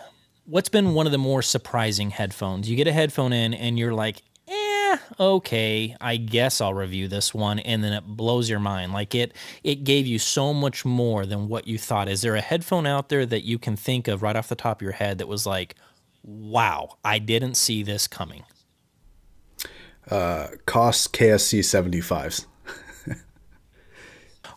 what's 0.49 0.69
been 0.69 0.93
one 0.93 1.05
of 1.05 1.11
the 1.11 1.17
more 1.17 1.41
surprising 1.41 2.09
headphones. 2.09 2.69
You 2.69 2.75
get 2.75 2.87
a 2.87 2.91
headphone 2.91 3.31
in, 3.33 3.53
and 3.53 3.77
you're 3.77 3.93
like, 3.93 4.21
eh, 4.47 4.97
okay, 5.19 5.95
I 6.01 6.17
guess 6.17 6.59
I'll 6.59 6.73
review 6.73 7.07
this 7.07 7.33
one, 7.33 7.59
and 7.59 7.83
then 7.83 7.93
it 7.93 8.05
blows 8.05 8.49
your 8.49 8.59
mind. 8.59 8.91
Like 8.91 9.13
it 9.13 9.33
it 9.63 9.83
gave 9.83 10.07
you 10.07 10.17
so 10.19 10.53
much 10.53 10.83
more 10.83 11.25
than 11.25 11.47
what 11.47 11.67
you 11.67 11.77
thought. 11.77 12.09
Is 12.09 12.21
there 12.21 12.35
a 12.35 12.41
headphone 12.41 12.87
out 12.87 13.09
there 13.09 13.25
that 13.25 13.43
you 13.43 13.59
can 13.59 13.75
think 13.75 14.07
of 14.07 14.23
right 14.23 14.35
off 14.35 14.49
the 14.49 14.55
top 14.55 14.79
of 14.79 14.81
your 14.81 14.93
head 14.93 15.19
that 15.19 15.27
was 15.27 15.45
like, 15.45 15.75
wow, 16.23 16.97
I 17.03 17.19
didn't 17.19 17.55
see 17.55 17.83
this 17.83 18.07
coming? 18.07 18.43
Uh, 20.09 20.47
Koss 20.65 21.07
KSC 21.07 21.59
75s. 21.59 22.47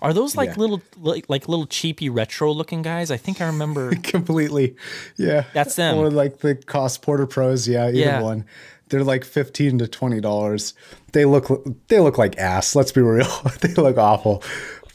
Are 0.03 0.13
those 0.13 0.37
like 0.37 0.51
Yeah. 0.51 0.55
little 0.57 0.83
like, 1.01 1.25
like 1.31 1.49
little 1.49 1.67
cheapy 1.67 2.11
retro 2.11 2.53
looking 2.53 2.83
guys? 2.83 3.11
I 3.11 3.17
think 3.17 3.41
I 3.41 3.47
remember. 3.47 3.95
Completely. 4.03 4.75
Yeah. 5.17 5.45
That's 5.55 5.77
them. 5.77 5.97
Or 5.97 6.11
like 6.11 6.39
the 6.41 6.57
Koss 6.57 7.01
Porta 7.01 7.27
Pros. 7.27 7.67
Yeah. 7.67 7.87
Either 7.89 7.97
Yeah. 7.99 8.21
one. 8.21 8.45
They're 8.89 9.05
like 9.05 9.25
15 9.25 9.79
to 9.79 9.87
$20. 9.87 10.75
They 11.13 11.25
look, 11.25 11.49
they 11.89 11.99
look 12.01 12.19
like 12.19 12.37
ass. 12.37 12.75
Let's 12.77 12.93
be 12.93 13.01
real. 13.01 13.27
they 13.63 13.73
look 13.75 13.97
awful, 13.97 14.43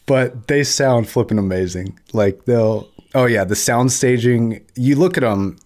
but 0.06 0.48
they 0.48 0.64
sound 0.64 1.10
flipping 1.10 1.40
amazing. 1.40 1.98
Like 2.14 2.46
they'll, 2.46 2.88
oh 3.16 3.26
yeah, 3.26 3.44
the 3.44 3.56
sound 3.56 3.92
staging, 3.92 4.64
you 4.76 4.96
look 4.98 5.18
at 5.18 5.22
them 5.22 5.58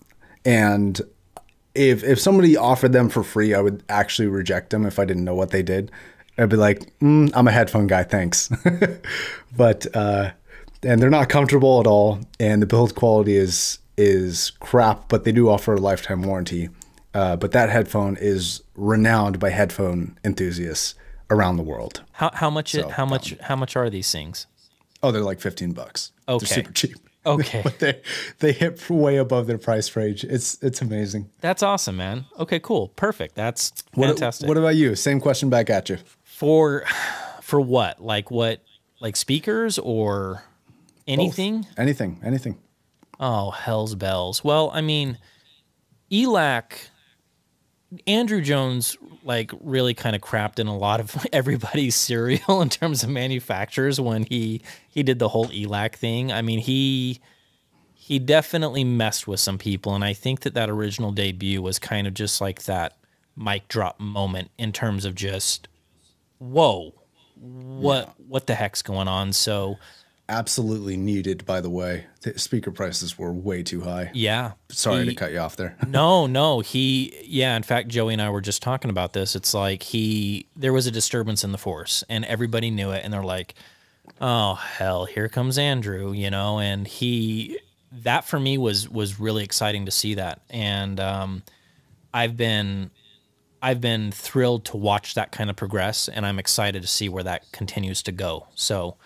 and 0.45 1.01
if 1.73 2.03
if 2.03 2.19
somebody 2.19 2.57
offered 2.57 2.91
them 2.93 3.07
for 3.09 3.23
free, 3.23 3.53
I 3.53 3.61
would 3.61 3.81
actually 3.89 4.27
reject 4.27 4.69
them 4.71 4.85
if 4.85 4.99
I 4.99 5.05
didn't 5.05 5.23
know 5.23 5.35
what 5.35 5.51
they 5.51 5.63
did. 5.63 5.89
I'd 6.41 6.49
be 6.49 6.57
like, 6.57 6.97
mm, 6.99 7.31
I'm 7.33 7.47
a 7.47 7.51
headphone 7.51 7.87
guy, 7.87 8.03
thanks. 8.03 8.49
but 9.55 9.87
uh, 9.95 10.31
and 10.83 11.01
they're 11.01 11.09
not 11.09 11.29
comfortable 11.29 11.79
at 11.79 11.87
all, 11.87 12.19
and 12.39 12.61
the 12.61 12.65
build 12.65 12.95
quality 12.95 13.35
is 13.35 13.79
is 13.97 14.51
crap. 14.59 15.09
But 15.09 15.23
they 15.23 15.31
do 15.31 15.49
offer 15.49 15.75
a 15.75 15.79
lifetime 15.79 16.23
warranty. 16.23 16.69
Uh, 17.13 17.35
but 17.35 17.51
that 17.51 17.69
headphone 17.69 18.17
is 18.19 18.61
renowned 18.75 19.37
by 19.37 19.49
headphone 19.49 20.17
enthusiasts 20.23 20.95
around 21.29 21.57
the 21.57 21.63
world. 21.63 22.03
How 22.13 22.31
how 22.33 22.49
much 22.49 22.73
it, 22.73 22.83
So, 22.83 22.89
how 22.89 23.05
much 23.05 23.35
how 23.41 23.55
much 23.55 23.75
are 23.75 23.89
these 23.89 24.11
things? 24.11 24.47
Oh, 25.03 25.11
they're 25.11 25.23
like 25.23 25.41
15 25.41 25.73
bucks. 25.73 26.11
Okay. 26.29 26.45
They're 26.45 26.55
super 26.55 26.73
cheap. 26.73 26.95
Okay. 27.23 27.61
but 27.63 27.77
they 27.77 28.01
they 28.39 28.51
hit 28.51 28.89
way 28.89 29.17
above 29.17 29.45
their 29.45 29.59
price 29.59 29.95
range. 29.95 30.23
It's 30.23 30.57
it's 30.63 30.81
amazing. 30.81 31.29
That's 31.39 31.61
awesome, 31.61 31.95
man. 31.95 32.25
Okay, 32.39 32.59
cool. 32.59 32.87
Perfect. 32.95 33.35
That's 33.35 33.71
What, 33.93 34.07
fantastic. 34.07 34.47
what 34.47 34.57
about 34.57 34.75
you? 34.75 34.95
Same 34.95 35.19
question 35.21 35.47
back 35.47 35.69
at 35.69 35.87
you. 35.89 35.99
For 36.41 36.85
for 37.43 37.61
what? 37.61 38.01
Like 38.01 38.31
what 38.31 38.63
like 38.99 39.15
speakers 39.15 39.77
or 39.77 40.41
anything? 41.07 41.67
Anything, 41.77 42.19
anything. 42.23 42.57
Oh, 43.19 43.51
hell's 43.51 43.93
bells. 43.93 44.43
Well, 44.43 44.71
I 44.73 44.81
mean, 44.81 45.19
ELAC, 46.09 46.87
Andrew 48.07 48.41
Jones, 48.41 48.97
like, 49.23 49.51
really 49.61 49.93
kind 49.93 50.15
of 50.15 50.23
crapped 50.23 50.57
in 50.57 50.65
a 50.65 50.75
lot 50.75 50.99
of 50.99 51.27
everybody's 51.33 51.93
cereal 51.95 52.59
in 52.63 52.69
terms 52.69 53.03
of 53.03 53.09
manufacturers 53.09 54.01
when 54.01 54.23
he 54.23 54.63
he 54.89 55.03
did 55.03 55.19
the 55.19 55.29
whole 55.29 55.45
ELAC 55.49 55.93
thing. 55.93 56.31
I 56.31 56.41
mean, 56.41 56.57
he 56.57 57.21
he 57.93 58.17
definitely 58.17 58.83
messed 58.83 59.27
with 59.27 59.39
some 59.39 59.59
people, 59.59 59.93
and 59.93 60.03
I 60.03 60.13
think 60.13 60.39
that 60.39 60.55
that 60.55 60.71
original 60.71 61.11
debut 61.11 61.61
was 61.61 61.77
kind 61.77 62.07
of 62.07 62.15
just 62.15 62.41
like 62.41 62.63
that 62.63 62.97
mic 63.37 63.67
drop 63.67 63.99
moment 63.99 64.49
in 64.57 64.71
terms 64.71 65.05
of 65.05 65.13
just, 65.13 65.67
whoa, 66.41 66.93
what 67.39 68.13
what 68.27 68.47
the 68.47 68.55
heck's 68.55 68.81
going 68.81 69.07
on? 69.07 69.33
So 69.33 69.77
Absolutely 70.29 70.95
needed, 70.95 71.45
by 71.45 71.59
the 71.59 71.69
way. 71.69 72.05
The 72.21 72.39
speaker 72.39 72.71
prices 72.71 73.17
were 73.17 73.33
way 73.33 73.63
too 73.63 73.81
high. 73.81 74.11
yeah, 74.13 74.53
Sorry 74.69 75.03
he- 75.03 75.09
to 75.09 75.15
cut 75.15 75.33
you 75.33 75.39
off 75.39 75.57
there. 75.57 75.75
no, 75.85 76.25
no, 76.39 76.61
he 76.61 77.13
yeah, 77.25 77.57
in 77.57 77.63
fact 77.63 77.89
Joey 77.89 78.13
and 78.13 78.21
I 78.21 78.29
were 78.29 78.39
just 78.39 78.61
talking 78.61 78.89
about 78.89 79.11
this. 79.13 79.35
It's 79.35 79.53
like 79.53 79.83
he 79.83 80.45
there 80.55 80.71
was 80.71 80.87
a 80.87 80.91
disturbance 80.91 81.43
in 81.43 81.51
the 81.51 81.57
force 81.57 82.03
and 82.09 82.23
everybody 82.25 82.71
knew 82.71 82.91
it 82.91 83.03
and 83.03 83.13
they're 83.13 83.23
like, 83.23 83.55
"Oh, 84.21 84.53
hell, 84.55 85.03
here 85.05 85.27
comes 85.27 85.57
Andrew," 85.57 86.13
you 86.13 86.29
know, 86.29 86.59
and 86.59 86.87
he 86.87 87.59
that 87.91 88.23
for 88.23 88.39
me 88.39 88.57
was 88.57 88.87
was 88.87 89.19
really 89.19 89.43
exciting 89.43 89.85
to 89.85 89.91
see 89.91 90.13
that. 90.13 90.41
And 90.49 90.97
um 91.01 91.43
I've 92.13 92.37
been 92.37 92.91
I've 93.61 93.81
been 93.81 94.11
thrilled 94.11 94.65
to 94.65 94.77
watch 94.77 95.13
that 95.15 95.31
kind 95.31 95.49
of 95.49 95.55
progress 95.55 96.07
and 96.07 96.25
I'm 96.25 96.39
excited 96.39 96.81
to 96.81 96.87
see 96.87 97.09
where 97.09 97.23
that 97.23 97.51
continues 97.51 98.03
to 98.03 98.11
go. 98.11 98.47
So 98.55 98.97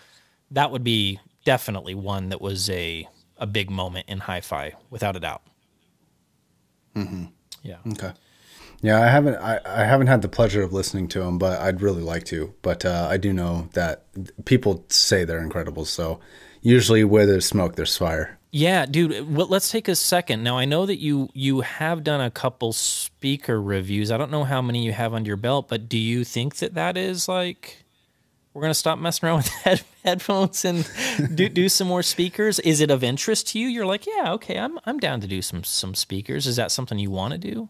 that 0.50 0.70
would 0.70 0.84
be 0.84 1.20
definitely 1.44 1.94
one 1.94 2.30
that 2.30 2.40
was 2.40 2.70
a 2.70 3.08
a 3.38 3.46
big 3.46 3.70
moment 3.70 4.06
in 4.08 4.18
hi-fi 4.18 4.72
without 4.90 5.14
a 5.14 5.20
doubt. 5.20 5.42
Yeah. 7.62 7.76
Okay. 7.92 8.12
Yeah, 8.82 9.02
I 9.02 9.08
haven't. 9.08 9.36
I, 9.36 9.60
I 9.64 9.84
haven't 9.84 10.06
had 10.06 10.22
the 10.22 10.28
pleasure 10.28 10.62
of 10.62 10.72
listening 10.72 11.08
to 11.08 11.20
them, 11.20 11.38
but 11.38 11.60
I'd 11.60 11.80
really 11.80 12.02
like 12.02 12.24
to. 12.26 12.54
But 12.62 12.84
uh, 12.84 13.08
I 13.10 13.16
do 13.16 13.32
know 13.32 13.68
that 13.72 14.04
people 14.44 14.84
say 14.88 15.24
they're 15.24 15.42
incredible. 15.42 15.84
So 15.84 16.20
usually, 16.60 17.02
where 17.04 17.26
there's 17.26 17.46
smoke, 17.46 17.76
there's 17.76 17.96
fire. 17.96 18.38
Yeah, 18.56 18.86
dude. 18.86 19.36
Well, 19.36 19.48
let's 19.48 19.70
take 19.70 19.86
a 19.86 19.94
second. 19.94 20.42
Now, 20.42 20.56
I 20.56 20.64
know 20.64 20.86
that 20.86 20.98
you 20.98 21.28
you 21.34 21.60
have 21.60 22.02
done 22.02 22.22
a 22.22 22.30
couple 22.30 22.72
speaker 22.72 23.60
reviews. 23.60 24.10
I 24.10 24.16
don't 24.16 24.30
know 24.30 24.44
how 24.44 24.62
many 24.62 24.82
you 24.82 24.92
have 24.92 25.12
under 25.12 25.28
your 25.28 25.36
belt, 25.36 25.68
but 25.68 25.90
do 25.90 25.98
you 25.98 26.24
think 26.24 26.56
that 26.56 26.72
that 26.72 26.96
is 26.96 27.28
like 27.28 27.84
we're 28.54 28.62
gonna 28.62 28.72
stop 28.72 28.98
messing 28.98 29.28
around 29.28 29.36
with 29.40 29.48
head, 29.48 29.82
headphones 30.04 30.64
and 30.64 30.88
do 31.34 31.50
do 31.50 31.68
some 31.68 31.86
more 31.86 32.02
speakers? 32.02 32.58
Is 32.60 32.80
it 32.80 32.90
of 32.90 33.04
interest 33.04 33.48
to 33.48 33.58
you? 33.58 33.68
You're 33.68 33.84
like, 33.84 34.06
yeah, 34.06 34.32
okay, 34.32 34.58
I'm 34.58 34.78
I'm 34.86 34.98
down 34.98 35.20
to 35.20 35.26
do 35.26 35.42
some 35.42 35.62
some 35.62 35.94
speakers. 35.94 36.46
Is 36.46 36.56
that 36.56 36.72
something 36.72 36.98
you 36.98 37.10
want 37.10 37.32
to 37.32 37.38
do? 37.38 37.68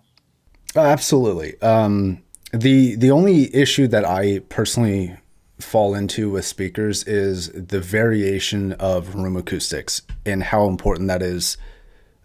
Oh, 0.76 0.82
absolutely. 0.82 1.61
Um, 1.62 2.22
the 2.53 2.95
the 2.95 3.11
only 3.11 3.53
issue 3.53 3.89
that 3.89 4.05
I 4.05 4.39
personally 4.51 5.16
fall 5.59 5.94
into 5.94 6.30
with 6.30 6.44
speakers 6.44 7.04
is 7.04 7.50
the 7.50 7.80
variation 7.80 8.72
of 8.74 9.14
room 9.14 9.36
acoustics 9.36 10.02
and 10.24 10.42
how 10.42 10.66
important 10.66 11.09
that 11.09 11.22
is 11.22 11.57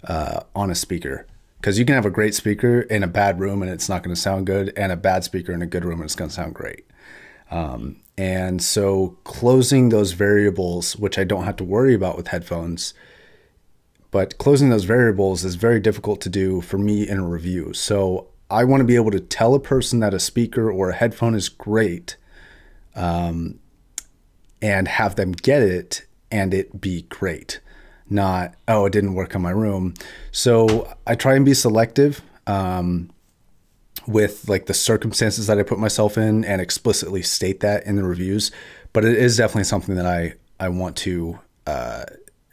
uh, 0.03 0.41
on 0.55 0.69
a 0.69 0.75
speaker. 0.75 1.25
Because 1.59 1.77
you 1.77 1.85
can 1.85 1.95
have 1.95 2.05
a 2.05 2.11
great 2.11 2.33
speaker 2.33 2.81
in 2.81 3.03
a 3.03 3.07
bad 3.07 3.39
room 3.39 3.61
and 3.61 3.71
it's 3.71 3.87
not 3.87 4.03
going 4.03 4.13
to 4.13 4.19
sound 4.19 4.47
good, 4.47 4.73
and 4.75 4.91
a 4.91 4.97
bad 4.97 5.23
speaker 5.23 5.53
in 5.53 5.61
a 5.61 5.67
good 5.67 5.85
room 5.85 6.01
and 6.01 6.05
it's 6.05 6.15
going 6.15 6.29
to 6.29 6.35
sound 6.35 6.55
great. 6.55 6.85
Um, 7.51 7.97
and 8.17 8.61
so 8.61 9.17
closing 9.23 9.89
those 9.89 10.13
variables, 10.13 10.95
which 10.95 11.17
I 11.17 11.23
don't 11.23 11.43
have 11.43 11.57
to 11.57 11.63
worry 11.63 11.93
about 11.93 12.17
with 12.17 12.29
headphones, 12.29 12.93
but 14.09 14.37
closing 14.37 14.69
those 14.69 14.83
variables 14.83 15.45
is 15.45 15.55
very 15.55 15.79
difficult 15.79 16.19
to 16.21 16.29
do 16.29 16.61
for 16.61 16.77
me 16.77 17.07
in 17.07 17.19
a 17.19 17.27
review. 17.27 17.73
So 17.73 18.27
I 18.49 18.65
want 18.65 18.81
to 18.81 18.85
be 18.85 18.95
able 18.95 19.11
to 19.11 19.19
tell 19.19 19.53
a 19.55 19.59
person 19.59 19.99
that 20.01 20.13
a 20.13 20.19
speaker 20.19 20.69
or 20.69 20.89
a 20.89 20.95
headphone 20.95 21.35
is 21.35 21.47
great 21.47 22.17
um, 22.95 23.59
and 24.61 24.87
have 24.87 25.15
them 25.15 25.31
get 25.31 25.61
it 25.61 26.05
and 26.31 26.53
it 26.53 26.79
be 26.79 27.03
great. 27.03 27.59
Not, 28.09 28.55
oh, 28.67 28.85
it 28.85 28.93
didn't 28.93 29.13
work 29.13 29.35
on 29.35 29.41
my 29.41 29.51
room. 29.51 29.93
So 30.31 30.93
I 31.07 31.15
try 31.15 31.35
and 31.35 31.45
be 31.45 31.53
selective 31.53 32.21
um, 32.45 33.09
with 34.07 34.49
like 34.49 34.65
the 34.65 34.73
circumstances 34.73 35.47
that 35.47 35.57
I 35.57 35.63
put 35.63 35.79
myself 35.79 36.17
in 36.17 36.43
and 36.43 36.61
explicitly 36.61 37.21
state 37.21 37.61
that 37.61 37.85
in 37.85 37.95
the 37.95 38.03
reviews. 38.03 38.51
But 38.93 39.05
it 39.05 39.17
is 39.17 39.37
definitely 39.37 39.63
something 39.63 39.95
that 39.95 40.05
I, 40.05 40.33
I 40.59 40.69
want 40.69 40.97
to 40.97 41.39
uh, 41.65 42.03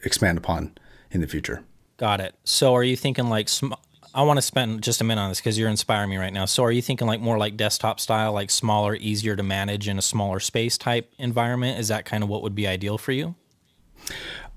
expand 0.04 0.38
upon 0.38 0.76
in 1.10 1.20
the 1.20 1.26
future. 1.26 1.64
Got 1.96 2.20
it. 2.20 2.36
So, 2.44 2.74
are 2.74 2.84
you 2.84 2.96
thinking 2.96 3.28
like? 3.28 3.48
Sm- 3.48 3.72
I 4.14 4.22
want 4.22 4.38
to 4.38 4.42
spend 4.42 4.82
just 4.82 5.00
a 5.00 5.04
minute 5.04 5.20
on 5.20 5.28
this 5.30 5.38
because 5.38 5.58
you're 5.58 5.68
inspiring 5.68 6.10
me 6.10 6.16
right 6.16 6.32
now. 6.32 6.44
So, 6.44 6.64
are 6.64 6.72
you 6.72 6.82
thinking 6.82 7.06
like 7.06 7.20
more 7.20 7.38
like 7.38 7.56
desktop 7.56 8.00
style, 8.00 8.32
like 8.32 8.50
smaller, 8.50 8.94
easier 8.94 9.36
to 9.36 9.42
manage 9.42 9.88
in 9.88 9.98
a 9.98 10.02
smaller 10.02 10.40
space 10.40 10.78
type 10.78 11.12
environment? 11.18 11.78
Is 11.78 11.88
that 11.88 12.04
kind 12.04 12.22
of 12.22 12.28
what 12.28 12.42
would 12.42 12.54
be 12.54 12.66
ideal 12.66 12.98
for 12.98 13.12
you? 13.12 13.34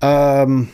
Um, 0.00 0.72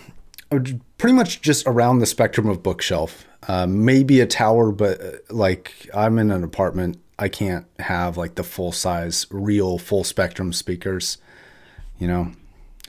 pretty 0.97 1.14
much 1.14 1.43
just 1.43 1.66
around 1.66 1.99
the 1.99 2.07
spectrum 2.07 2.49
of 2.49 2.62
bookshelf. 2.62 3.26
Uh, 3.47 3.66
maybe 3.66 4.20
a 4.20 4.26
tower, 4.26 4.72
but 4.72 5.01
uh, 5.01 5.11
like 5.31 5.89
I'm 5.95 6.18
in 6.18 6.31
an 6.31 6.43
apartment, 6.43 6.99
I 7.18 7.29
can't 7.29 7.66
have 7.79 8.16
like 8.16 8.35
the 8.37 8.45
full 8.45 8.72
size, 8.72 9.26
real 9.31 9.79
full 9.79 10.05
spectrum 10.05 10.53
speakers. 10.53 11.18
You 11.99 12.09
know, 12.09 12.33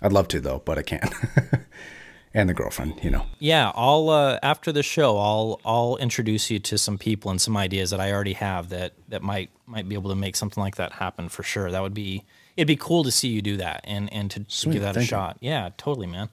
I'd 0.02 0.14
love 0.14 0.28
to 0.30 0.40
though, 0.40 0.62
but 0.66 0.78
I 0.78 0.82
can't. 0.82 1.14
and 2.34 2.48
the 2.48 2.54
girlfriend, 2.54 3.04
you 3.04 3.10
know. 3.10 3.26
Yeah, 3.40 3.72
I'll 3.76 4.10
uh, 4.10 4.40
after 4.44 4.72
the 4.72 4.84
show, 4.84 5.18
I'll 5.18 5.60
I'll 5.66 5.98
introduce 5.98 6.50
you 6.50 6.60
to 6.60 6.78
some 6.78 6.98
people 6.98 7.32
and 7.32 7.42
some 7.42 7.58
ideas 7.58 7.90
that 7.90 8.00
I 8.00 8.12
already 8.12 8.34
have 8.34 8.70
that 8.70 8.94
that 9.08 9.22
might 9.24 9.50
might 9.66 9.90
be 9.90 9.96
able 9.96 10.10
to 10.10 10.16
make 10.16 10.36
something 10.36 10.62
like 10.62 10.76
that 10.76 10.94
happen 10.94 11.30
for 11.30 11.44
sure. 11.44 11.72
That 11.72 11.82
would 11.82 11.94
be 11.94 12.24
it'd 12.56 12.68
be 12.68 12.76
cool 12.76 13.04
to 13.04 13.12
see 13.12 13.30
you 13.30 13.42
do 13.42 13.58
that 13.58 13.82
and 13.84 14.12
and 14.14 14.30
to, 14.32 14.44
to 14.44 14.70
give 14.70 14.82
that 14.82 14.92
a 14.92 14.94
thank 15.00 15.06
you. 15.06 15.10
shot. 15.10 15.38
Yeah, 15.40 15.70
totally, 15.78 16.08
man. 16.08 16.30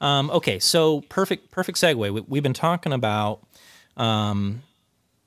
Um, 0.00 0.30
okay, 0.30 0.58
so 0.58 1.02
perfect 1.02 1.50
perfect 1.50 1.78
segue. 1.78 1.96
We, 1.96 2.20
we've 2.20 2.42
been 2.42 2.52
talking 2.52 2.92
about 2.92 3.40
um, 3.96 4.62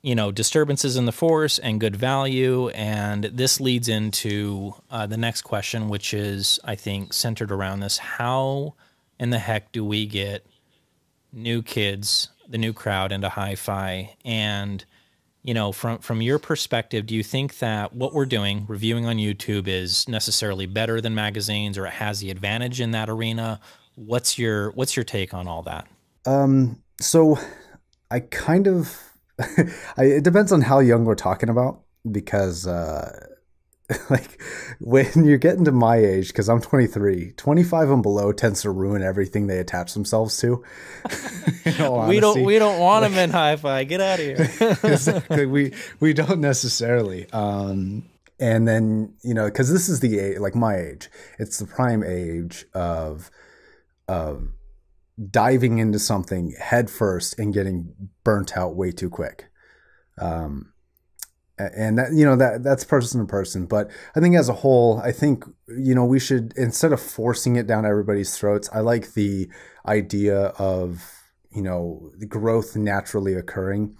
you 0.01 0.15
know 0.15 0.31
disturbances 0.31 0.97
in 0.97 1.05
the 1.05 1.11
force 1.11 1.59
and 1.59 1.79
good 1.79 1.95
value, 1.95 2.69
and 2.69 3.25
this 3.25 3.59
leads 3.59 3.87
into 3.87 4.73
uh, 4.89 5.05
the 5.05 5.17
next 5.17 5.43
question, 5.43 5.89
which 5.89 6.13
is 6.13 6.59
I 6.63 6.75
think 6.75 7.13
centered 7.13 7.51
around 7.51 7.81
this: 7.81 7.97
how 7.97 8.73
in 9.19 9.29
the 9.29 9.39
heck 9.39 9.71
do 9.71 9.83
we 9.83 10.05
get 10.05 10.45
new 11.33 11.61
kids, 11.61 12.29
the 12.47 12.57
new 12.57 12.73
crowd 12.73 13.11
into 13.11 13.29
hi-fi 13.29 14.15
and 14.23 14.85
you 15.47 15.53
know, 15.53 15.71
from 15.71 15.99
from 15.99 16.21
your 16.21 16.39
perspective, 16.39 17.05
do 17.05 17.15
you 17.15 17.23
think 17.23 17.59
that 17.59 17.93
what 17.93 18.13
we're 18.13 18.25
doing, 18.25 18.65
reviewing 18.67 19.05
on 19.05 19.15
YouTube, 19.15 19.69
is 19.69 20.05
necessarily 20.05 20.65
better 20.65 20.99
than 20.99 21.15
magazines, 21.15 21.77
or 21.77 21.85
it 21.85 21.93
has 21.93 22.19
the 22.19 22.31
advantage 22.31 22.81
in 22.81 22.91
that 22.91 23.09
arena? 23.09 23.61
What's 23.95 24.37
your 24.37 24.71
what's 24.71 24.97
your 24.97 25.05
take 25.05 25.33
on 25.33 25.47
all 25.47 25.61
that? 25.61 25.87
Um, 26.25 26.83
so 26.99 27.39
I 28.11 28.19
kind 28.19 28.67
of 28.67 29.01
I, 29.39 30.03
it 30.03 30.25
depends 30.25 30.51
on 30.51 30.59
how 30.59 30.79
young 30.79 31.05
we're 31.05 31.15
talking 31.15 31.47
about 31.47 31.79
because 32.11 32.67
uh, 32.67 33.27
like 34.09 34.41
when 34.79 35.23
you're 35.23 35.37
getting 35.37 35.63
to 35.63 35.71
my 35.71 35.95
age 35.95 36.27
because 36.27 36.49
i'm 36.49 36.59
23 36.59 37.31
25 37.37 37.89
and 37.89 38.03
below 38.03 38.33
tends 38.33 38.61
to 38.61 38.69
ruin 38.69 39.01
everything 39.01 39.47
they 39.47 39.59
attach 39.59 39.93
themselves 39.93 40.37
to 40.37 40.61
we 42.07 42.19
don't 42.19 42.43
we 42.43 42.59
don't 42.59 42.79
want 42.79 43.03
like, 43.03 43.11
them 43.11 43.19
in 43.19 43.29
hi-fi. 43.29 43.83
Get 43.83 44.01
out 44.01 44.19
of 44.19 44.25
here. 44.25 44.77
Exactly. 44.83 45.45
We 45.45 45.73
we 45.99 46.13
don't 46.13 46.39
necessarily. 46.39 47.29
Um 47.31 48.05
and 48.39 48.67
then 48.67 49.13
you 49.23 49.33
know 49.33 49.45
because 49.45 49.71
this 49.71 49.89
is 49.89 49.99
the 49.99 50.19
age 50.19 50.39
like 50.39 50.55
my 50.55 50.77
age. 50.77 51.09
It's 51.39 51.59
the 51.59 51.65
prime 51.65 52.03
age 52.03 52.65
of 52.73 53.29
of 54.07 54.49
diving 55.29 55.79
into 55.79 55.99
something 55.99 56.55
head 56.59 56.89
first 56.89 57.37
and 57.39 57.53
getting 57.53 57.93
burnt 58.23 58.57
out 58.57 58.75
way 58.75 58.91
too 58.91 59.09
quick. 59.09 59.45
Um 60.19 60.73
and 61.59 61.97
that 61.97 62.13
you 62.13 62.25
know 62.25 62.35
that 62.35 62.63
that's 62.63 62.83
person 62.83 63.19
to 63.21 63.27
person. 63.27 63.65
But 63.65 63.89
i 64.15 64.19
think 64.19 64.35
as 64.35 64.49
a 64.49 64.53
whole 64.53 64.99
i 65.03 65.11
think 65.11 65.45
you 65.67 65.95
know 65.95 66.05
we 66.05 66.19
should 66.19 66.53
instead 66.55 66.93
of 66.93 67.01
forcing 67.01 67.55
it 67.55 67.67
down 67.67 67.85
everybody's 67.85 68.37
throats 68.37 68.69
i 68.73 68.79
like 68.79 69.13
the 69.13 69.49
idea 69.85 70.47
of 70.59 71.23
you 71.51 71.61
know 71.61 72.11
growth 72.27 72.75
naturally 72.75 73.33
occurring. 73.33 73.95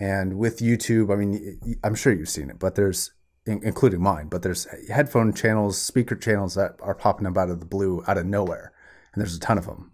And 0.00 0.38
with 0.38 0.58
youtube 0.58 1.12
i 1.12 1.16
mean 1.16 1.78
i'm 1.82 1.96
sure 1.96 2.12
you've 2.12 2.28
seen 2.28 2.50
it 2.50 2.58
but 2.58 2.76
there's 2.76 3.12
including 3.46 4.00
mine 4.00 4.28
but 4.28 4.42
there's 4.42 4.68
headphone 4.88 5.32
channels 5.32 5.76
speaker 5.80 6.14
channels 6.14 6.54
that 6.54 6.76
are 6.80 6.94
popping 6.94 7.26
up 7.26 7.36
out 7.36 7.50
of 7.50 7.60
the 7.60 7.66
blue 7.66 8.04
out 8.06 8.18
of 8.18 8.26
nowhere. 8.26 8.72
And 9.12 9.20
there's 9.20 9.34
a 9.34 9.40
ton 9.40 9.58
of 9.58 9.66
them. 9.66 9.90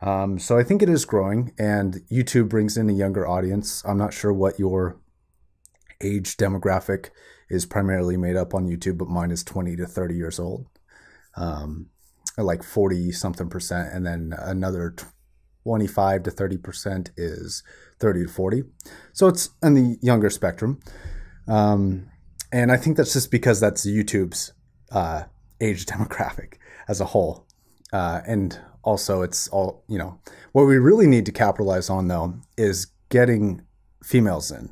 Um, 0.00 0.38
so 0.38 0.56
i 0.56 0.62
think 0.62 0.80
it 0.80 0.88
is 0.88 1.04
growing 1.04 1.52
and 1.58 2.00
youtube 2.10 2.48
brings 2.48 2.76
in 2.76 2.88
a 2.88 2.92
younger 2.94 3.26
audience. 3.28 3.84
I'm 3.84 3.98
not 3.98 4.14
sure 4.14 4.32
what 4.32 4.58
your 4.58 4.98
age 6.04 6.36
demographic 6.36 7.10
is 7.50 7.66
primarily 7.66 8.16
made 8.16 8.36
up 8.36 8.54
on 8.54 8.66
YouTube, 8.66 8.98
but 8.98 9.08
mine 9.08 9.30
is 9.30 9.42
20 9.42 9.76
to 9.76 9.86
30 9.86 10.14
years 10.14 10.38
old, 10.38 10.66
um, 11.36 11.86
like 12.36 12.62
40 12.62 13.12
something 13.12 13.48
percent. 13.48 13.92
And 13.92 14.06
then 14.06 14.34
another 14.38 14.94
25 15.64 16.24
to 16.24 16.30
30 16.30 16.58
percent 16.58 17.10
is 17.16 17.62
30 18.00 18.26
to 18.26 18.28
40. 18.28 18.62
So 19.12 19.28
it's 19.28 19.50
in 19.62 19.74
the 19.74 19.96
younger 20.02 20.30
spectrum. 20.30 20.80
Um, 21.48 22.10
and 22.52 22.70
I 22.70 22.76
think 22.76 22.96
that's 22.96 23.12
just 23.12 23.30
because 23.30 23.60
that's 23.60 23.86
YouTube's 23.86 24.52
uh, 24.92 25.24
age 25.60 25.86
demographic 25.86 26.54
as 26.88 27.00
a 27.00 27.06
whole. 27.06 27.46
Uh, 27.92 28.20
and 28.26 28.58
also, 28.82 29.22
it's 29.22 29.48
all, 29.48 29.84
you 29.88 29.98
know, 29.98 30.20
what 30.52 30.64
we 30.64 30.76
really 30.76 31.06
need 31.06 31.26
to 31.26 31.32
capitalize 31.32 31.88
on 31.88 32.08
though 32.08 32.34
is 32.56 32.88
getting 33.08 33.62
females 34.02 34.50
in 34.50 34.70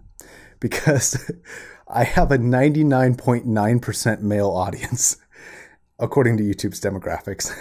because 0.62 1.30
I 1.88 2.04
have 2.04 2.32
a 2.32 2.38
99.9% 2.38 4.20
male 4.20 4.48
audience, 4.48 5.18
according 5.98 6.38
to 6.38 6.44
YouTube's 6.44 6.80
demographics. 6.80 7.52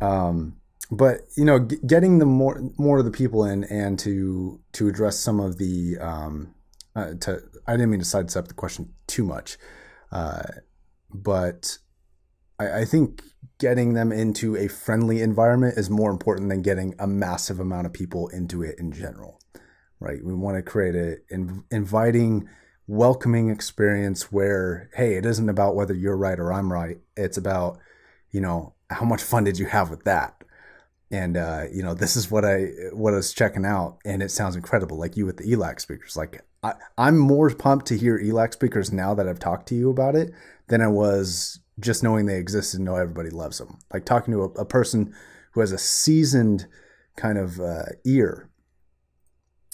um, 0.00 0.56
but 0.90 1.20
you 1.36 1.44
know, 1.44 1.58
getting 1.58 2.18
the 2.18 2.24
more 2.26 2.60
more 2.78 2.98
of 2.98 3.04
the 3.04 3.10
people 3.10 3.44
in 3.44 3.64
and 3.64 3.98
to 3.98 4.58
to 4.72 4.88
address 4.88 5.18
some 5.18 5.38
of 5.38 5.58
the 5.58 5.98
um, 6.00 6.54
uh, 6.96 7.12
to 7.20 7.42
I 7.66 7.72
didn't 7.72 7.90
mean 7.90 8.00
to 8.00 8.06
sidestep 8.06 8.48
the 8.48 8.54
question 8.54 8.94
too 9.06 9.22
much, 9.22 9.58
uh, 10.10 10.44
but 11.12 11.76
I, 12.58 12.80
I 12.80 12.84
think 12.86 13.22
getting 13.58 13.92
them 13.92 14.12
into 14.12 14.56
a 14.56 14.66
friendly 14.66 15.20
environment 15.20 15.76
is 15.76 15.90
more 15.90 16.10
important 16.10 16.48
than 16.48 16.62
getting 16.62 16.94
a 16.98 17.06
massive 17.06 17.60
amount 17.60 17.86
of 17.86 17.92
people 17.92 18.28
into 18.28 18.62
it 18.62 18.78
in 18.78 18.90
general 18.90 19.38
right? 20.00 20.22
We 20.24 20.34
want 20.34 20.56
to 20.56 20.62
create 20.62 20.94
an 21.30 21.64
inviting, 21.70 22.48
welcoming 22.86 23.50
experience 23.50 24.32
where, 24.32 24.90
hey, 24.94 25.16
it 25.16 25.26
isn't 25.26 25.48
about 25.48 25.74
whether 25.74 25.94
you're 25.94 26.16
right 26.16 26.38
or 26.38 26.52
I'm 26.52 26.72
right. 26.72 26.98
It's 27.16 27.36
about, 27.36 27.78
you 28.30 28.40
know, 28.40 28.74
how 28.90 29.04
much 29.04 29.22
fun 29.22 29.44
did 29.44 29.58
you 29.58 29.66
have 29.66 29.90
with 29.90 30.04
that? 30.04 30.34
And 31.10 31.38
uh, 31.38 31.64
you 31.72 31.82
know, 31.82 31.94
this 31.94 32.16
is 32.16 32.30
what 32.30 32.44
I 32.44 32.66
what 32.92 33.14
I 33.14 33.16
was 33.16 33.32
checking 33.32 33.64
out, 33.64 33.96
and 34.04 34.22
it 34.22 34.30
sounds 34.30 34.56
incredible. 34.56 34.98
Like 34.98 35.16
you 35.16 35.24
with 35.24 35.38
the 35.38 35.44
ELAC 35.44 35.80
speakers. 35.80 36.18
Like 36.18 36.42
I, 36.62 36.74
I'm 36.98 37.16
more 37.16 37.48
pumped 37.48 37.86
to 37.86 37.96
hear 37.96 38.18
ELAC 38.18 38.52
speakers 38.52 38.92
now 38.92 39.14
that 39.14 39.26
I've 39.26 39.38
talked 39.38 39.68
to 39.68 39.74
you 39.74 39.88
about 39.88 40.16
it 40.16 40.32
than 40.66 40.82
I 40.82 40.88
was 40.88 41.60
just 41.80 42.02
knowing 42.02 42.26
they 42.26 42.36
exist 42.36 42.74
and 42.74 42.84
know 42.84 42.96
everybody 42.96 43.30
loves 43.30 43.56
them. 43.56 43.78
Like 43.92 44.04
talking 44.04 44.34
to 44.34 44.42
a, 44.42 44.48
a 44.60 44.64
person 44.66 45.14
who 45.52 45.60
has 45.60 45.72
a 45.72 45.78
seasoned 45.78 46.66
kind 47.16 47.38
of 47.38 47.58
uh, 47.58 47.84
ear 48.04 48.47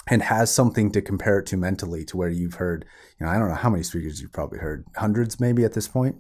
and 0.08 0.22
has 0.22 0.52
something 0.52 0.90
to 0.92 1.00
compare 1.00 1.38
it 1.38 1.46
to 1.46 1.56
mentally 1.56 2.04
to 2.04 2.16
where 2.16 2.28
you've 2.28 2.54
heard, 2.54 2.84
you 3.18 3.26
know, 3.26 3.32
I 3.32 3.38
don't 3.38 3.48
know 3.48 3.54
how 3.54 3.70
many 3.70 3.82
speakers 3.82 4.20
you've 4.20 4.32
probably 4.32 4.58
heard, 4.58 4.84
hundreds 4.96 5.40
maybe 5.40 5.64
at 5.64 5.72
this 5.72 5.88
point. 5.88 6.16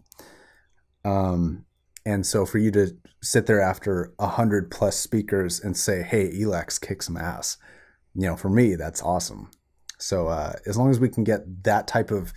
Um, 1.04 1.66
and 2.06 2.26
so 2.26 2.46
for 2.46 2.58
you 2.58 2.70
to 2.72 2.96
sit 3.22 3.46
there 3.46 3.60
after 3.60 4.12
a 4.18 4.26
hundred 4.26 4.70
plus 4.70 4.96
speakers 4.96 5.60
and 5.60 5.76
say, 5.76 6.02
"Hey, 6.02 6.30
ELACs 6.30 6.80
kick 6.80 7.02
some 7.02 7.16
ass," 7.16 7.56
you 8.14 8.26
know, 8.26 8.36
for 8.36 8.50
me 8.50 8.74
that's 8.74 9.02
awesome. 9.02 9.50
So 9.98 10.28
uh, 10.28 10.54
as 10.66 10.76
long 10.76 10.90
as 10.90 11.00
we 11.00 11.08
can 11.08 11.24
get 11.24 11.64
that 11.64 11.86
type 11.86 12.10
of, 12.10 12.32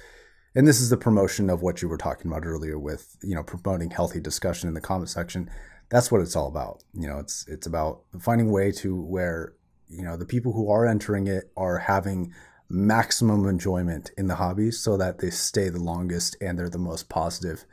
and 0.55 0.67
this 0.67 0.79
is 0.79 0.89
the 0.89 0.97
promotion 0.97 1.49
of 1.49 1.61
what 1.61 1.81
you 1.81 1.89
were 1.89 1.97
talking 1.97 2.31
about 2.31 2.45
earlier 2.45 2.79
with 2.79 3.17
you 3.21 3.35
know 3.35 3.43
promoting 3.43 3.91
healthy 3.91 4.19
discussion 4.19 4.67
in 4.67 4.73
the 4.73 4.81
comment 4.81 5.09
section. 5.09 5.49
That's 5.89 6.11
what 6.11 6.21
it's 6.21 6.35
all 6.35 6.47
about. 6.47 6.83
You 6.93 7.07
know, 7.07 7.19
it's 7.19 7.45
it's 7.47 7.67
about 7.67 8.03
finding 8.19 8.49
a 8.49 8.51
way 8.51 8.71
to 8.73 9.01
where 9.01 9.53
you 9.89 10.03
know 10.03 10.17
the 10.17 10.25
people 10.25 10.53
who 10.53 10.69
are 10.69 10.85
entering 10.85 11.27
it 11.27 11.51
are 11.55 11.79
having 11.79 12.33
maximum 12.69 13.47
enjoyment 13.47 14.11
in 14.17 14.27
the 14.27 14.35
hobbies 14.35 14.79
so 14.79 14.97
that 14.97 15.19
they 15.19 15.29
stay 15.29 15.69
the 15.69 15.79
longest 15.79 16.35
and 16.41 16.59
they're 16.59 16.69
the 16.69 16.77
most 16.77 17.07
positive. 17.09 17.65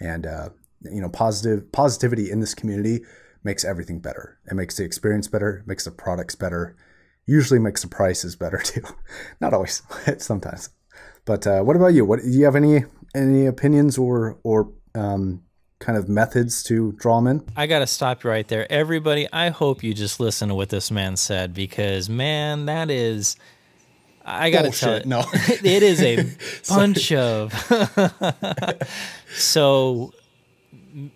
And 0.00 0.26
uh, 0.26 0.50
you 0.82 1.00
know 1.00 1.08
positive 1.08 1.70
positivity 1.72 2.30
in 2.30 2.40
this 2.40 2.54
community 2.54 3.04
makes 3.44 3.64
everything 3.64 4.00
better. 4.00 4.38
It 4.50 4.54
makes 4.54 4.76
the 4.76 4.84
experience 4.84 5.28
better 5.28 5.62
makes 5.66 5.84
the 5.84 5.90
products 5.90 6.34
better 6.34 6.76
usually 7.26 7.60
makes 7.60 7.82
the 7.82 7.88
prices 7.88 8.34
better 8.34 8.58
too. 8.64 8.82
Not 9.40 9.52
always 9.54 9.82
sometimes. 10.18 10.70
But 11.24 11.46
uh, 11.46 11.62
what 11.62 11.76
about 11.76 11.94
you? 11.94 12.04
What 12.04 12.20
do 12.20 12.28
you 12.28 12.44
have 12.44 12.56
any 12.56 12.84
any 13.14 13.46
opinions 13.46 13.98
or 13.98 14.38
or 14.42 14.72
um, 14.94 15.42
kind 15.78 15.96
of 15.96 16.08
methods 16.08 16.62
to 16.64 16.92
draw 16.92 17.16
them 17.16 17.26
in? 17.26 17.44
I 17.56 17.66
got 17.66 17.80
to 17.80 17.86
stop 17.86 18.24
you 18.24 18.30
right 18.30 18.46
there. 18.46 18.70
Everybody, 18.70 19.28
I 19.32 19.50
hope 19.50 19.82
you 19.82 19.94
just 19.94 20.20
listen 20.20 20.48
to 20.48 20.54
what 20.54 20.68
this 20.68 20.90
man 20.90 21.16
said 21.16 21.54
because, 21.54 22.08
man, 22.08 22.66
that 22.66 22.90
is. 22.90 23.36
I 24.24 24.50
got 24.50 24.62
to 24.62 24.70
tell 24.70 24.98
you, 24.98 25.04
no. 25.06 25.24
it 25.32 25.82
is 25.82 26.02
a 26.02 26.28
bunch 26.68 27.12
of. 27.12 27.52
so 29.34 30.12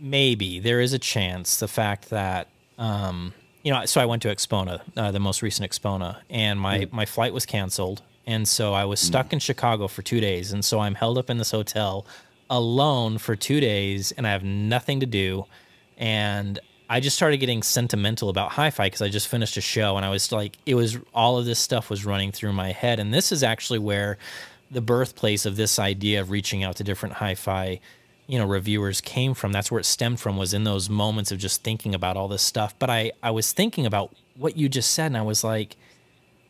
maybe 0.01 0.61
there 0.61 0.81
is 0.81 0.93
a 0.93 0.99
chance 0.99 1.59
the 1.59 1.69
fact 1.69 2.11
that. 2.11 2.49
Um, 2.79 3.35
you 3.63 3.73
know, 3.73 3.85
so 3.85 4.01
I 4.01 4.07
went 4.07 4.23
to 4.23 4.29
AXPONA, 4.29 4.81
uh, 4.97 5.13
the 5.13 5.21
most 5.21 5.41
recent 5.41 5.71
AXPONA, 5.71 6.19
and 6.29 6.59
my, 6.59 6.81
mm. 6.81 6.93
my 6.93 7.07
flight 7.07 7.33
was 7.33 7.47
canceled. 7.47 8.03
And 8.27 8.49
so 8.49 8.73
I 8.73 8.85
was 8.87 8.99
stuck 8.99 9.29
mm. 9.29 9.35
in 9.35 9.39
Chicago 9.39 9.87
for 9.87 10.03
two 10.03 10.21
days. 10.21 10.53
And 10.53 10.65
so 10.65 10.81
I'm 10.81 10.97
held 10.97 11.17
up 11.17 11.31
in 11.31 11.39
this 11.39 11.53
hotel 11.53 12.05
alone 12.53 13.17
for 13.17 13.35
two 13.35 13.61
days 13.61 14.13
and 14.13 14.27
I 14.27 14.31
have 14.31 14.45
nothing 14.45 15.01
to 15.01 15.07
do. 15.07 15.47
And 15.97 16.61
I 16.89 17.01
just 17.01 17.17
started 17.17 17.39
getting 17.39 17.63
sentimental 17.63 18.29
about 18.29 18.53
hi 18.53 18.71
fi 18.71 18.87
because 18.87 19.01
I 19.01 19.09
just 19.09 19.27
finished 19.27 19.57
a 19.57 19.63
show 19.63 19.97
and 19.97 20.05
I 20.05 20.11
was 20.11 20.31
like, 20.31 20.59
it 20.67 20.75
was 20.75 20.99
all 21.15 21.39
of 21.39 21.47
this 21.47 21.59
stuff 21.59 21.89
was 21.89 22.05
running 22.05 22.31
through 22.31 22.53
my 22.53 22.71
head. 22.71 23.01
And 23.01 23.13
this 23.13 23.33
is 23.33 23.43
actually 23.43 23.79
where 23.79 24.19
the 24.71 24.83
birthplace 24.83 25.47
of 25.47 25.57
this 25.57 25.79
idea 25.79 26.21
of 26.21 26.31
reaching 26.31 26.63
out 26.63 26.77
to 26.77 26.85
different 26.85 27.15
hi 27.15 27.35
fi 27.35 27.81
you 28.27 28.39
know 28.39 28.47
reviewers 28.47 29.01
came 29.01 29.35
from 29.35 29.53
that's 29.53 29.71
where 29.71 29.81
it 29.81 29.85
stemmed 29.85 30.19
from 30.19 30.39
was 30.39 30.55
in 30.55 30.65
those 30.65 30.89
moments 30.89 31.31
of 31.31 31.39
just 31.39 31.63
thinking 31.63 31.95
about 31.95 32.17
all 32.17 32.29
this 32.29 32.41
stuff 32.41 32.75
but 32.79 32.89
i 32.89 33.13
i 33.23 33.31
was 33.31 33.53
thinking 33.53 33.85
about 33.85 34.15
what 34.37 34.57
you 34.57 34.71
just 34.71 34.93
said 34.93 35.07
and 35.07 35.17
i 35.19 35.23
was 35.23 35.45
like 35.45 35.77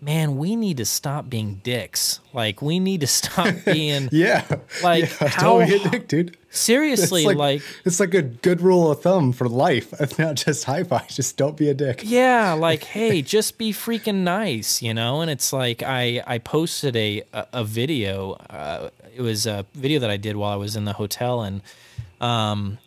man, 0.02 0.36
we 0.36 0.56
need 0.56 0.78
to 0.78 0.84
stop 0.84 1.30
being 1.30 1.60
dicks. 1.62 2.18
Like 2.34 2.60
we 2.60 2.80
need 2.80 3.00
to 3.02 3.06
stop 3.06 3.54
being 3.64 4.08
yeah. 4.10 4.44
Like 4.82 5.08
yeah, 5.20 5.28
how 5.28 5.58
don't 5.58 5.68
be 5.68 5.76
a 5.76 5.88
dick, 5.88 6.08
dude. 6.08 6.36
Seriously, 6.50 7.22
it's 7.22 7.26
like, 7.28 7.36
like, 7.36 7.62
it's 7.86 8.00
like 8.00 8.12
a 8.12 8.20
good 8.20 8.60
rule 8.60 8.90
of 8.90 9.00
thumb 9.00 9.32
for 9.32 9.48
life. 9.48 9.94
It's 10.00 10.18
not 10.18 10.34
just 10.34 10.64
hi 10.64 10.82
fi. 10.82 11.06
Just 11.08 11.36
don't 11.36 11.56
be 11.56 11.70
a 11.70 11.74
dick. 11.74 12.02
Yeah, 12.04 12.52
like 12.54 12.84
hey, 12.84 13.22
just 13.22 13.56
be 13.56 13.72
freaking 13.72 14.24
nice, 14.24 14.82
you 14.82 14.92
know. 14.92 15.20
And 15.20 15.30
it's 15.30 15.52
like 15.52 15.82
I 15.82 16.22
I 16.26 16.38
posted 16.38 16.96
a 16.96 17.22
a, 17.32 17.46
a 17.52 17.64
video. 17.64 18.32
Uh, 18.50 18.90
it 19.14 19.22
was 19.22 19.46
a 19.46 19.64
video 19.74 20.00
that 20.00 20.10
I 20.10 20.16
did 20.16 20.36
while 20.36 20.52
I 20.52 20.56
was 20.56 20.74
in 20.74 20.84
the 20.84 20.94
hotel, 20.94 21.42
and 21.42 21.62
um, 22.20 22.78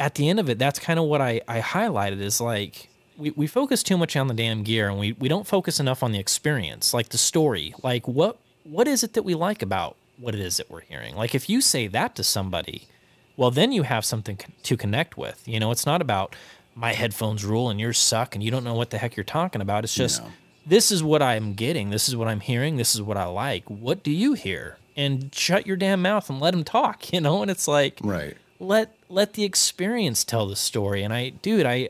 at 0.00 0.14
the 0.14 0.28
end 0.28 0.40
of 0.40 0.48
it, 0.48 0.58
that's 0.58 0.78
kind 0.78 0.98
of 0.98 1.04
what 1.04 1.20
I 1.20 1.42
I 1.46 1.60
highlighted 1.60 2.20
is 2.20 2.40
like 2.40 2.88
we, 3.22 3.30
we 3.30 3.46
focus 3.46 3.82
too 3.82 3.96
much 3.96 4.16
on 4.16 4.26
the 4.26 4.34
damn 4.34 4.62
gear 4.64 4.88
and 4.88 4.98
we, 4.98 5.12
we 5.12 5.28
don't 5.28 5.46
focus 5.46 5.78
enough 5.80 6.02
on 6.02 6.12
the 6.12 6.18
experience, 6.18 6.92
like 6.92 7.10
the 7.10 7.18
story. 7.18 7.74
Like 7.82 8.06
what 8.08 8.36
what 8.64 8.86
is 8.88 9.02
it 9.02 9.12
that 9.14 9.22
we 9.24 9.34
like 9.34 9.62
about 9.62 9.96
what 10.18 10.34
it 10.34 10.40
is 10.40 10.56
that 10.58 10.70
we're 10.70 10.80
hearing? 10.82 11.14
Like 11.14 11.34
if 11.34 11.48
you 11.48 11.60
say 11.60 11.86
that 11.88 12.14
to 12.16 12.24
somebody, 12.24 12.88
well 13.36 13.50
then 13.50 13.70
you 13.72 13.82
have 13.84 14.04
something 14.04 14.38
to 14.62 14.76
connect 14.76 15.16
with. 15.16 15.46
You 15.46 15.60
know, 15.60 15.70
it's 15.70 15.86
not 15.86 16.00
about 16.02 16.34
my 16.74 16.92
headphones 16.94 17.44
rule 17.44 17.70
and 17.70 17.78
yours 17.78 17.98
suck 17.98 18.34
and 18.34 18.42
you 18.42 18.50
don't 18.50 18.64
know 18.64 18.74
what 18.74 18.90
the 18.90 18.98
heck 18.98 19.16
you're 19.16 19.24
talking 19.24 19.60
about. 19.62 19.84
It's 19.84 19.94
just 19.94 20.22
this 20.66 20.90
is 20.90 21.02
what 21.02 21.22
I'm 21.22 21.54
getting, 21.54 21.90
this 21.90 22.08
is 22.08 22.16
what 22.16 22.28
I'm 22.28 22.40
hearing, 22.40 22.76
this 22.76 22.94
is 22.94 23.02
what 23.02 23.16
I 23.16 23.24
like. 23.24 23.64
What 23.68 24.02
do 24.02 24.10
you 24.10 24.32
hear? 24.34 24.78
And 24.96 25.34
shut 25.34 25.66
your 25.66 25.76
damn 25.76 26.02
mouth 26.02 26.28
and 26.28 26.38
let 26.40 26.50
them 26.52 26.64
talk, 26.64 27.12
you 27.12 27.20
know? 27.20 27.42
And 27.42 27.50
it's 27.50 27.68
like 27.68 27.98
Right. 28.02 28.36
let 28.58 28.94
let 29.08 29.34
the 29.34 29.44
experience 29.44 30.24
tell 30.24 30.46
the 30.48 30.56
story. 30.56 31.02
And 31.02 31.12
I 31.12 31.30
dude, 31.30 31.66
I 31.66 31.88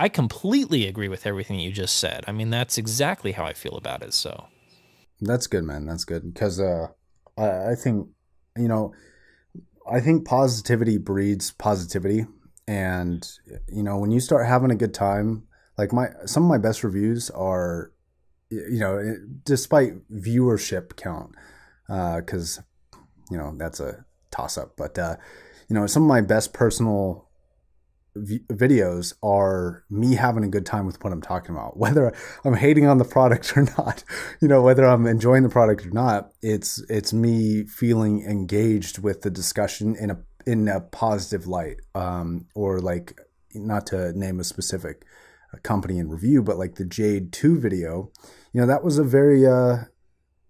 I 0.00 0.08
completely 0.08 0.86
agree 0.86 1.08
with 1.08 1.26
everything 1.26 1.60
you 1.60 1.70
just 1.70 1.98
said. 1.98 2.24
I 2.26 2.32
mean, 2.32 2.48
that's 2.48 2.78
exactly 2.78 3.32
how 3.32 3.44
I 3.44 3.52
feel 3.52 3.76
about 3.76 4.02
it. 4.02 4.14
So 4.14 4.46
That's 5.20 5.46
good, 5.46 5.64
man. 5.64 5.84
That's 5.84 6.06
good 6.06 6.32
because 6.32 6.58
uh, 6.58 6.86
I, 7.36 7.72
I 7.72 7.74
think 7.74 8.08
you 8.56 8.66
know, 8.66 8.94
I 9.90 10.00
think 10.00 10.26
positivity 10.26 10.96
breeds 10.96 11.50
positivity, 11.50 12.24
and 12.66 13.30
you 13.68 13.82
know, 13.82 13.98
when 13.98 14.10
you 14.10 14.20
start 14.20 14.46
having 14.46 14.70
a 14.70 14.74
good 14.74 14.94
time, 14.94 15.42
like 15.76 15.92
my 15.92 16.08
some 16.24 16.44
of 16.44 16.48
my 16.48 16.56
best 16.56 16.82
reviews 16.82 17.28
are, 17.28 17.92
you 18.48 18.78
know, 18.78 19.16
despite 19.44 20.08
viewership 20.10 20.96
count, 20.96 21.34
because 21.86 22.62
you 23.30 23.36
know 23.36 23.52
that's 23.54 23.80
a 23.80 24.06
toss 24.30 24.56
up, 24.56 24.78
but 24.78 24.98
uh, 24.98 25.16
you 25.68 25.74
know, 25.74 25.86
some 25.86 26.04
of 26.04 26.08
my 26.08 26.22
best 26.22 26.54
personal 26.54 27.29
videos 28.16 29.14
are 29.22 29.84
me 29.88 30.14
having 30.14 30.44
a 30.44 30.48
good 30.48 30.66
time 30.66 30.86
with 30.86 31.02
what 31.02 31.12
I'm 31.12 31.22
talking 31.22 31.54
about. 31.54 31.76
Whether 31.78 32.12
I'm 32.44 32.54
hating 32.54 32.86
on 32.86 32.98
the 32.98 33.04
product 33.04 33.56
or 33.56 33.62
not, 33.78 34.04
you 34.40 34.48
know, 34.48 34.62
whether 34.62 34.84
I'm 34.84 35.06
enjoying 35.06 35.42
the 35.42 35.48
product 35.48 35.86
or 35.86 35.90
not, 35.90 36.32
it's 36.42 36.78
it's 36.88 37.12
me 37.12 37.64
feeling 37.64 38.24
engaged 38.24 38.98
with 38.98 39.22
the 39.22 39.30
discussion 39.30 39.96
in 39.96 40.10
a 40.10 40.18
in 40.46 40.68
a 40.68 40.80
positive 40.80 41.46
light. 41.46 41.80
Um, 41.94 42.46
or 42.54 42.80
like 42.80 43.18
not 43.54 43.86
to 43.88 44.12
name 44.18 44.40
a 44.40 44.44
specific 44.44 45.04
uh, 45.52 45.58
company 45.62 45.98
in 45.98 46.08
review, 46.08 46.42
but 46.42 46.58
like 46.58 46.76
the 46.76 46.84
Jade 46.84 47.32
2 47.32 47.58
video, 47.58 48.12
you 48.52 48.60
know, 48.60 48.66
that 48.66 48.84
was 48.84 48.98
a 48.98 49.04
very 49.04 49.46
uh 49.46 49.84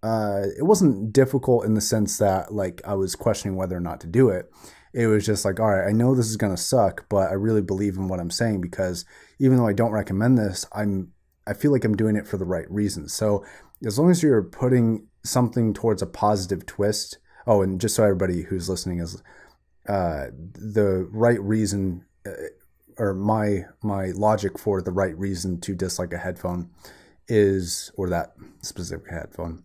uh, 0.02 0.44
it 0.58 0.62
wasn't 0.62 1.12
difficult 1.12 1.64
in 1.64 1.74
the 1.74 1.80
sense 1.80 2.18
that 2.18 2.52
like 2.54 2.80
I 2.86 2.94
was 2.94 3.14
questioning 3.14 3.56
whether 3.56 3.76
or 3.76 3.80
not 3.80 4.00
to 4.00 4.06
do 4.06 4.30
it. 4.30 4.50
It 4.93 5.07
was 5.07 5.24
just 5.24 5.45
like, 5.45 5.61
all 5.61 5.70
right, 5.70 5.88
I 5.88 5.93
know 5.93 6.14
this 6.14 6.28
is 6.28 6.36
gonna 6.36 6.57
suck, 6.57 7.07
but 7.09 7.30
I 7.30 7.34
really 7.34 7.62
believe 7.62 7.97
in 7.97 8.09
what 8.09 8.20
I'm 8.20 8.30
saying 8.30 8.61
because 8.61 9.05
even 9.38 9.57
though 9.57 9.66
I 9.66 9.72
don't 9.72 9.93
recommend 9.93 10.38
this, 10.38 10.66
I'm 10.72 11.12
I 11.47 11.55
feel 11.55 11.72
like 11.72 11.84
I'm 11.84 11.97
doing 11.97 12.16
it 12.16 12.26
for 12.26 12.36
the 12.36 12.45
right 12.45 12.70
reasons. 12.70 13.12
So 13.12 13.45
as 13.84 13.99
long 13.99 14.11
as 14.11 14.22
you're 14.22 14.43
putting 14.43 15.07
something 15.22 15.74
towards 15.74 16.03
a 16.03 16.07
positive 16.07 16.66
twist. 16.66 17.18
Oh, 17.47 17.62
and 17.62 17.80
just 17.80 17.95
so 17.95 18.05
everybody 18.05 18.43
who's 18.43 18.68
listening 18.68 19.01
is 19.01 19.22
uh, 19.88 20.26
the 20.55 21.09
right 21.11 21.41
reason 21.41 22.05
uh, 22.26 22.32
or 22.99 23.14
my 23.14 23.64
my 23.82 24.07
logic 24.09 24.59
for 24.59 24.82
the 24.82 24.91
right 24.91 25.16
reason 25.18 25.61
to 25.62 25.74
dislike 25.74 26.12
a 26.12 26.18
headphone 26.18 26.70
is 27.28 27.91
or 27.97 28.09
that 28.09 28.34
specific 28.62 29.11
headphone 29.11 29.64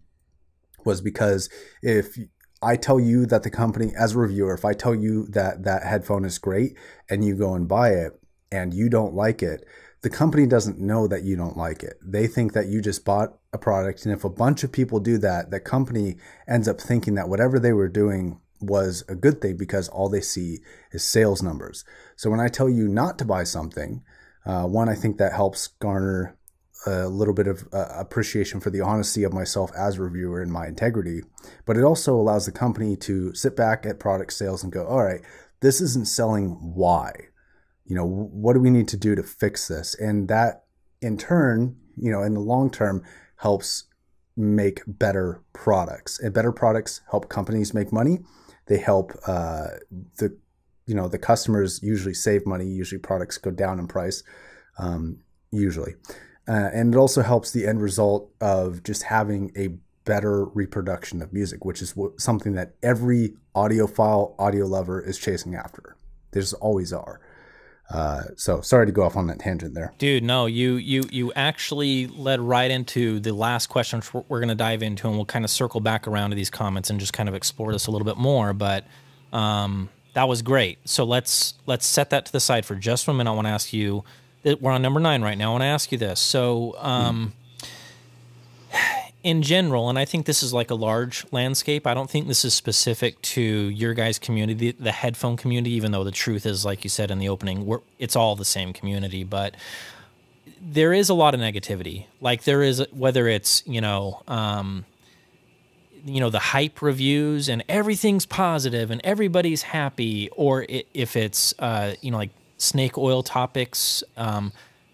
was 0.85 1.01
because 1.01 1.49
if 1.81 2.17
I 2.65 2.77
tell 2.77 2.99
you 2.99 3.27
that 3.27 3.43
the 3.43 3.51
company 3.51 3.93
as 3.97 4.13
a 4.13 4.17
reviewer 4.17 4.55
if 4.55 4.65
I 4.65 4.73
tell 4.73 4.95
you 4.95 5.27
that 5.27 5.63
that 5.65 5.83
headphone 5.83 6.25
is 6.25 6.39
great 6.39 6.75
and 7.07 7.23
you 7.23 7.35
go 7.35 7.53
and 7.53 7.67
buy 7.67 7.89
it 7.89 8.19
and 8.51 8.73
you 8.73 8.89
don't 8.89 9.13
like 9.13 9.43
it 9.43 9.63
the 10.01 10.09
company 10.09 10.45
doesn't 10.47 10.79
know 10.79 11.07
that 11.07 11.23
you 11.23 11.35
don't 11.35 11.57
like 11.57 11.81
it. 11.81 11.97
They 11.99 12.27
think 12.27 12.53
that 12.53 12.67
you 12.67 12.79
just 12.79 13.05
bought 13.05 13.39
a 13.53 13.57
product 13.57 14.05
and 14.05 14.13
if 14.13 14.23
a 14.23 14.29
bunch 14.29 14.63
of 14.63 14.71
people 14.71 14.99
do 14.99 15.19
that 15.19 15.51
the 15.51 15.59
company 15.59 16.17
ends 16.47 16.67
up 16.67 16.81
thinking 16.81 17.15
that 17.15 17.29
whatever 17.29 17.59
they 17.59 17.73
were 17.73 17.87
doing 17.87 18.39
was 18.59 19.03
a 19.07 19.15
good 19.15 19.41
thing 19.41 19.57
because 19.57 19.87
all 19.89 20.09
they 20.09 20.21
see 20.21 20.59
is 20.91 21.03
sales 21.03 21.43
numbers. 21.43 21.85
So 22.15 22.31
when 22.31 22.39
I 22.39 22.47
tell 22.47 22.69
you 22.69 22.87
not 22.87 23.19
to 23.19 23.25
buy 23.25 23.43
something 23.43 24.03
uh, 24.43 24.65
one 24.65 24.89
I 24.89 24.95
think 24.95 25.17
that 25.17 25.33
helps 25.33 25.67
garner 25.67 26.35
a 26.85 27.07
little 27.07 27.33
bit 27.33 27.47
of 27.47 27.67
uh, 27.73 27.87
appreciation 27.95 28.59
for 28.59 28.69
the 28.69 28.81
honesty 28.81 29.23
of 29.23 29.33
myself 29.33 29.71
as 29.75 29.97
a 29.97 30.01
reviewer 30.01 30.41
and 30.41 30.51
my 30.51 30.67
integrity, 30.67 31.21
but 31.65 31.77
it 31.77 31.83
also 31.83 32.15
allows 32.15 32.45
the 32.45 32.51
company 32.51 32.95
to 32.95 33.33
sit 33.33 33.55
back 33.55 33.85
at 33.85 33.99
product 33.99 34.33
sales 34.33 34.63
and 34.63 34.71
go, 34.71 34.85
all 34.85 35.03
right, 35.03 35.21
this 35.61 35.81
isn't 35.81 36.07
selling. 36.07 36.49
Why? 36.75 37.11
You 37.85 37.95
know, 37.95 38.05
what 38.05 38.53
do 38.53 38.59
we 38.59 38.69
need 38.69 38.87
to 38.89 38.97
do 38.97 39.15
to 39.15 39.23
fix 39.23 39.67
this? 39.67 39.95
And 39.95 40.27
that 40.27 40.65
in 41.01 41.17
turn, 41.17 41.77
you 41.97 42.11
know, 42.11 42.23
in 42.23 42.33
the 42.33 42.39
long 42.39 42.69
term 42.69 43.03
helps 43.37 43.85
make 44.37 44.81
better 44.85 45.41
products 45.53 46.19
and 46.19 46.33
better 46.33 46.51
products 46.51 47.01
help 47.09 47.29
companies 47.29 47.73
make 47.73 47.91
money. 47.93 48.19
They 48.67 48.77
help 48.77 49.13
uh, 49.27 49.67
the, 50.17 50.37
you 50.85 50.95
know, 50.95 51.07
the 51.07 51.19
customers 51.19 51.81
usually 51.81 52.13
save 52.13 52.45
money. 52.45 52.65
Usually 52.65 52.99
products 52.99 53.37
go 53.37 53.51
down 53.51 53.79
in 53.79 53.87
price, 53.87 54.23
um, 54.77 55.19
usually. 55.51 55.95
Uh, 56.47 56.69
and 56.73 56.93
it 56.93 56.97
also 56.97 57.21
helps 57.21 57.51
the 57.51 57.65
end 57.65 57.81
result 57.81 58.29
of 58.39 58.83
just 58.83 59.03
having 59.03 59.51
a 59.57 59.69
better 60.05 60.45
reproduction 60.45 61.21
of 61.21 61.33
music, 61.33 61.65
which 61.65 61.81
is 61.81 61.95
what, 61.95 62.21
something 62.21 62.53
that 62.53 62.75
every 62.83 63.33
audiophile, 63.55 64.35
audio 64.37 64.65
lover 64.65 65.01
is 65.01 65.17
chasing 65.17 65.55
after. 65.55 65.95
There's 66.31 66.53
always 66.53 66.93
are. 66.93 67.19
Uh, 67.89 68.23
so 68.35 68.61
sorry 68.61 68.85
to 68.85 68.91
go 68.91 69.03
off 69.03 69.15
on 69.15 69.27
that 69.27 69.39
tangent 69.39 69.75
there. 69.75 69.93
Dude, 69.99 70.23
no, 70.23 70.47
you 70.47 70.73
you 70.75 71.03
you 71.11 71.31
actually 71.33 72.07
led 72.07 72.39
right 72.39 72.71
into 72.71 73.19
the 73.19 73.31
last 73.31 73.67
question 73.67 74.01
we're, 74.27 74.39
going 74.39 74.49
to 74.49 74.55
dive 74.55 74.81
into, 74.81 75.07
and 75.07 75.15
we'll 75.15 75.25
kind 75.25 75.45
of 75.45 75.51
circle 75.51 75.79
back 75.79 76.07
around 76.07 76.31
to 76.31 76.35
these 76.35 76.49
comments 76.49 76.89
and 76.89 76.99
just 76.99 77.13
kind 77.13 77.29
of 77.29 77.35
explore 77.35 77.71
this 77.71 77.85
a 77.85 77.91
little 77.91 78.05
bit 78.05 78.17
more. 78.17 78.53
But 78.53 78.85
um, 79.31 79.89
that 80.13 80.27
was 80.27 80.41
great. 80.41 80.79
So 80.85 81.03
let's 81.03 81.53
let's 81.67 81.85
set 81.85 82.09
that 82.09 82.25
to 82.25 82.31
the 82.31 82.39
side 82.39 82.65
for 82.65 82.73
just 82.73 83.07
a 83.07 83.13
minute. 83.13 83.29
I 83.29 83.33
want 83.35 83.45
to 83.45 83.51
ask 83.51 83.71
you. 83.71 84.03
That 84.45 84.61
We're 84.61 84.71
on 84.71 84.81
number 84.83 84.99
nine 84.99 85.23
right 85.23 85.37
now. 85.37 85.49
I 85.49 85.51
want 85.53 85.61
to 85.63 85.67
ask 85.67 85.91
you 85.91 85.97
this. 85.97 86.19
So, 86.19 86.75
um, 86.77 87.33
in 89.23 89.41
general, 89.41 89.89
and 89.89 89.97
I 89.97 90.05
think 90.05 90.27
this 90.27 90.43
is 90.43 90.53
like 90.53 90.69
a 90.69 90.75
large 90.75 91.25
landscape. 91.31 91.87
I 91.87 91.95
don't 91.95 92.09
think 92.09 92.27
this 92.27 92.45
is 92.45 92.53
specific 92.53 93.19
to 93.23 93.41
your 93.41 93.95
guys' 93.95 94.19
community, 94.19 94.71
the 94.71 94.91
headphone 94.91 95.35
community. 95.35 95.71
Even 95.71 95.91
though 95.91 96.03
the 96.03 96.11
truth 96.11 96.45
is, 96.45 96.63
like 96.63 96.83
you 96.83 96.91
said 96.91 97.09
in 97.09 97.17
the 97.17 97.27
opening, 97.27 97.79
it's 97.97 98.15
all 98.15 98.35
the 98.35 98.45
same 98.45 98.71
community, 98.71 99.23
but 99.23 99.55
there 100.61 100.93
is 100.93 101.09
a 101.09 101.15
lot 101.15 101.33
of 101.33 101.39
negativity. 101.39 102.05
Like 102.21 102.43
there 102.43 102.61
is, 102.61 102.85
whether 102.91 103.27
it's 103.27 103.63
you 103.65 103.81
know, 103.81 104.21
um, 104.27 104.85
you 106.05 106.19
know, 106.19 106.29
the 106.29 106.37
hype 106.37 106.83
reviews 106.83 107.49
and 107.49 107.63
everything's 107.67 108.27
positive 108.27 108.91
and 108.91 109.01
everybody's 109.03 109.63
happy, 109.63 110.29
or 110.35 110.67
if 110.69 111.15
it's 111.15 111.51
uh, 111.57 111.95
you 112.01 112.11
know, 112.11 112.17
like 112.17 112.29
snake 112.57 112.97
oil 112.97 113.23
topics. 113.23 114.03
Um, 114.15 114.53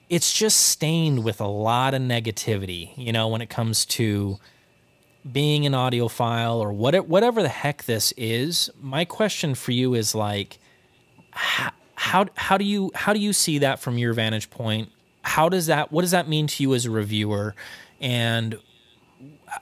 it's 0.09 0.33
just 0.33 0.59
stained 0.59 1.23
with 1.23 1.39
a 1.39 1.47
lot 1.47 1.93
of 1.93 2.01
negativity, 2.01 2.91
you 2.97 3.13
know, 3.13 3.27
when 3.27 3.41
it 3.41 3.49
comes 3.49 3.85
to 3.85 4.39
being 5.31 5.65
an 5.65 5.73
audiophile 5.73 6.55
or 6.55 6.73
what, 6.73 7.07
whatever 7.07 7.41
the 7.41 7.49
heck 7.49 7.83
this 7.83 8.11
is. 8.17 8.69
My 8.81 9.05
question 9.05 9.55
for 9.55 9.71
you 9.71 9.93
is 9.93 10.13
like, 10.15 10.59
how, 11.31 11.71
how, 11.95 12.25
how 12.35 12.57
do 12.57 12.65
you, 12.65 12.91
how 12.95 13.13
do 13.13 13.19
you 13.19 13.31
see 13.31 13.59
that 13.59 13.79
from 13.79 13.97
your 13.97 14.13
vantage 14.13 14.49
point? 14.49 14.89
How 15.21 15.47
does 15.47 15.67
that, 15.67 15.91
what 15.91 16.01
does 16.01 16.11
that 16.11 16.27
mean 16.27 16.47
to 16.47 16.63
you 16.63 16.73
as 16.73 16.85
a 16.85 16.91
reviewer? 16.91 17.55
And 18.01 18.57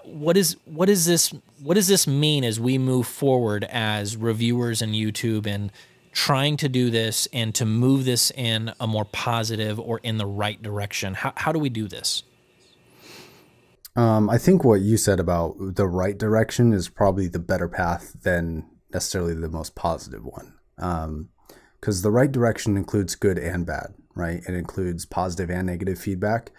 what 0.03 0.37
is, 0.37 0.55
what 0.65 0.89
is 0.89 1.05
this, 1.05 1.33
what 1.61 1.73
does 1.73 1.87
this 1.87 2.07
mean 2.07 2.43
as 2.43 2.59
we 2.59 2.77
move 2.77 3.05
forward 3.05 3.65
as 3.65 4.15
reviewers 4.15 4.81
and 4.81 4.93
YouTube 4.95 5.45
and, 5.45 5.71
trying 6.11 6.57
to 6.57 6.69
do 6.69 6.89
this 6.89 7.27
and 7.33 7.53
to 7.55 7.65
move 7.65 8.05
this 8.05 8.31
in 8.31 8.73
a 8.79 8.87
more 8.87 9.05
positive 9.05 9.79
or 9.79 9.99
in 9.99 10.17
the 10.17 10.25
right 10.25 10.61
direction? 10.61 11.13
How, 11.13 11.33
how 11.35 11.51
do 11.51 11.59
we 11.59 11.69
do 11.69 11.87
this? 11.87 12.23
Um, 13.95 14.29
I 14.29 14.37
think 14.37 14.63
what 14.63 14.81
you 14.81 14.97
said 14.97 15.19
about 15.19 15.55
the 15.59 15.87
right 15.87 16.17
direction 16.17 16.73
is 16.73 16.87
probably 16.87 17.27
the 17.27 17.39
better 17.39 17.67
path 17.67 18.15
than 18.23 18.69
necessarily 18.93 19.33
the 19.33 19.49
most 19.49 19.75
positive 19.75 20.23
one. 20.23 20.55
Because 21.79 22.01
the 22.01 22.11
right 22.11 22.31
direction 22.31 22.77
includes 22.77 23.15
good 23.15 23.37
and 23.37 23.65
bad, 23.65 23.93
right? 24.15 24.41
It 24.47 24.53
includes 24.53 25.05
positive 25.05 25.49
and 25.49 25.67
negative 25.67 25.99
feedback. 25.99 26.51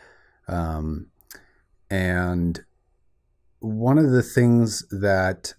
Um, 0.49 1.07
and 1.89 2.63
one 3.61 3.99
of 3.99 4.11
the 4.11 4.23
things 4.23 4.87
that 4.91 5.55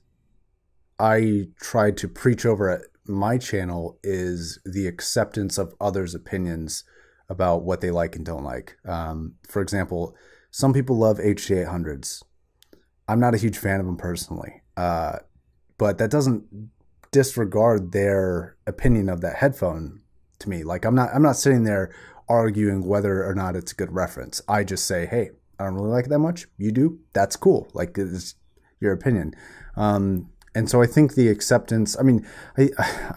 I 0.99 1.47
try 1.59 1.91
to 1.91 2.07
preach 2.07 2.45
over 2.45 2.69
at 2.69 2.81
my 3.12 3.38
channel 3.38 3.99
is 4.03 4.59
the 4.66 4.88
acceptance 4.88 5.57
of 5.57 5.76
others' 5.80 6.16
opinions 6.16 6.84
about 7.30 7.64
what 7.64 7.82
they 7.82 7.91
like 7.91 8.16
and 8.16 8.26
don't 8.26 8.43
like. 8.43 8.78
Um, 8.86 9.36
for 9.47 9.62
example, 9.62 10.16
some 10.51 10.74
people 10.74 10.97
love 10.97 11.18
HD800s. 11.18 12.24
I'm 13.07 13.20
not 13.20 13.34
a 13.34 13.38
huge 13.38 13.57
fan 13.57 13.80
of 13.80 13.86
them 13.86 13.97
personally, 13.97 14.62
uh, 14.78 15.20
but 15.78 15.97
that 15.97 16.12
doesn't 16.12 16.70
disregard 17.12 17.91
their 17.91 18.55
opinion 18.66 19.09
of 19.09 19.22
that 19.22 19.38
headphone 19.38 20.01
to 20.39 20.49
me. 20.49 20.64
Like 20.64 20.86
I'm 20.86 20.95
not 20.95 21.09
I'm 21.14 21.24
not 21.24 21.36
sitting 21.36 21.64
there 21.64 21.93
arguing 22.30 22.86
whether 22.86 23.26
or 23.26 23.36
not 23.36 23.55
it's 23.55 23.72
a 23.72 23.76
good 23.76 23.91
reference. 23.91 24.41
I 24.47 24.64
just 24.64 24.86
say, 24.86 25.05
hey, 25.05 25.32
I 25.59 25.66
don't 25.66 25.76
really 25.76 25.89
like 25.89 26.05
it 26.05 26.09
that 26.09 26.20
much. 26.20 26.47
You 26.57 26.72
do? 26.72 26.99
That's 27.14 27.36
cool. 27.36 27.70
Like 27.74 27.97
it's 27.97 28.36
your 28.80 28.93
opinion. 28.93 29.34
Um, 29.76 30.30
and 30.56 30.70
so 30.70 30.82
I 30.82 30.86
think 30.86 31.14
the 31.14 31.30
acceptance. 31.30 31.97
I 31.97 32.04
mean, 32.04 32.28
I 32.58 32.70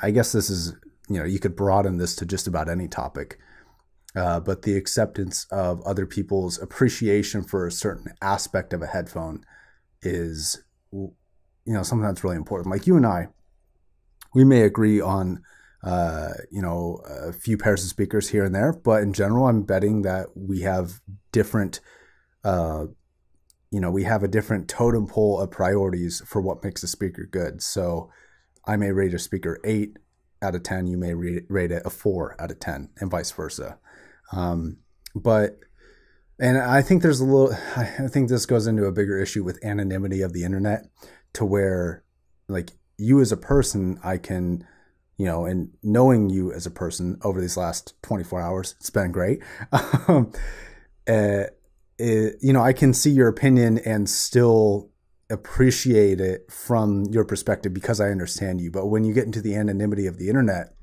I 0.03 0.11
guess 0.11 0.33
this 0.33 0.51
is 0.51 0.75
you 1.09 1.19
know 1.19 1.25
you 1.25 1.39
could 1.39 1.57
broaden 1.57 1.99
this 1.99 2.15
to 2.17 2.27
just 2.27 2.47
about 2.47 2.69
any 2.69 2.89
topic. 2.89 3.39
Uh, 4.17 4.39
but 4.39 4.63
the 4.63 4.77
acceptance 4.77 5.47
of 5.51 5.83
other 5.83 6.07
people's 6.07 6.61
appreciation 6.63 7.43
for 7.43 7.67
a 7.67 7.73
certain 7.73 8.15
aspect 8.23 8.73
of 8.73 8.81
a 8.81 8.87
headphone 8.87 9.45
is, 10.03 10.63
you 10.93 11.13
know, 11.67 11.83
something 11.83 12.07
that's 12.07 12.23
really 12.23 12.37
important. 12.37 12.71
Like 12.71 12.87
you 12.87 12.97
and 12.97 13.05
I, 13.05 13.29
we 14.33 14.45
may 14.45 14.63
agree 14.63 15.01
on, 15.01 15.43
uh, 15.83 16.31
you 16.51 16.63
know, 16.63 17.01
a 17.09 17.33
few 17.33 17.59
pairs 17.59 17.83
of 17.83 17.91
speakers 17.91 18.29
here 18.29 18.45
and 18.45 18.55
there, 18.55 18.73
but 18.73 19.03
in 19.03 19.13
general, 19.13 19.49
I'm 19.49 19.63
betting 19.63 20.03
that 20.03 20.29
we 20.37 20.61
have 20.61 21.01
different, 21.33 21.81
uh, 22.45 22.87
you 23.75 23.81
know, 23.81 23.91
we 23.91 24.05
have 24.05 24.23
a 24.23 24.29
different 24.29 24.69
totem 24.69 25.05
pole 25.05 25.41
of 25.41 25.51
priorities 25.51 26.23
for 26.25 26.41
what 26.41 26.63
makes 26.63 26.85
a 26.85 26.87
speaker 26.87 27.27
good. 27.29 27.61
So 27.61 28.09
I 28.65 28.77
may 28.77 28.93
rate 28.93 29.15
a 29.15 29.19
speaker 29.19 29.59
eight 29.65 29.99
out 30.41 30.55
of 30.55 30.63
10, 30.63 30.87
you 30.87 30.97
may 30.97 31.13
rate, 31.13 31.45
rate 31.49 31.73
it 31.73 31.83
a 31.85 31.91
four 31.91 32.37
out 32.41 32.53
of 32.53 32.61
10, 32.61 32.91
and 33.01 33.11
vice 33.11 33.33
versa. 33.33 33.81
Um, 34.31 34.77
but 35.13 35.59
and 36.39 36.57
I 36.57 36.83
think 36.83 37.03
there's 37.03 37.19
a 37.19 37.25
little. 37.25 37.53
I 37.77 38.07
think 38.07 38.29
this 38.29 38.47
goes 38.47 38.69
into 38.69 38.85
a 38.85 38.93
bigger 38.93 39.21
issue 39.21 39.43
with 39.43 39.65
anonymity 39.65 40.23
of 40.23 40.33
the 40.33 40.45
internet, 40.45 40.87
to 41.33 41.45
where 41.45 42.05
like 42.49 42.71
you 42.97 43.21
as 43.21 43.33
a 43.33 43.37
person, 43.37 43.99
I 44.05 44.19
can, 44.19 44.65
you 45.17 45.27
know, 45.27 45.47
and 45.47 45.71
knowing 45.83 46.31
you 46.31 46.53
as 46.53 46.65
a 46.65 46.71
person 46.71 47.19
over 47.25 47.41
these 47.41 47.57
last 47.57 48.01
24 48.03 48.41
hours, 48.41 48.77
it's 48.79 48.91
been 48.91 49.11
great. 49.11 49.43
uh, 49.73 50.25
it, 51.99 52.37
you 52.41 52.53
know, 52.53 52.63
I 52.63 52.73
can 52.73 52.93
see 52.95 53.11
your 53.11 53.29
opinion 53.29 53.79
and 53.79 54.09
still 54.09 54.91
appreciate 55.31 56.21
it 56.21 56.51
from 56.51 57.05
your 57.07 57.25
perspective 57.25 57.73
because 57.73 58.01
I 58.01 58.11
understand 58.11 58.61
you. 58.61 58.71
But 58.71 58.87
when 58.87 59.05
you 59.05 59.15
get 59.15 59.25
into 59.25 59.41
the 59.41 59.55
anonymity 59.55 60.07
of 60.07 60.19
the 60.19 60.29
internet, 60.29 60.75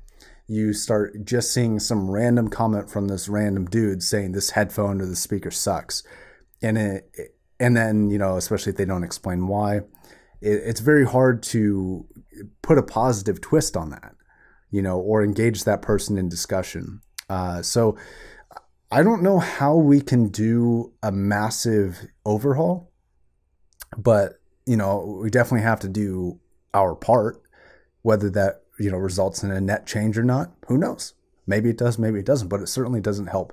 you 0.46 0.72
start 0.72 1.24
just 1.24 1.52
seeing 1.52 1.78
some 1.78 2.10
random 2.10 2.48
comment 2.48 2.90
from 2.90 3.08
this 3.08 3.28
random 3.28 3.66
dude 3.66 4.02
saying 4.02 4.32
this 4.32 4.50
headphone 4.50 5.00
or 5.00 5.06
the 5.06 5.16
speaker 5.16 5.50
sucks 5.50 6.02
and 6.60 6.76
it 6.76 7.10
and 7.58 7.76
then 7.76 8.10
you 8.10 8.18
know 8.18 8.36
especially 8.36 8.70
if 8.70 8.76
they 8.76 8.84
don't 8.84 9.04
explain 9.04 9.46
why 9.46 9.76
it, 9.76 9.84
it's 10.42 10.80
very 10.80 11.06
hard 11.06 11.42
to 11.42 12.06
put 12.60 12.76
a 12.76 12.82
positive 12.82 13.40
twist 13.40 13.76
on 13.76 13.90
that 13.90 14.14
you 14.70 14.82
know 14.82 14.98
or 14.98 15.22
engage 15.22 15.64
that 15.64 15.80
person 15.80 16.18
in 16.18 16.28
discussion 16.28 17.00
uh, 17.30 17.62
so 17.62 17.96
i 18.92 19.02
don't 19.02 19.22
know 19.22 19.38
how 19.38 19.74
we 19.74 20.00
can 20.00 20.28
do 20.28 20.92
a 21.02 21.10
massive 21.10 22.06
overhaul 22.24 22.90
but 23.96 24.40
you 24.66 24.76
know 24.76 25.18
we 25.22 25.30
definitely 25.30 25.64
have 25.64 25.80
to 25.80 25.88
do 25.88 26.38
our 26.74 26.94
part 26.94 27.42
whether 28.02 28.30
that 28.30 28.62
you 28.78 28.90
know 28.90 28.96
results 28.98 29.42
in 29.42 29.50
a 29.50 29.60
net 29.60 29.86
change 29.86 30.16
or 30.16 30.24
not 30.24 30.52
who 30.68 30.78
knows 30.78 31.14
maybe 31.46 31.70
it 31.70 31.78
does 31.78 31.98
maybe 31.98 32.18
it 32.18 32.26
doesn't 32.26 32.48
but 32.48 32.60
it 32.60 32.68
certainly 32.68 33.00
doesn't 33.00 33.26
help 33.26 33.52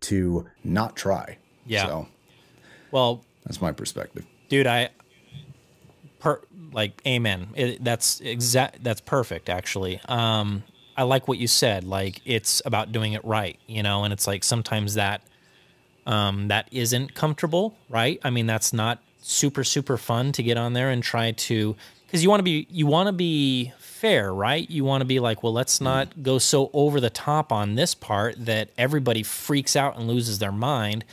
to 0.00 0.46
not 0.64 0.96
try 0.96 1.38
Yeah. 1.64 1.86
so 1.86 2.08
Well, 2.90 3.24
that's 3.44 3.60
my 3.60 3.72
perspective 3.72 4.26
dude, 4.52 4.66
I 4.66 4.90
per 6.18 6.42
like 6.72 7.00
amen. 7.06 7.48
It, 7.54 7.82
that's 7.82 8.20
exact. 8.20 8.84
That's 8.84 9.00
perfect, 9.00 9.48
actually. 9.48 9.98
Um, 10.08 10.62
I 11.02 11.04
like 11.04 11.26
what 11.26 11.38
you 11.38 11.48
said. 11.48 11.82
Like 11.82 12.20
it's 12.24 12.62
about 12.64 12.92
doing 12.92 13.14
it 13.14 13.24
right, 13.24 13.58
you 13.66 13.82
know. 13.82 14.04
And 14.04 14.12
it's 14.12 14.28
like 14.28 14.44
sometimes 14.44 14.94
that 14.94 15.20
um, 16.06 16.46
that 16.46 16.68
isn't 16.70 17.14
comfortable, 17.14 17.76
right? 17.88 18.20
I 18.22 18.30
mean, 18.30 18.46
that's 18.46 18.72
not 18.72 19.00
super 19.20 19.64
super 19.64 19.96
fun 19.96 20.30
to 20.32 20.44
get 20.44 20.56
on 20.56 20.74
there 20.74 20.90
and 20.90 21.02
try 21.02 21.32
to 21.32 21.74
because 22.06 22.22
you 22.22 22.30
want 22.30 22.38
to 22.38 22.44
be 22.44 22.68
you 22.70 22.86
want 22.86 23.08
to 23.08 23.12
be 23.12 23.72
fair, 23.78 24.32
right? 24.32 24.70
You 24.70 24.84
want 24.84 25.00
to 25.00 25.04
be 25.04 25.18
like, 25.18 25.42
well, 25.42 25.52
let's 25.52 25.80
not 25.80 26.22
go 26.22 26.38
so 26.38 26.70
over 26.72 27.00
the 27.00 27.10
top 27.10 27.50
on 27.50 27.74
this 27.74 27.96
part 27.96 28.36
that 28.44 28.68
everybody 28.78 29.24
freaks 29.24 29.74
out 29.74 29.98
and 29.98 30.06
loses 30.06 30.38
their 30.38 30.52
mind 30.52 31.04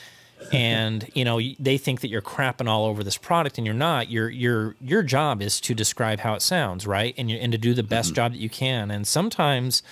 and 0.51 1.09
you 1.13 1.25
know 1.25 1.39
they 1.59 1.77
think 1.77 2.01
that 2.01 2.07
you're 2.07 2.21
crapping 2.21 2.67
all 2.67 2.85
over 2.85 3.03
this 3.03 3.17
product 3.17 3.57
and 3.57 3.67
you're 3.67 3.75
not. 3.75 4.09
Your 4.09 4.29
your 4.29 4.75
your 4.81 5.03
job 5.03 5.41
is 5.41 5.59
to 5.61 5.73
describe 5.73 6.19
how 6.19 6.33
it 6.33 6.41
sounds 6.41 6.87
right? 6.87 7.13
And 7.17 7.29
you 7.29 7.37
and 7.37 7.51
to 7.51 7.57
do 7.57 7.73
the 7.73 7.83
best 7.83 8.13
job 8.15 8.31
that 8.33 8.39
you 8.39 8.49
can. 8.49 8.91
And 8.91 9.07
sometimes 9.07 9.83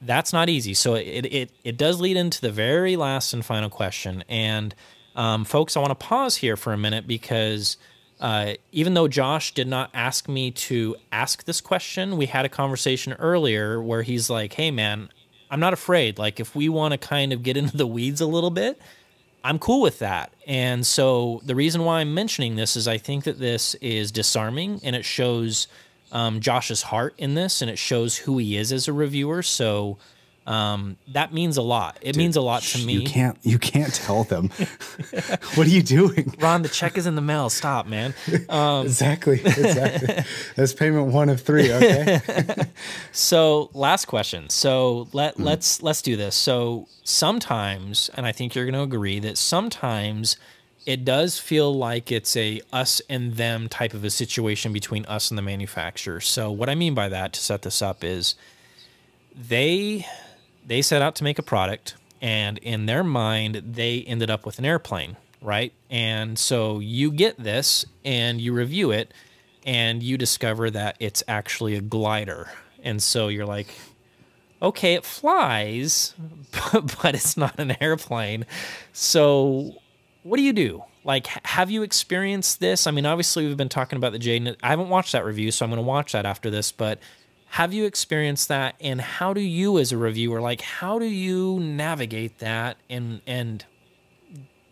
that's 0.00 0.32
not 0.32 0.48
easy. 0.48 0.74
So 0.74 0.94
it 0.94 1.26
it 1.26 1.50
it 1.64 1.76
does 1.76 2.00
lead 2.00 2.16
into 2.16 2.40
the 2.40 2.52
very 2.52 2.96
last 2.96 3.32
and 3.32 3.44
final 3.44 3.70
question. 3.70 4.24
And 4.28 4.74
um, 5.14 5.44
folks 5.44 5.76
i 5.76 5.80
want 5.80 5.90
to 5.90 6.06
pause 6.06 6.36
here 6.36 6.56
for 6.56 6.72
a 6.72 6.78
minute 6.78 7.06
because 7.06 7.76
uh, 8.18 8.54
even 8.70 8.94
though 8.94 9.08
Josh 9.08 9.52
did 9.52 9.66
not 9.66 9.90
ask 9.92 10.28
me 10.28 10.52
to 10.52 10.94
ask 11.10 11.44
this 11.44 11.60
question, 11.60 12.16
we 12.16 12.26
had 12.26 12.44
a 12.44 12.48
conversation 12.48 13.14
earlier 13.14 13.82
where 13.82 14.02
he's 14.02 14.30
like, 14.30 14.52
"Hey, 14.52 14.70
man, 14.70 15.10
I'm 15.50 15.58
not 15.58 15.72
afraid. 15.72 16.18
Like, 16.18 16.38
if 16.38 16.54
we 16.54 16.68
want 16.68 16.92
to 16.92 16.98
kind 16.98 17.32
of 17.32 17.42
get 17.42 17.56
into 17.56 17.76
the 17.76 17.86
weeds 17.86 18.20
a 18.20 18.26
little 18.26 18.50
bit, 18.50 18.80
I'm 19.44 19.58
cool 19.58 19.80
with 19.80 19.98
that. 19.98 20.32
And 20.46 20.86
so 20.86 21.40
the 21.44 21.54
reason 21.54 21.84
why 21.84 22.00
I'm 22.00 22.14
mentioning 22.14 22.56
this 22.56 22.76
is 22.76 22.86
I 22.86 22.98
think 22.98 23.24
that 23.24 23.38
this 23.38 23.74
is 23.76 24.12
disarming 24.12 24.80
and 24.84 24.94
it 24.94 25.04
shows 25.04 25.66
um, 26.12 26.40
Josh's 26.40 26.82
heart 26.82 27.14
in 27.18 27.34
this 27.34 27.62
and 27.62 27.70
it 27.70 27.78
shows 27.78 28.18
who 28.18 28.38
he 28.38 28.56
is 28.56 28.72
as 28.72 28.86
a 28.86 28.92
reviewer. 28.92 29.42
So 29.42 29.98
um, 30.46 30.96
that 31.08 31.32
means 31.32 31.56
a 31.56 31.62
lot. 31.62 31.98
It 32.00 32.16
means 32.16 32.36
a 32.36 32.40
lot 32.40 32.62
to 32.62 32.84
me. 32.84 32.94
you 32.94 33.04
can't 33.04 33.38
you 33.42 33.58
can't 33.58 33.94
tell 33.94 34.24
them 34.24 34.48
what 35.54 35.66
are 35.66 35.70
you 35.70 35.82
doing 35.82 36.34
Ron, 36.40 36.62
the 36.62 36.68
check 36.68 36.98
is 36.98 37.06
in 37.06 37.14
the 37.14 37.22
mail. 37.22 37.48
Stop, 37.48 37.86
man. 37.86 38.14
Um, 38.48 38.86
exactly 38.86 39.40
exactly 39.40 40.24
that's 40.56 40.72
payment 40.72 41.12
one 41.12 41.28
of 41.28 41.40
three 41.40 41.72
okay 41.72 42.20
So 43.12 43.70
last 43.74 44.06
question. 44.06 44.48
So 44.48 45.08
let 45.12 45.38
let's 45.38 45.82
let's 45.82 46.02
do 46.02 46.16
this. 46.16 46.34
So 46.34 46.88
sometimes, 47.04 48.10
and 48.14 48.26
I 48.26 48.32
think 48.32 48.54
you're 48.54 48.64
going 48.64 48.74
to 48.74 48.82
agree 48.82 49.18
that 49.20 49.38
sometimes 49.38 50.36
it 50.86 51.04
does 51.04 51.38
feel 51.38 51.72
like 51.72 52.10
it's 52.10 52.36
a 52.36 52.60
us 52.72 53.00
and 53.08 53.34
them 53.34 53.68
type 53.68 53.94
of 53.94 54.02
a 54.04 54.10
situation 54.10 54.72
between 54.72 55.04
us 55.06 55.30
and 55.30 55.38
the 55.38 55.42
manufacturer. 55.42 56.20
So 56.20 56.50
what 56.50 56.68
I 56.68 56.74
mean 56.74 56.94
by 56.94 57.08
that 57.08 57.32
to 57.34 57.40
set 57.40 57.62
this 57.62 57.80
up 57.80 58.02
is 58.02 58.34
they 59.36 60.06
they 60.66 60.82
set 60.82 61.02
out 61.02 61.14
to 61.16 61.24
make 61.24 61.38
a 61.38 61.42
product 61.42 61.94
and 62.20 62.58
in 62.58 62.86
their 62.86 63.04
mind 63.04 63.62
they 63.74 64.02
ended 64.02 64.30
up 64.30 64.46
with 64.46 64.58
an 64.58 64.64
airplane, 64.64 65.16
right? 65.40 65.72
And 65.90 66.38
so 66.38 66.78
you 66.78 67.10
get 67.10 67.36
this 67.42 67.84
and 68.04 68.40
you 68.40 68.52
review 68.52 68.90
it 68.90 69.12
and 69.66 70.02
you 70.02 70.16
discover 70.16 70.70
that 70.70 70.96
it's 71.00 71.22
actually 71.28 71.74
a 71.74 71.80
glider. 71.80 72.50
And 72.82 73.02
so 73.02 73.28
you're 73.28 73.46
like, 73.46 73.68
okay, 74.60 74.94
it 74.94 75.04
flies, 75.04 76.14
but, 76.72 76.96
but 77.02 77.14
it's 77.14 77.36
not 77.36 77.58
an 77.58 77.76
airplane. 77.80 78.46
So 78.92 79.76
what 80.22 80.36
do 80.36 80.42
you 80.42 80.52
do? 80.52 80.84
Like, 81.04 81.26
have 81.26 81.70
you 81.70 81.82
experienced 81.82 82.60
this? 82.60 82.86
I 82.86 82.92
mean, 82.92 83.06
obviously, 83.06 83.46
we've 83.46 83.56
been 83.56 83.68
talking 83.68 83.96
about 83.96 84.12
the 84.12 84.20
Jaden. 84.20 84.56
I 84.62 84.68
haven't 84.68 84.88
watched 84.88 85.12
that 85.12 85.24
review, 85.24 85.50
so 85.50 85.64
I'm 85.64 85.70
going 85.70 85.82
to 85.82 85.86
watch 85.86 86.12
that 86.12 86.24
after 86.24 86.48
this. 86.48 86.70
But 86.70 87.00
have 87.52 87.74
you 87.74 87.84
experienced 87.84 88.48
that? 88.48 88.76
And 88.80 88.98
how 88.98 89.34
do 89.34 89.40
you, 89.42 89.78
as 89.78 89.92
a 89.92 89.98
reviewer, 89.98 90.40
like, 90.40 90.62
how 90.62 90.98
do 90.98 91.04
you 91.04 91.60
navigate 91.60 92.38
that 92.38 92.78
and 92.88 93.20
and 93.26 93.62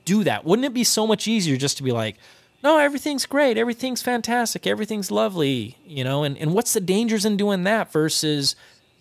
do 0.06 0.24
that? 0.24 0.46
Wouldn't 0.46 0.64
it 0.64 0.72
be 0.72 0.84
so 0.84 1.06
much 1.06 1.28
easier 1.28 1.58
just 1.58 1.76
to 1.76 1.82
be 1.82 1.92
like, 1.92 2.16
no, 2.64 2.78
everything's 2.78 3.26
great, 3.26 3.58
everything's 3.58 4.00
fantastic, 4.00 4.66
everything's 4.66 5.10
lovely, 5.10 5.76
you 5.84 6.02
know? 6.02 6.22
And 6.24 6.38
and 6.38 6.54
what's 6.54 6.72
the 6.72 6.80
dangers 6.80 7.26
in 7.26 7.36
doing 7.36 7.64
that 7.64 7.92
versus, 7.92 8.56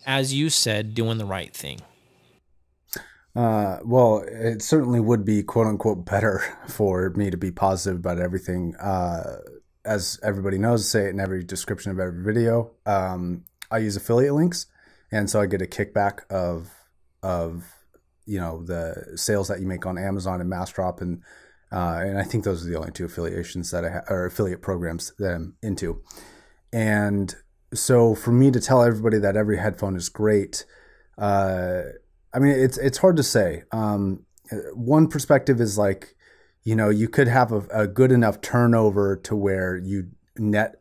as 0.05 0.33
you 0.33 0.49
said, 0.49 0.93
doing 0.93 1.17
the 1.17 1.25
right 1.25 1.53
thing? 1.53 1.79
Uh, 3.33 3.77
well, 3.85 4.25
it 4.27 4.61
certainly 4.61 4.99
would 4.99 5.23
be 5.23 5.41
quote 5.41 5.67
unquote 5.67 6.05
better 6.05 6.41
for 6.67 7.11
me 7.11 7.29
to 7.29 7.37
be 7.37 7.49
positive 7.49 7.99
about 7.99 8.19
everything. 8.19 8.75
Uh, 8.75 9.37
as 9.85 10.19
everybody 10.21 10.57
knows, 10.57 10.89
say 10.89 11.05
it 11.05 11.11
in 11.11 11.21
every 11.21 11.45
description 11.45 11.91
of 11.91 11.99
every 11.99 12.21
video. 12.21 12.71
Um, 12.85 13.45
I 13.71 13.79
use 13.79 13.95
affiliate 13.95 14.33
links, 14.33 14.65
and 15.11 15.29
so 15.29 15.41
I 15.41 15.45
get 15.45 15.61
a 15.61 15.65
kickback 15.65 16.29
of 16.29 16.69
of 17.21 17.65
you 18.25 18.39
know 18.39 18.63
the 18.63 19.13
sales 19.15 19.47
that 19.47 19.59
you 19.59 19.67
make 19.67 19.85
on 19.85 19.97
Amazon 19.97 20.41
and 20.41 20.51
Massdrop, 20.51 21.01
and 21.01 21.21
uh, 21.71 22.01
and 22.03 22.17
I 22.17 22.23
think 22.23 22.43
those 22.43 22.65
are 22.65 22.69
the 22.69 22.77
only 22.77 22.91
two 22.91 23.05
affiliations 23.05 23.71
that 23.71 23.85
I 23.85 23.89
ha- 23.89 24.03
or 24.09 24.25
affiliate 24.25 24.61
programs 24.61 25.13
that 25.19 25.33
I'm 25.33 25.55
into. 25.61 26.01
And 26.73 27.35
so 27.73 28.15
for 28.15 28.31
me 28.31 28.51
to 28.51 28.59
tell 28.59 28.83
everybody 28.83 29.19
that 29.19 29.37
every 29.37 29.57
headphone 29.57 29.95
is 29.95 30.09
great, 30.09 30.65
uh, 31.17 31.81
I 32.33 32.39
mean 32.39 32.51
it's 32.51 32.77
it's 32.77 32.99
hard 32.99 33.17
to 33.17 33.23
say. 33.23 33.63
Um, 33.71 34.25
one 34.73 35.07
perspective 35.07 35.61
is 35.61 35.77
like, 35.77 36.15
you 36.63 36.75
know, 36.75 36.89
you 36.89 37.07
could 37.07 37.27
have 37.27 37.51
a, 37.51 37.67
a 37.71 37.87
good 37.87 38.11
enough 38.11 38.41
turnover 38.41 39.15
to 39.17 39.35
where 39.35 39.77
you 39.77 40.09
net 40.37 40.78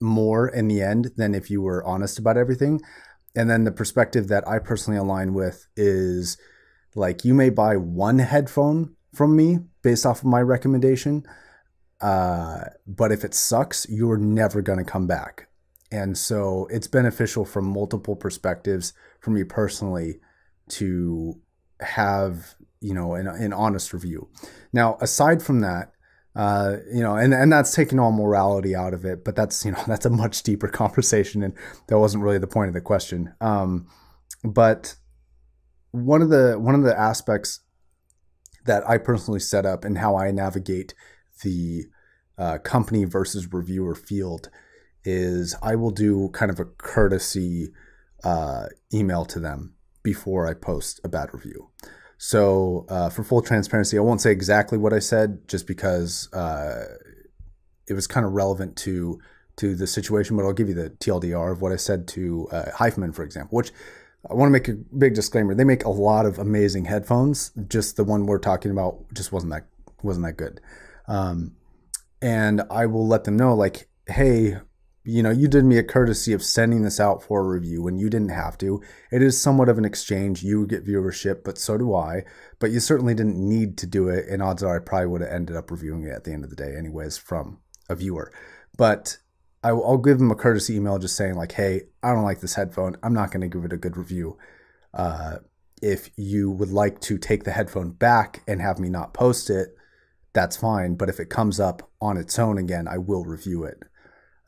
more 0.00 0.48
in 0.48 0.68
the 0.68 0.82
end 0.82 1.12
than 1.16 1.34
if 1.34 1.50
you 1.50 1.62
were 1.62 1.84
honest 1.84 2.18
about 2.18 2.36
everything. 2.36 2.80
And 3.34 3.50
then 3.50 3.64
the 3.64 3.72
perspective 3.72 4.28
that 4.28 4.46
I 4.48 4.58
personally 4.58 4.98
align 4.98 5.34
with 5.34 5.66
is 5.76 6.38
Like 6.96 7.24
you 7.24 7.34
may 7.34 7.50
buy 7.50 7.76
one 7.76 8.18
headphone 8.18 8.94
from 9.14 9.36
me 9.36 9.58
based 9.82 10.06
off 10.06 10.20
of 10.20 10.24
my 10.24 10.40
recommendation, 10.40 11.24
uh, 12.00 12.60
but 12.86 13.12
if 13.12 13.22
it 13.22 13.34
sucks, 13.34 13.86
you're 13.88 14.16
never 14.16 14.62
going 14.62 14.78
to 14.78 14.90
come 14.90 15.06
back. 15.06 15.48
And 15.92 16.16
so 16.18 16.66
it's 16.70 16.88
beneficial 16.88 17.44
from 17.44 17.66
multiple 17.66 18.16
perspectives 18.16 18.94
for 19.20 19.30
me 19.30 19.44
personally 19.44 20.20
to 20.70 21.40
have 21.80 22.54
you 22.80 22.94
know 22.94 23.14
an, 23.14 23.26
an 23.26 23.52
honest 23.52 23.92
review. 23.92 24.28
Now, 24.72 24.96
aside 25.00 25.42
from 25.42 25.60
that, 25.60 25.92
uh, 26.36 26.76
you 26.92 27.02
know, 27.02 27.16
and, 27.16 27.32
and 27.32 27.50
that's 27.50 27.74
taking 27.74 27.98
all 27.98 28.12
morality 28.12 28.76
out 28.76 28.92
of 28.92 29.06
it, 29.06 29.24
but 29.24 29.34
that's, 29.34 29.64
you 29.64 29.72
know, 29.72 29.82
that's 29.86 30.04
a 30.04 30.10
much 30.10 30.42
deeper 30.42 30.68
conversation. 30.68 31.42
And 31.42 31.54
that 31.88 31.98
wasn't 31.98 32.22
really 32.22 32.38
the 32.38 32.46
point 32.46 32.68
of 32.68 32.74
the 32.74 32.80
question. 32.80 33.32
Um, 33.40 33.86
but 34.44 34.96
one 35.92 36.20
of 36.20 36.28
the, 36.28 36.58
one 36.58 36.74
of 36.74 36.82
the 36.82 36.98
aspects 36.98 37.60
that 38.66 38.88
I 38.88 38.98
personally 38.98 39.40
set 39.40 39.64
up 39.64 39.84
and 39.84 39.96
how 39.96 40.16
I 40.18 40.30
navigate 40.30 40.94
the 41.42 41.86
uh, 42.36 42.58
company 42.58 43.04
versus 43.04 43.52
reviewer 43.52 43.94
field 43.94 44.50
is 45.04 45.54
I 45.62 45.76
will 45.76 45.92
do 45.92 46.28
kind 46.34 46.50
of 46.50 46.60
a 46.60 46.64
courtesy 46.64 47.68
uh, 48.24 48.66
email 48.92 49.24
to 49.26 49.40
them 49.40 49.74
before 50.02 50.46
I 50.46 50.52
post 50.52 51.00
a 51.02 51.08
bad 51.08 51.32
review. 51.32 51.70
So, 52.18 52.86
uh, 52.88 53.10
for 53.10 53.22
full 53.22 53.42
transparency, 53.42 53.98
I 53.98 54.00
won't 54.00 54.20
say 54.20 54.32
exactly 54.32 54.78
what 54.78 54.92
I 54.92 55.00
said, 55.00 55.46
just 55.48 55.66
because 55.66 56.32
uh, 56.32 56.84
it 57.86 57.92
was 57.92 58.06
kind 58.06 58.24
of 58.24 58.32
relevant 58.32 58.76
to 58.78 59.20
to 59.56 59.74
the 59.74 59.86
situation. 59.86 60.36
But 60.36 60.44
I'll 60.44 60.52
give 60.52 60.68
you 60.68 60.74
the 60.74 60.90
TLDR 60.90 61.52
of 61.52 61.60
what 61.60 61.72
I 61.72 61.76
said 61.76 62.08
to 62.08 62.48
uh, 62.52 62.70
HiFiMan, 62.74 63.14
for 63.14 63.22
example. 63.22 63.56
Which 63.56 63.70
I 64.28 64.34
want 64.34 64.48
to 64.48 64.52
make 64.52 64.68
a 64.68 64.74
big 64.74 65.14
disclaimer: 65.14 65.54
they 65.54 65.64
make 65.64 65.84
a 65.84 65.90
lot 65.90 66.24
of 66.24 66.38
amazing 66.38 66.86
headphones. 66.86 67.52
Just 67.68 67.96
the 67.96 68.04
one 68.04 68.26
we're 68.26 68.38
talking 68.38 68.70
about 68.70 69.04
just 69.12 69.30
wasn't 69.30 69.52
that 69.52 69.66
wasn't 70.02 70.26
that 70.26 70.36
good. 70.36 70.60
Um, 71.08 71.52
and 72.22 72.62
I 72.70 72.86
will 72.86 73.06
let 73.06 73.24
them 73.24 73.36
know, 73.36 73.54
like, 73.54 73.88
hey, 74.06 74.56
you 75.06 75.22
know, 75.22 75.30
you 75.30 75.46
did 75.46 75.64
me 75.64 75.78
a 75.78 75.84
courtesy 75.84 76.32
of 76.32 76.42
sending 76.42 76.82
this 76.82 76.98
out 76.98 77.22
for 77.22 77.40
a 77.40 77.46
review 77.46 77.80
when 77.80 77.96
you 77.96 78.10
didn't 78.10 78.30
have 78.30 78.58
to. 78.58 78.82
It 79.12 79.22
is 79.22 79.40
somewhat 79.40 79.68
of 79.68 79.78
an 79.78 79.84
exchange. 79.84 80.42
You 80.42 80.66
get 80.66 80.84
viewership, 80.84 81.44
but 81.44 81.58
so 81.58 81.78
do 81.78 81.94
I. 81.94 82.24
But 82.58 82.72
you 82.72 82.80
certainly 82.80 83.14
didn't 83.14 83.36
need 83.36 83.78
to 83.78 83.86
do 83.86 84.08
it. 84.08 84.26
And 84.28 84.42
odds 84.42 84.64
are 84.64 84.76
I 84.76 84.80
probably 84.80 85.06
would 85.06 85.20
have 85.20 85.30
ended 85.30 85.54
up 85.54 85.70
reviewing 85.70 86.02
it 86.02 86.10
at 86.10 86.24
the 86.24 86.32
end 86.32 86.42
of 86.42 86.50
the 86.50 86.56
day, 86.56 86.74
anyways, 86.76 87.16
from 87.16 87.60
a 87.88 87.94
viewer. 87.94 88.32
But 88.76 89.18
I, 89.62 89.72
will 89.72 89.98
give 89.98 90.18
them 90.18 90.32
a 90.32 90.34
courtesy 90.36 90.74
email 90.74 90.98
just 90.98 91.16
saying, 91.16 91.34
like, 91.34 91.52
hey, 91.52 91.82
I 92.02 92.12
don't 92.12 92.24
like 92.24 92.40
this 92.40 92.54
headphone. 92.54 92.96
I'm 93.04 93.14
not 93.14 93.30
going 93.30 93.48
to 93.48 93.48
give 93.48 93.64
it 93.64 93.72
a 93.72 93.78
good 93.78 93.96
review. 93.96 94.36
Uh, 94.92 95.36
if 95.80 96.10
you 96.16 96.50
would 96.50 96.72
like 96.72 97.00
to 97.02 97.16
take 97.16 97.44
the 97.44 97.52
headphone 97.52 97.92
back 97.92 98.42
and 98.48 98.60
have 98.60 98.80
me 98.80 98.88
not 98.88 99.14
post 99.14 99.50
it, 99.50 99.76
that's 100.32 100.56
fine. 100.56 100.96
But 100.96 101.08
if 101.08 101.20
it 101.20 101.30
comes 101.30 101.60
up 101.60 101.88
on 102.00 102.16
its 102.16 102.38
own 102.40 102.58
again, 102.58 102.88
I 102.88 102.98
will 102.98 103.24
review 103.24 103.62
it 103.62 103.84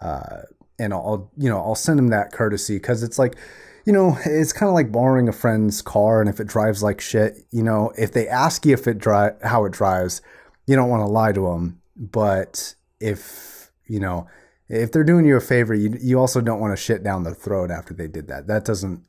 uh, 0.00 0.42
and 0.78 0.92
I'll 0.92 1.30
you 1.36 1.48
know 1.48 1.58
I'll 1.58 1.74
send 1.74 1.98
him 1.98 2.08
that 2.08 2.32
courtesy 2.32 2.76
because 2.76 3.02
it's 3.02 3.18
like 3.18 3.36
you 3.84 3.92
know 3.92 4.16
it's 4.24 4.52
kind 4.52 4.68
of 4.68 4.74
like 4.74 4.92
borrowing 4.92 5.28
a 5.28 5.32
friend's 5.32 5.82
car 5.82 6.20
and 6.20 6.28
if 6.28 6.40
it 6.40 6.46
drives 6.46 6.82
like 6.82 7.00
shit 7.00 7.38
you 7.50 7.62
know 7.62 7.92
if 7.98 8.12
they 8.12 8.28
ask 8.28 8.64
you 8.66 8.74
if 8.74 8.86
it 8.86 8.98
drive 8.98 9.34
how 9.42 9.64
it 9.64 9.72
drives 9.72 10.20
you 10.66 10.76
don't 10.76 10.90
want 10.90 11.00
to 11.00 11.06
lie 11.06 11.32
to 11.32 11.46
them 11.46 11.80
but 11.96 12.74
if 13.00 13.70
you 13.86 13.98
know 13.98 14.26
if 14.68 14.92
they're 14.92 15.04
doing 15.04 15.24
you 15.24 15.36
a 15.36 15.40
favor 15.40 15.74
you 15.74 15.96
you 16.00 16.18
also 16.18 16.40
don't 16.40 16.60
want 16.60 16.76
to 16.76 16.82
shit 16.82 17.02
down 17.02 17.22
their 17.22 17.34
throat 17.34 17.70
after 17.70 17.94
they 17.94 18.06
did 18.06 18.28
that. 18.28 18.46
That 18.46 18.64
doesn't 18.64 19.04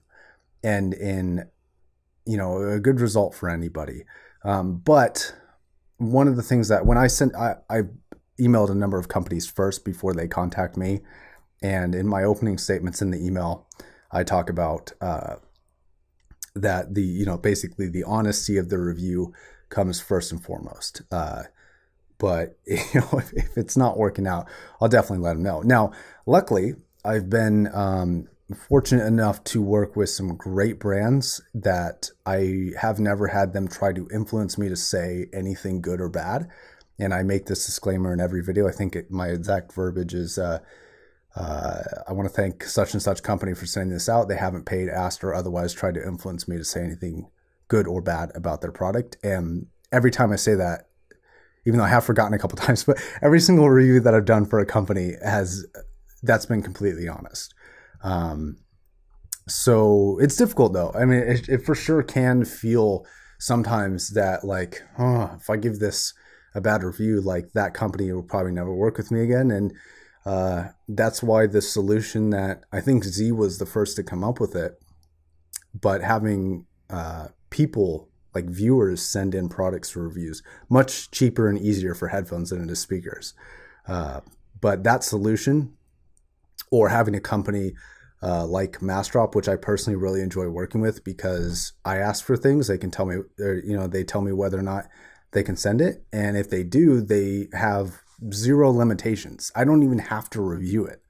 end 0.63 0.93
in 0.93 1.47
you 2.25 2.37
know 2.37 2.61
a 2.61 2.79
good 2.79 2.99
result 2.99 3.35
for 3.35 3.49
anybody. 3.49 4.05
Um, 4.43 4.77
but 4.77 5.35
one 5.97 6.27
of 6.27 6.37
the 6.37 6.43
things 6.43 6.69
that 6.69 6.85
when 6.85 6.97
I 6.97 7.07
sent 7.07 7.35
I, 7.35 7.55
I 7.69 7.81
emailed 8.39 8.69
a 8.69 8.75
number 8.75 8.97
of 8.97 9.07
companies 9.07 9.47
first 9.47 9.85
before 9.85 10.13
they 10.13 10.27
contact 10.27 10.77
me. 10.77 11.01
And 11.61 11.93
in 11.93 12.07
my 12.07 12.23
opening 12.23 12.57
statements 12.57 13.01
in 13.01 13.11
the 13.11 13.23
email, 13.23 13.67
I 14.11 14.23
talk 14.23 14.49
about 14.49 14.93
uh, 15.01 15.35
that 16.55 16.95
the, 16.95 17.03
you 17.03 17.25
know, 17.25 17.37
basically 17.37 17.89
the 17.89 18.03
honesty 18.03 18.57
of 18.57 18.69
the 18.69 18.77
review 18.77 19.33
comes 19.69 19.99
first 19.99 20.31
and 20.31 20.43
foremost. 20.43 21.01
Uh, 21.11 21.43
but 22.17 22.57
you 22.65 22.77
know, 22.95 23.09
if, 23.13 23.33
if, 23.33 23.57
it's 23.57 23.77
not 23.77 23.97
working 23.97 24.27
out, 24.27 24.47
I'll 24.81 24.89
definitely 24.89 25.23
let 25.23 25.33
them 25.33 25.43
know. 25.43 25.61
Now, 25.61 25.91
luckily, 26.25 26.75
I've 27.03 27.29
been 27.29 27.69
um, 27.73 28.27
fortunate 28.67 29.05
enough 29.05 29.43
to 29.45 29.61
work 29.61 29.95
with 29.95 30.09
some 30.09 30.35
great 30.35 30.79
brands 30.79 31.41
that 31.53 32.09
I 32.25 32.71
have 32.79 32.99
never 32.99 33.27
had 33.27 33.53
them 33.53 33.67
try 33.67 33.93
to 33.93 34.07
influence 34.13 34.57
me 34.57 34.69
to 34.69 34.75
say 34.75 35.27
anything 35.33 35.81
good 35.81 36.01
or 36.01 36.09
bad 36.09 36.47
and 36.99 37.13
I 37.13 37.23
make 37.23 37.45
this 37.45 37.65
disclaimer 37.65 38.13
in 38.13 38.19
every 38.19 38.43
video. 38.43 38.67
I 38.67 38.71
think 38.71 38.95
it, 38.95 39.09
my 39.09 39.27
exact 39.27 39.73
verbiage 39.73 40.13
is 40.13 40.37
uh, 40.37 40.59
uh, 41.35 41.81
I 42.07 42.13
want 42.13 42.27
to 42.27 42.33
thank 42.33 42.63
such 42.63 42.93
and 42.93 43.01
such 43.01 43.23
company 43.23 43.53
for 43.53 43.65
sending 43.65 43.93
this 43.93 44.09
out. 44.09 44.27
They 44.27 44.35
haven't 44.35 44.65
paid, 44.65 44.89
asked, 44.89 45.23
or 45.23 45.33
otherwise 45.33 45.73
tried 45.73 45.93
to 45.95 46.05
influence 46.05 46.47
me 46.47 46.57
to 46.57 46.65
say 46.65 46.83
anything 46.83 47.29
good 47.67 47.87
or 47.87 48.01
bad 48.01 48.31
about 48.35 48.61
their 48.61 48.71
product. 48.71 49.17
And 49.23 49.67
every 49.91 50.11
time 50.11 50.31
I 50.31 50.35
say 50.35 50.55
that, 50.55 50.89
even 51.65 51.77
though 51.77 51.85
I 51.85 51.89
have 51.89 52.03
forgotten 52.03 52.33
a 52.33 52.39
couple 52.39 52.57
times, 52.65 52.83
but 52.83 53.01
every 53.21 53.39
single 53.39 53.69
review 53.69 53.99
that 54.01 54.13
I've 54.13 54.25
done 54.25 54.45
for 54.45 54.59
a 54.59 54.65
company 54.65 55.13
has 55.23 55.65
that's 56.21 56.45
been 56.45 56.61
completely 56.61 57.07
honest. 57.07 57.53
Um, 58.03 58.57
so 59.47 60.17
it's 60.21 60.35
difficult 60.35 60.73
though. 60.73 60.91
I 60.93 61.05
mean, 61.05 61.19
it, 61.19 61.47
it 61.47 61.65
for 61.65 61.75
sure 61.75 62.03
can 62.03 62.43
feel 62.43 63.05
sometimes 63.39 64.09
that 64.09 64.43
like, 64.43 64.81
oh, 64.97 65.31
if 65.39 65.49
I 65.49 65.55
give 65.55 65.79
this 65.79 66.13
a 66.55 66.61
bad 66.61 66.83
review, 66.83 67.21
like 67.21 67.53
that 67.53 67.73
company 67.73 68.11
will 68.11 68.23
probably 68.23 68.51
never 68.51 68.73
work 68.73 68.97
with 68.97 69.11
me 69.11 69.21
again. 69.21 69.51
And 69.51 69.73
uh, 70.25 70.69
that's 70.87 71.23
why 71.23 71.47
the 71.47 71.61
solution 71.61 72.29
that 72.31 72.63
I 72.71 72.81
think 72.81 73.03
Z 73.03 73.31
was 73.31 73.57
the 73.57 73.65
first 73.65 73.95
to 73.95 74.03
come 74.03 74.23
up 74.23 74.39
with 74.39 74.55
it, 74.55 74.79
but 75.79 76.01
having 76.01 76.65
uh, 76.89 77.27
people 77.49 78.09
like 78.35 78.45
viewers 78.45 79.01
send 79.01 79.33
in 79.33 79.49
products 79.49 79.89
for 79.89 80.03
reviews 80.03 80.43
much 80.69 81.09
cheaper 81.09 81.49
and 81.49 81.57
easier 81.57 81.95
for 81.95 82.09
headphones 82.09 82.51
than 82.51 82.63
it 82.63 82.69
is 82.69 82.79
speakers. 82.79 83.33
Uh, 83.87 84.21
but 84.61 84.83
that 84.83 85.03
solution, 85.03 85.73
or 86.71 86.89
having 86.89 87.15
a 87.15 87.19
company 87.19 87.73
uh, 88.21 88.45
like 88.45 88.79
Massdrop, 88.79 89.33
which 89.33 89.47
I 89.47 89.55
personally 89.55 89.95
really 89.95 90.21
enjoy 90.21 90.47
working 90.49 90.81
with 90.81 91.03
because 91.03 91.73
I 91.85 91.97
ask 91.97 92.23
for 92.23 92.35
things, 92.35 92.67
they 92.67 92.77
can 92.77 92.91
tell 92.91 93.05
me, 93.05 93.15
you 93.37 93.75
know, 93.75 93.87
they 93.87 94.03
tell 94.03 94.21
me 94.21 94.33
whether 94.33 94.59
or 94.59 94.63
not 94.63 94.87
they 95.31 95.43
can 95.43 95.55
send 95.55 95.81
it. 95.81 96.05
And 96.11 96.37
if 96.37 96.49
they 96.49 96.63
do, 96.63 97.01
they 97.01 97.47
have 97.53 98.01
zero 98.33 98.71
limitations. 98.71 99.51
I 99.55 99.63
don't 99.63 99.83
even 99.83 99.99
have 99.99 100.29
to 100.31 100.41
review 100.41 100.85
it. 100.85 101.01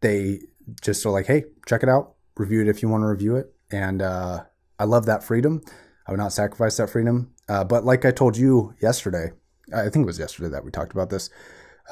They 0.00 0.40
just 0.80 1.04
are 1.06 1.10
like, 1.10 1.26
hey, 1.26 1.44
check 1.66 1.82
it 1.82 1.88
out, 1.88 2.14
review 2.36 2.62
it 2.62 2.68
if 2.68 2.82
you 2.82 2.88
want 2.88 3.02
to 3.02 3.06
review 3.06 3.36
it. 3.36 3.52
And 3.70 4.02
uh, 4.02 4.44
I 4.78 4.84
love 4.84 5.06
that 5.06 5.24
freedom. 5.24 5.62
I 6.06 6.12
would 6.12 6.20
not 6.20 6.32
sacrifice 6.32 6.76
that 6.78 6.90
freedom. 6.90 7.34
Uh, 7.48 7.64
but 7.64 7.84
like 7.84 8.04
I 8.04 8.10
told 8.10 8.36
you 8.36 8.74
yesterday, 8.80 9.32
I 9.74 9.88
think 9.90 10.04
it 10.04 10.06
was 10.06 10.18
yesterday 10.18 10.48
that 10.50 10.64
we 10.64 10.70
talked 10.70 10.92
about 10.92 11.10
this. 11.10 11.30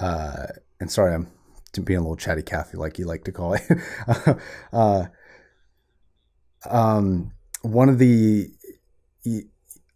Uh, 0.01 0.47
and 0.81 0.91
sorry, 0.91 1.15
I'm 1.15 1.31
being 1.85 1.99
a 1.99 2.03
little 2.03 2.17
chatty 2.17 2.43
Cathy, 2.43 2.79
like 2.79 2.99
you 2.99 3.05
like 3.05 3.25
to 3.25 3.33
call 3.33 3.55
it. 3.55 3.63
uh, 4.73 5.05
um, 6.69 7.33
one 7.63 7.89
of 7.89 7.99
the 7.99 8.51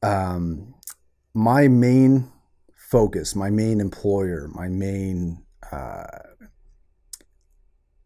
um, 0.02 0.74
my 1.34 1.68
main 1.68 2.30
focus, 2.74 3.36
my 3.36 3.50
main 3.50 3.80
employer, 3.80 4.48
my 4.52 4.68
main, 4.68 5.44
uh, 5.70 6.04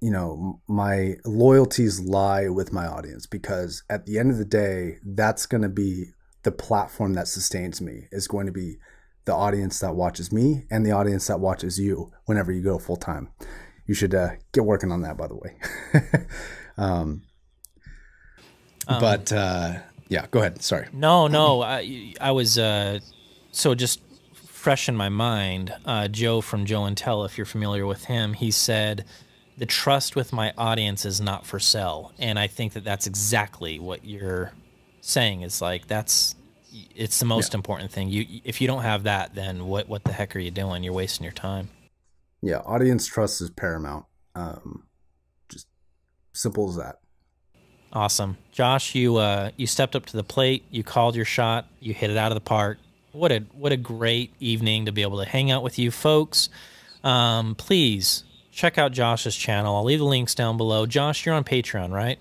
you 0.01 0.11
know, 0.11 0.61
my 0.69 1.15
loyalties 1.25 2.01
lie 2.01 2.49
with 2.49 2.73
my 2.73 2.87
audience 2.87 3.27
because 3.27 3.83
at 3.89 4.05
the 4.05 4.19
end 4.19 4.31
of 4.31 4.37
the 4.37 4.45
day, 4.45 4.99
that's 5.03 5.47
going 5.47 5.63
to 5.63 5.69
be 5.69 6.07
the 6.43 6.53
platform 6.53 7.15
that 7.15 7.27
sustains 7.27 7.81
me, 7.81 8.05
is 8.13 8.29
going 8.29 8.47
to 8.47 8.53
be 8.53 8.77
the 9.25 9.35
audience 9.35 9.79
that 9.81 9.95
watches 9.95 10.31
me 10.31 10.67
and 10.71 10.85
the 10.85 10.91
audience 10.91 11.27
that 11.29 11.41
watches 11.41 11.79
you 11.79 12.13
whenever 12.27 12.53
you 12.53 12.63
go 12.63 12.79
full 12.79 12.97
time. 12.97 13.31
You 13.87 13.95
should 13.95 14.15
uh, 14.15 14.31
get 14.53 14.65
working 14.65 14.93
on 14.93 15.03
that, 15.03 15.17
by 15.17 15.29
the 15.29 15.37
way. 15.37 15.57
um, 16.77 17.23
um, 18.87 19.01
but 19.01 19.33
uh, 19.33 19.79
yeah, 20.09 20.27
go 20.31 20.41
ahead. 20.41 20.63
Sorry. 20.63 20.89
No, 20.93 21.27
no, 21.27 21.63
I 21.63 22.15
I 22.21 22.33
was 22.33 22.59
uh, 22.59 23.01
so 23.55 23.75
just 23.75 24.01
fresh 24.35 24.89
in 24.89 24.97
my 24.97 25.09
mind. 25.09 25.75
Uh, 25.85 26.09
Joe 26.09 26.41
from 26.41 26.65
Joe 26.65 26.87
N 26.87 26.95
Tell, 26.95 27.25
if 27.25 27.39
you're 27.39 27.45
familiar 27.45 27.87
with 27.87 28.05
him, 28.05 28.33
he 28.33 28.51
said, 28.51 29.05
"The 29.57 29.67
trust 29.67 30.17
with 30.17 30.33
my 30.33 30.53
audience 30.59 31.05
is 31.05 31.21
not 31.21 31.47
for 31.47 31.59
sale," 31.59 32.13
and 32.19 32.39
I 32.39 32.47
think 32.47 32.73
that 32.73 32.85
that's 32.85 33.07
exactly 33.07 33.79
what 33.79 34.05
you're 34.05 34.53
saying. 35.01 35.43
Is 35.43 35.61
like 35.61 35.87
that's 35.87 36.35
it's 36.97 37.21
the 37.21 37.27
most 37.27 37.53
yeah. 37.53 37.59
important 37.59 37.91
thing. 37.93 38.09
You 38.09 38.41
if 38.45 38.61
you 38.61 38.67
don't 38.67 38.83
have 38.83 39.05
that, 39.05 39.35
then 39.35 39.67
what 39.67 39.89
what 39.89 40.05
the 40.05 40.13
heck 40.13 40.35
are 40.35 40.41
you 40.41 40.51
doing? 40.51 40.83
You're 40.83 40.93
wasting 40.93 41.25
your 41.25 41.33
time. 41.33 41.69
Yeah, 42.43 42.59
audience 42.59 43.07
trust 43.07 43.41
is 43.41 43.51
paramount. 43.51 44.05
Um, 44.35 44.85
just 45.49 45.67
simple 46.33 46.69
as 46.69 46.77
that. 46.77 46.97
Awesome, 47.93 48.39
Josh. 48.51 48.95
You 48.95 49.17
uh, 49.17 49.51
you 49.57 49.67
stepped 49.67 49.95
up 49.95 50.07
to 50.07 50.17
the 50.17 50.25
plate. 50.25 50.65
You 50.71 50.83
called 50.83 51.15
your 51.15 51.25
shot. 51.25 51.69
You 51.79 51.95
hit 51.95 52.11
it 52.11 52.17
out 52.17 52.33
of 52.33 52.37
the 52.37 52.41
park. 52.41 52.79
What 53.15 53.31
a 53.31 53.45
what 53.53 53.71
a 53.71 53.77
great 53.77 54.35
evening 54.41 54.87
to 54.87 54.93
be 54.93 55.03
able 55.03 55.19
to 55.19 55.25
hang 55.25 55.51
out 55.51 55.63
with 55.63 55.79
you 55.79 55.93
folks. 55.93 56.49
Um, 57.05 57.55
please 57.55 58.25
check 58.51 58.77
out 58.77 58.91
Josh's 58.91 59.37
channel. 59.37 59.77
I'll 59.77 59.85
leave 59.85 60.01
the 60.01 60.05
links 60.05 60.35
down 60.35 60.57
below. 60.57 60.85
Josh, 60.85 61.25
you're 61.25 61.35
on 61.35 61.45
Patreon, 61.45 61.93
right? 61.93 62.19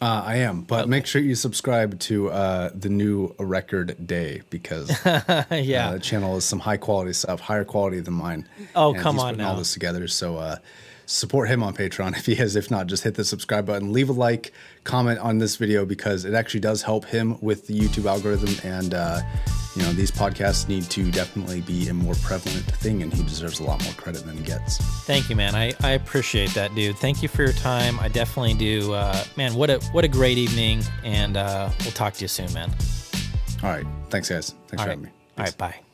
Uh, 0.00 0.24
I 0.26 0.36
am, 0.38 0.62
but 0.62 0.80
okay. 0.80 0.90
make 0.90 1.06
sure 1.06 1.22
you 1.22 1.36
subscribe 1.36 2.00
to 2.00 2.30
uh, 2.30 2.70
the 2.74 2.88
new 2.88 3.32
record 3.38 4.04
day 4.04 4.42
because 4.50 4.90
yeah, 5.04 5.90
uh, 5.90 5.92
the 5.92 6.00
channel 6.02 6.36
is 6.36 6.44
some 6.44 6.58
high 6.58 6.78
quality 6.78 7.12
stuff, 7.12 7.38
higher 7.38 7.64
quality 7.64 8.00
than 8.00 8.14
mine. 8.14 8.48
Oh, 8.74 8.94
come 8.94 9.20
on 9.20 9.36
now. 9.36 9.50
all 9.50 9.56
this 9.56 9.72
together, 9.72 10.08
so 10.08 10.38
uh, 10.38 10.56
support 11.12 11.48
him 11.48 11.62
on 11.62 11.74
Patreon 11.74 12.12
if 12.16 12.26
he 12.26 12.34
has. 12.36 12.56
If 12.56 12.70
not, 12.70 12.86
just 12.86 13.04
hit 13.04 13.14
the 13.14 13.24
subscribe 13.24 13.66
button, 13.66 13.92
leave 13.92 14.08
a 14.08 14.12
like, 14.12 14.52
comment 14.84 15.18
on 15.20 15.38
this 15.38 15.56
video 15.56 15.84
because 15.84 16.24
it 16.24 16.34
actually 16.34 16.60
does 16.60 16.82
help 16.82 17.04
him 17.04 17.38
with 17.40 17.66
the 17.66 17.78
YouTube 17.78 18.06
algorithm. 18.06 18.54
And, 18.68 18.94
uh, 18.94 19.20
you 19.76 19.82
know, 19.82 19.92
these 19.92 20.10
podcasts 20.10 20.68
need 20.68 20.84
to 20.90 21.10
definitely 21.10 21.60
be 21.62 21.88
a 21.88 21.94
more 21.94 22.14
prevalent 22.22 22.64
thing, 22.64 23.02
and 23.02 23.12
he 23.12 23.22
deserves 23.22 23.60
a 23.60 23.64
lot 23.64 23.82
more 23.84 23.94
credit 23.94 24.26
than 24.26 24.36
he 24.36 24.42
gets. 24.42 24.76
Thank 25.06 25.30
you, 25.30 25.36
man. 25.36 25.54
I, 25.54 25.72
I 25.82 25.92
appreciate 25.92 26.50
that, 26.50 26.74
dude. 26.74 26.96
Thank 26.98 27.22
you 27.22 27.28
for 27.28 27.42
your 27.42 27.52
time. 27.52 27.98
I 28.00 28.08
definitely 28.08 28.54
do. 28.54 28.92
Uh, 28.92 29.24
man, 29.36 29.54
what 29.54 29.70
a 29.70 29.78
what 29.92 30.04
a 30.04 30.08
great 30.08 30.36
evening, 30.36 30.82
and 31.04 31.36
uh, 31.36 31.70
we'll 31.80 31.92
talk 31.92 32.14
to 32.14 32.22
you 32.22 32.28
soon, 32.28 32.52
man. 32.52 32.70
All 33.62 33.70
right. 33.70 33.86
Thanks, 34.10 34.28
guys. 34.28 34.54
Thanks 34.66 34.72
All 34.72 34.78
for 34.78 34.78
right. 34.78 34.88
having 34.90 35.04
me. 35.04 35.10
All 35.38 35.44
right. 35.44 35.56
Bye. 35.56 35.91